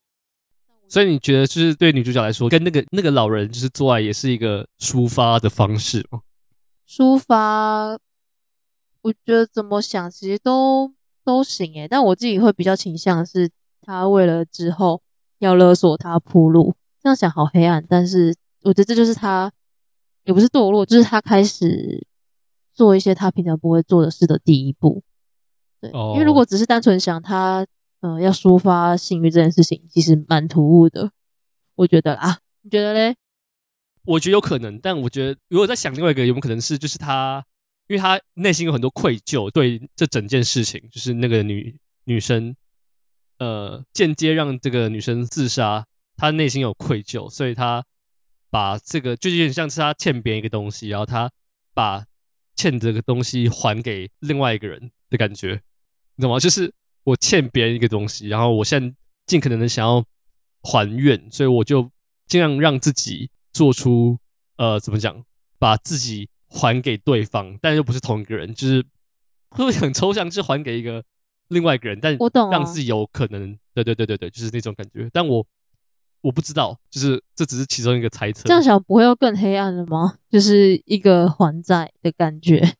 [0.88, 6.22] 所以你觉得，就是对女主角来说，跟那个那个老人就是做爱，也是一个抒发的方式吗？
[6.88, 7.98] 抒发，
[9.02, 10.94] 我觉得怎么想，其实都
[11.26, 11.88] 都行诶。
[11.88, 13.50] 但我自己会比较倾向是，
[13.82, 15.02] 他为了之后
[15.40, 17.84] 要勒索他铺路，这样想好黑暗。
[17.90, 19.52] 但是我觉得这就是他，
[20.24, 22.06] 也不是堕落，就是他开始
[22.74, 25.04] 做一些他平常不会做的事的第一步。
[25.82, 27.66] 对，哦、因为如果只是单纯想他。
[28.02, 31.10] 嗯，要抒发性欲这件事情其实蛮突兀的，
[31.74, 32.38] 我觉得啦。
[32.62, 33.16] 你觉得嘞？
[34.04, 37.44] 我觉得有可能，但我觉得如果在想另外一个有没有可能是，就是他，
[37.88, 42.56] 因为他内心有很多愧疚，对这整件事情，就是那个女女生，
[43.38, 45.86] 呃，间接让这个女生自杀，
[46.18, 47.86] 他内心有愧疚，所以他
[48.50, 51.30] 把这个就有点像是他欠别人一个东西，然后他
[51.74, 52.06] 把
[52.56, 55.62] 欠这个东西还给另外一个人的感觉，
[56.16, 56.40] 你懂吗？
[56.40, 58.96] 就是我欠别人一个东西，然后我现在
[59.28, 60.04] 尽可能的想要
[60.64, 61.92] 还愿，所以我就
[62.28, 64.18] 尽量让自己做出
[64.58, 65.24] 呃，怎么讲，
[65.60, 68.84] 把自己还给对方，但又不是同一个人，就是
[69.50, 71.04] 会很抽象，是还给一个
[71.50, 75.46] 另外一个人，但我懂，让自己有可能，对对对对对，就是那种感觉，但我。
[76.22, 78.48] 我不知道，就是这只是其中一个猜测。
[78.48, 80.18] 这样想不会又更黑暗了吗？
[80.28, 82.74] 就是一个还债的感觉。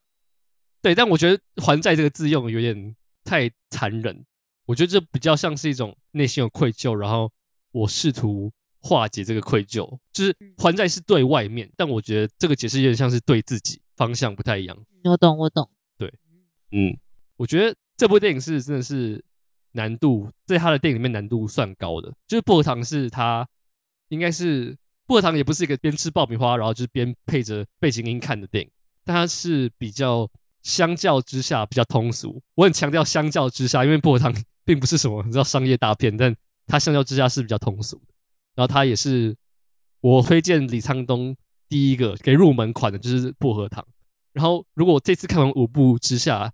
[0.82, 4.24] 对，但我觉得“还债”这个字用有点太残忍。
[4.64, 7.30] 我觉得这比较像是一种内心有愧疚，然后
[7.70, 8.50] 我试图
[8.80, 9.96] 化解这个愧疚。
[10.16, 14.76] 就是还债是对外面，但我觉得这个解释有点像是对自己，方向不太一样。
[15.04, 15.68] 我懂，我懂。
[15.98, 16.12] 对，
[16.72, 16.96] 嗯，
[17.36, 19.22] 我觉得这部电影是真的是。
[19.72, 23.46] 难度在他的电影里面难度算高的，就是薄荷糖是他
[24.08, 24.74] 应该是
[25.06, 28.70] 薄荷糖也不是一个边吃爆米花然后就是边配着背景音看的电影，
[29.04, 30.26] 但它是比较
[30.62, 32.42] 相较之下比较通俗。
[32.54, 34.34] 我很强调相较之下，因为薄荷糖
[34.64, 36.34] 并不是什么你知道商业大片，但
[36.66, 38.14] 它相较之下是比较通俗的。
[38.54, 39.36] 然后它也是
[40.08, 41.36] 我推荐李沧东
[41.68, 43.84] 第一个给入门款的就是薄荷糖。
[44.32, 46.52] 然后如果我这次看完五部之下。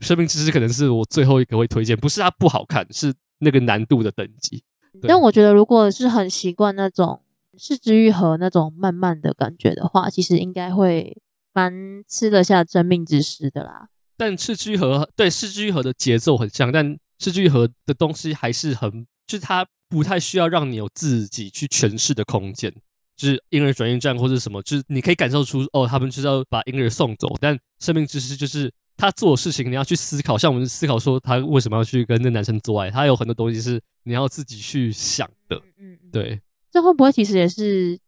[0.00, 4.62] 生命之诗可能是我最后一个会推荐，不是它不好看，是那个难度的等级。
[5.02, 7.22] 但我觉得，如果是很习惯那种
[7.56, 11.16] 是之愈合那种慢慢的感觉的话，其实应该会
[11.54, 11.72] 蛮
[12.06, 13.88] 吃得下生命之诗的啦。
[14.16, 22.74] 但是之愈合对是之愈合的节奏很像，但是之愈合的东西还是很，就是它不太需要让你有自己去诠释的空间，
[23.16, 28.72] 就是婴儿转运站或者什么，就是你可以感受出哦，他们就是要把婴儿送走，但生命之师就是。
[28.96, 30.38] 他做的事情，你要去思考。
[30.38, 32.88] 像我们思考说，他为什么要去跟那男生做爱？
[32.92, 35.60] 他有很多东西是你要自己去想的。
[35.80, 36.40] 嗯，对。
[36.70, 37.98] 这会不会其实也是，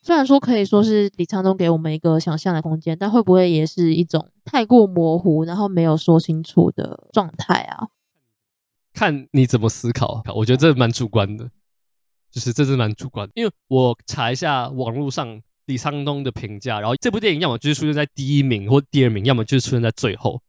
[0.00, 7.88] 虽然说可以说是李沧东给我们一个想象的空间，但会不会也是一种太过模糊，然后没有说清楚的状态啊？
[8.94, 10.22] 看你怎么思考。
[10.34, 11.50] 我觉得这蛮主观的，
[12.30, 13.32] 就是这是蛮主观的。
[13.34, 15.40] 因为我查一下网络上。
[15.66, 20.42] 李沧东的评价，然后这部电影要么就是出现在第一名或第二名，要么就是出现在最后，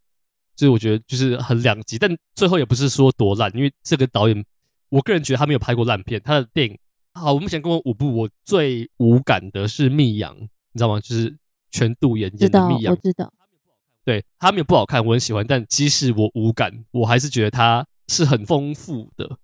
[0.56, 2.00] 所以我觉得就是很两极。
[2.00, 4.44] 但最后也不是说多烂，因为这个导演，
[4.90, 6.20] 我个人觉得他没有拍过烂片。
[6.24, 6.76] 他的电影，
[7.14, 11.00] 好，我目前跟我五部，我最无感的是《密阳》，你知道吗？
[11.00, 11.38] 就是
[11.70, 13.32] 全度妍演的《密阳》，我知道。
[14.04, 19.38] 对，他没有不好看，我很喜欢，但即使我无感，我还是觉得它是很丰富的。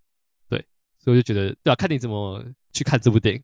[1.07, 2.43] 对，所以我就觉得，对啊，看你怎么
[2.73, 3.41] 去看这部电影。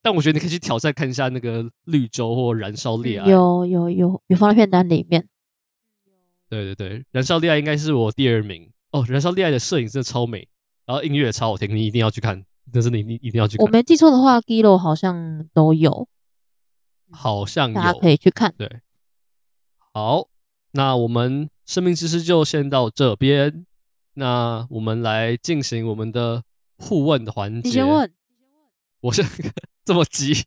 [0.00, 5.28] 但我觉得你可以去挑战看一下那个绿洲或燃烧恋爱，有有有有放在片单里面。
[6.48, 9.04] 对对对，燃烧恋爱应该是我第二名哦。
[9.08, 10.48] 燃烧恋爱的摄影真的超美，
[10.86, 13.64] 然后音乐也超好听，你一定要去看，但是你你一定要去看。
[13.64, 16.08] 我没记错的话，Giloo 好像都有，
[17.10, 18.52] 好像有，大家可以去看。
[18.58, 18.80] 对，
[19.94, 20.26] 好，
[20.72, 23.64] 那我们生命之诗就先到这边，
[24.14, 26.42] 那我们来进行我们的
[26.78, 27.68] 互问的环节。
[27.68, 28.12] 你先问，
[29.00, 29.24] 我是。
[29.84, 30.44] 这么急？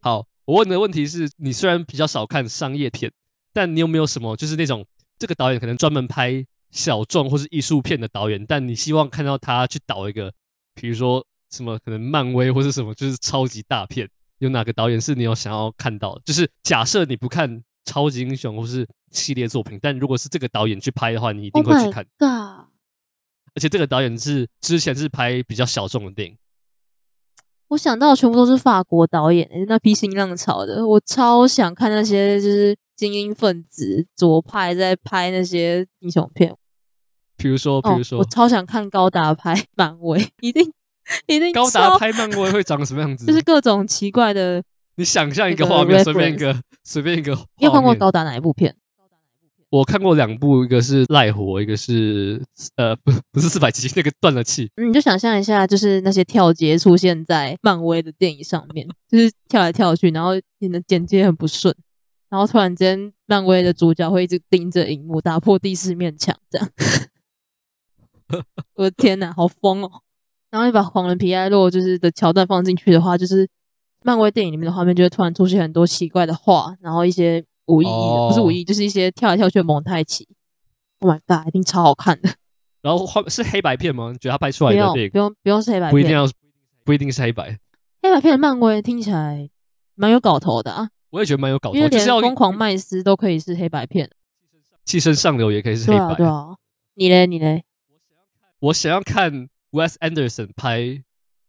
[0.00, 3.12] 好，我问的问题是你虽然比较少看商业片，
[3.52, 4.86] 但你有没有什么就是那种
[5.18, 10.32] 这个导演可能专门拍小众或是艺术片的导演，但你希望看到他去导一个，
[10.74, 14.08] 比如说什么可能漫威或是什么就是超级大片，
[14.38, 16.22] 有哪个导演是你有想要看到的？
[16.24, 22.02] 就是假设你不看超级英雄或是系列作品，但如果是这个导演去拍的话，你一定会去看。
[22.18, 22.64] Oh
[23.54, 26.36] 而且这个导演是之前是拍比较小众的电影。
[27.68, 36.54] 我想到的全部都是法国导演，那批新浪潮的，我超想看那些就是精英分子左派在拍那些英雄片，
[37.36, 40.72] 比如说，比如说，哦、我超想看高达拍漫威，一定
[41.26, 43.24] 一定高达拍漫威会长什么样子？
[43.26, 44.62] 就是各种奇怪的，
[44.96, 47.32] 你想象一个画面，随便一个，随便一个。
[47.58, 48.76] 你有看过高达哪一部片？
[49.74, 52.40] 我看过两部，一个是赖活，一个是
[52.76, 54.70] 呃 不不是四百七，那个断了气。
[54.76, 60.30] 你就想象一下，就是那些跳接出现在漫威的电影上面，就是跳来跳去，然后
[60.60, 61.74] 你的剪接很不顺，
[62.28, 66.68] 然后突然间漫威的主角会一直盯着荧幕，打破第四面墙，这样。
[68.76, 69.90] 我的天呐，好疯哦！
[70.52, 73.48] 然后你把黄人皮埃洛就是的桥段放进去的话，就是
[74.04, 77.44] 漫威电影里面的画面就会突然出现很多奇怪的画，然后一些。
[77.66, 78.28] 无意义的，oh.
[78.30, 80.28] 不是无意义，就是一些跳来跳去的蒙太奇。
[81.00, 82.34] Oh my god，一定超好看的。
[82.82, 84.10] 然后画是黑白片吗？
[84.12, 86.28] 你觉得他拍出来的电影不用不用是黑白片，不一定要
[86.84, 87.58] 不一定是黑白。
[88.02, 89.48] 黑白片的漫威听起来
[89.94, 90.90] 蛮有搞头的啊。
[91.10, 94.10] 我也觉得蛮有搞头，因为连疯狂麦斯都可以是黑白片，
[94.84, 96.14] 寄生上流也可以是黑白。
[96.16, 96.56] 对啊，
[96.94, 97.64] 你嘞你嘞？
[98.60, 101.02] 我想要看 Wes Anderson 拍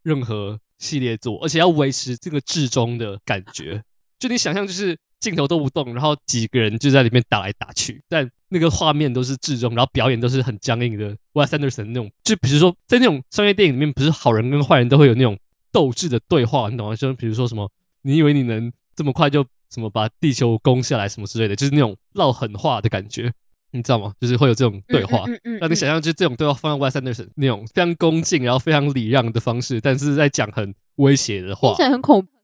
[0.04, 3.84] 任何系列作，而且要维持这个至中的感觉。
[4.18, 4.98] 就你想象，就是。
[5.26, 11.18] 镜头都不动，然后几个人就在里面打来打去，但那个画面都是至中，然后表演都是很僵硬的。
[11.34, 15.36] Wes Anderson 那种，就比如说在那种商业电影里面，不是好人跟坏人都会有那种
[15.72, 16.96] 斗智的对话，你懂吗？
[16.96, 17.68] 就比如说什么，
[18.04, 19.44] 你以为你能这么快就
[19.74, 23.34] 什么把地球攻下来什么之类的，就是那种唠狠话的感觉，
[23.72, 24.14] 你知道吗？
[24.22, 32.35] 就是会有这种对话，让、嗯嗯嗯嗯、你想象就是这种对话放在 Wes Anderson 那种非常恭敬，然后非常礼让的方式，但是在讲很威胁的话，听起来很恐怖。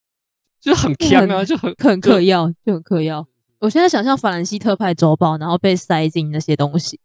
[0.62, 3.28] 就很强啊，就很很嗑药，就很嗑药。
[3.60, 7.00] 我现在想象法兰西特派周报，然后被塞进那些东西。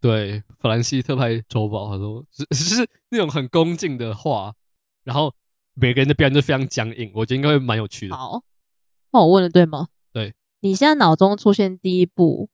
[0.00, 4.52] 对，法兰西特派周报，他说是是那种很恭敬的话，
[5.04, 5.32] 然后
[5.74, 8.16] 每个人的表演都非常僵硬，我觉得应该会蛮有趣的。
[8.16, 8.42] 好，
[9.12, 9.88] 那我问的对吗？
[10.12, 10.34] 对。
[10.60, 12.48] 你现在脑中出现第一部，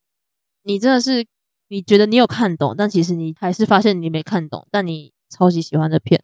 [0.62, 1.26] 你真的是
[1.68, 6.22] 你觉得你有看懂，但其实你还是发现你没看懂，但你超级喜欢的片。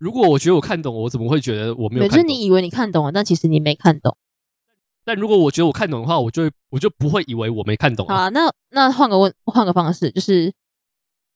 [0.00, 2.08] 如果我觉得我看懂，我怎么会觉得我没有看懂？
[2.08, 4.16] 可是你以为你看懂了，但其实你没看懂。
[5.04, 8.06] 但如果我觉得我看懂的话，我就我就不会以为我没看懂。
[8.08, 10.50] 好啊，那那换个问，换个方式，就是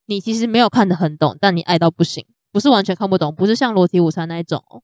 [0.06, 4.82] 你其实没有看得很懂，但你爱到不行，不是完全看不懂，不是像裸体午餐那一种哦，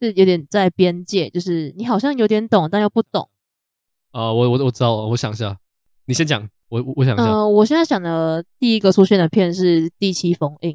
[0.00, 3.28] 是有点在边界，就是你好像有点懂，但又不懂。
[4.10, 5.56] 啊、呃，我我我知道，我想一下，
[6.06, 7.24] 你先讲，我我想一下。
[7.24, 10.72] 呃，我现在想的第一个出现的片是《第七封印》，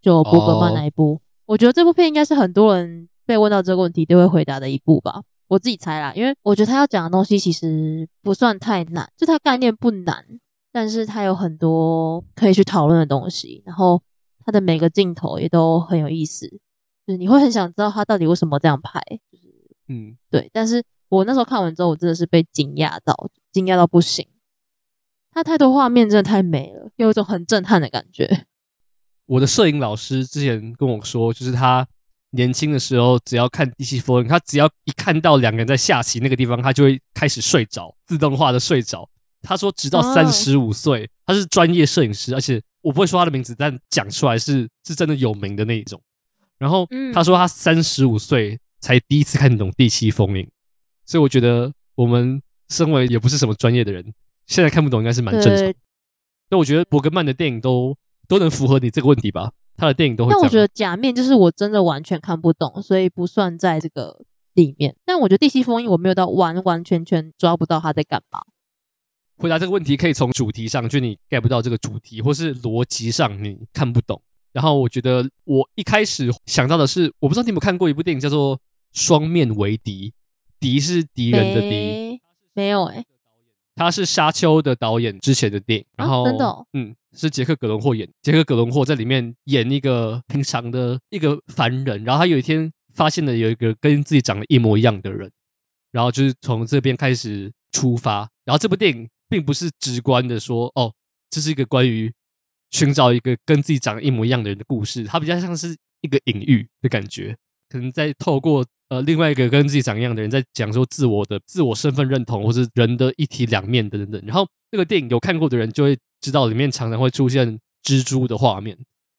[0.00, 1.14] 就伯格曼那一部。
[1.14, 10.24] 哦我觉得这部片应该是很多人被问到这个问题都会回答的一部吧，我自己猜啦，因为我觉得他要讲的东西其实不算太难，就他概念不难，
[10.72, 14.02] 但是他有很多可以去讨论的东西，然后
[14.44, 16.48] 他的每个镜头也都很有意思，
[17.06, 19.00] 就是你会很想知道他到底为什么这样拍，
[19.30, 19.44] 就是
[19.88, 23.14] 嗯，对，但是我那时候看完之后，我真的是被惊讶到，
[23.52, 24.26] 惊讶到不行，
[25.30, 28.46] 他太多画面真的太美了，有一种很震撼的感觉。
[29.26, 31.86] 我的摄影老师之前跟我说，就是他
[32.30, 39.08] 年轻的时候，只要看《第七封印》，他只要一看到两个人在下棋那个地方，他就会开始睡着，自动化的睡着。
[39.42, 46.00] 他说，直到三十五岁，他是专业摄影师，而且我不会说他的名字，但讲出来是是真的有名的那一种。
[46.58, 50.44] 然后他说，他三十五岁才第一次看懂《第七封印》，
[51.04, 54.04] 所以我觉得我们身为也不是什么专业的人，
[54.46, 55.74] 现在看不懂应该是蛮正常的。
[56.48, 57.96] 但我觉得伯格曼的电影都。
[58.28, 59.52] 都能符合你这个问题吧？
[59.76, 60.32] 他的电影都会。
[60.32, 64.24] 但我觉得假面就是我真的完全看不懂，所以不算在这个
[64.54, 64.96] 里面。
[65.04, 68.40] 但我觉得第七封印我没有到完完全全抓不到他在干嘛。
[69.38, 74.20] 回答这个问题可以从主题上，就你 get 不到这个主题，或是逻辑上你看不懂。
[74.52, 78.56] 然后我觉得我一开始想到的是，我不知道你有没有看过一部电影叫做
[78.94, 80.08] 《双面为敌》，
[80.58, 82.18] 敌是敌人的敌，
[82.54, 83.06] 没有哎、欸。
[83.76, 88.08] 他是沙丘的导演之前的电影，然后、啊、真的、哦，嗯，是杰克·格伦霍演。
[88.22, 95.30] 杰克·格伦霍在里面演一个平常的一个凡人，然后他有一天发现了有一个跟自己长得一模一样的人，
[95.92, 98.28] 然后就是从这边开始出发。
[98.46, 100.92] 然后这部电影并不是直观的说，哦，
[101.28, 102.10] 这是一个关于
[102.70, 107.36] 寻找一个跟自己长得一模一样的人的故事，它比较像是一个隐喻的感觉，
[107.68, 108.64] 可能在透过。
[108.88, 114.22] 呃，另外一个跟自己长一样的人在讲说自我的自我身份认同，或是人的一体两面等等等。
[114.24, 118.78] 然后这个电影有看过的人就会知道，里面常常会出现蜘蛛的画面。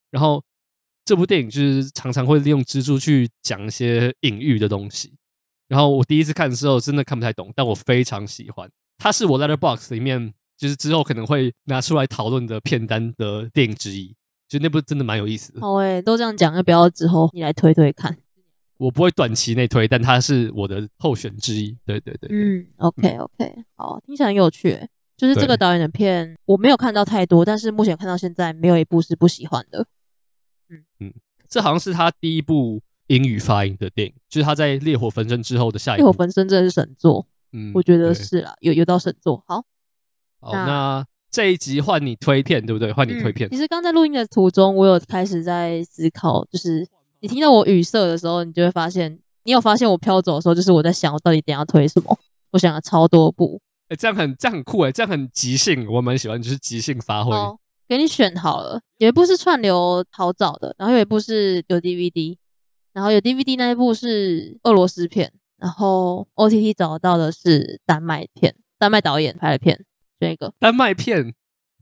[0.10, 0.42] 然后
[1.04, 5.14] 这部电影就是常常会利用蜘蛛去讲一些隐喻的东西。
[5.68, 8.70] 然后我第一次看的时候真的看不太懂，但我非常喜欢。
[8.98, 14.16] 它是我 Letterbox 里面就是之后可能会拿出来讨论的片单的电影之一。
[14.48, 15.60] 就那部真的蛮有意思的。
[15.60, 18.18] 好诶、都这样讲，要不要之后你来推推看？
[18.78, 21.76] 我不会短期内推，但他是我的候选之一。
[21.86, 24.88] 对对对，嗯，OK OK，好，听起来很有趣。
[25.16, 29.88] 就是这个导演的片，我没有看到太多，但是目前看到现在没有一部是不喜欢的。
[30.70, 31.14] 嗯嗯，
[31.50, 36.04] 这好像是他第一部英语发音的电影，就是他在《烈火焚身》之后的下一部。
[36.04, 39.44] 烈火焚身真的是神作，嗯，我觉得是啦，有有到神作。
[39.48, 39.64] 好，
[40.40, 42.92] 好，那，那这一集换你推片，对不对？
[42.94, 43.50] 换你推片。
[43.50, 46.88] 嗯，其实刚在录音的途中，我有开始在思考，就是。
[47.20, 52.18] 你听到我语塞的时候，你就会发现，你有发现我飘走的时候，就是我在想，我到底等下要推什么？
[52.52, 57.36] 我想了超多部，哎、欸，这样很这样很酷哎，这样很即兴，我蛮喜欢，就是即兴发挥。
[57.36, 62.38] 哦，给你选好了，有一部是串流好找的，然后有一部是有 DVD，
[62.94, 69.84] 然后有 DVD 那一部是俄罗斯片，然后 OTT 找到的是丹麦片，丹麦导演拍的片，
[70.20, 70.54] 选一个。
[70.60, 71.34] 丹麦片，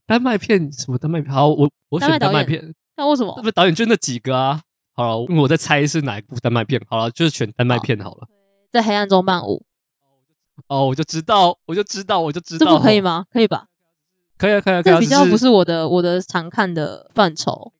[0.07, 1.31] 丹麦片什么丹麦片？
[1.31, 2.73] 好，我我选丹麦片。
[2.97, 3.33] 那为什么？
[3.37, 4.61] 那不导演就那几个啊。
[4.95, 6.81] 好了，我在猜是哪一部丹麦片。
[6.89, 8.27] 好了，就是选丹麦片好了。
[8.71, 9.65] 在黑暗中伴舞。
[10.67, 12.65] 哦，我就知道，我就知道，我就知道。
[12.65, 13.25] 这部可以吗？
[13.29, 13.67] 可以吧？
[14.37, 14.95] 可以啊，可以啊，可以啊。
[14.95, 17.73] 这比较不是我的我的常看的范畴。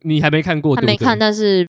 [0.00, 0.74] 你还没看过？
[0.74, 1.68] 还没看，但是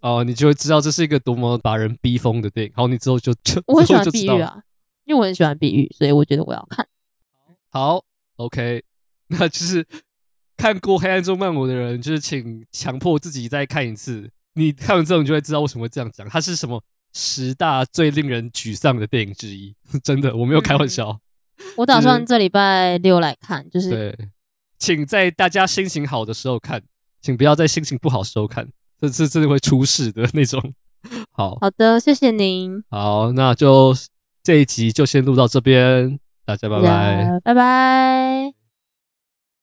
[0.00, 2.72] 哦，你就会知道这是一个多么把人逼疯的电影。
[2.74, 4.62] 好，你之后就就我很喜欢碧玉啊，
[5.04, 6.86] 因为我很喜欢碧玉，所以我觉得我要看。
[7.70, 8.02] 好
[8.36, 8.82] ，OK，
[9.28, 9.86] 那就是
[10.56, 14.30] 看过《黑暗中漫舞》的人，就是请强迫自己再看一次。
[14.54, 16.28] 你看完之后，你就会知道为什么会这样讲。
[16.28, 16.82] 它是什么
[17.12, 19.74] 十大最令人沮丧的电影之一？
[20.02, 21.10] 真的，我没有开玩笑。
[21.58, 24.28] 嗯、我打算这礼拜六来看，就是对，
[24.78, 26.82] 请在大家心情好的时候看，
[27.20, 28.68] 请不要在心情不好的时候看，
[29.00, 30.74] 这次真的会出事的那种。
[31.32, 32.82] 好好的，谢谢您。
[32.88, 33.94] 好，那就
[34.42, 36.18] 这一集就先录到这边。
[36.46, 38.63] 大家拜拜，拜拜。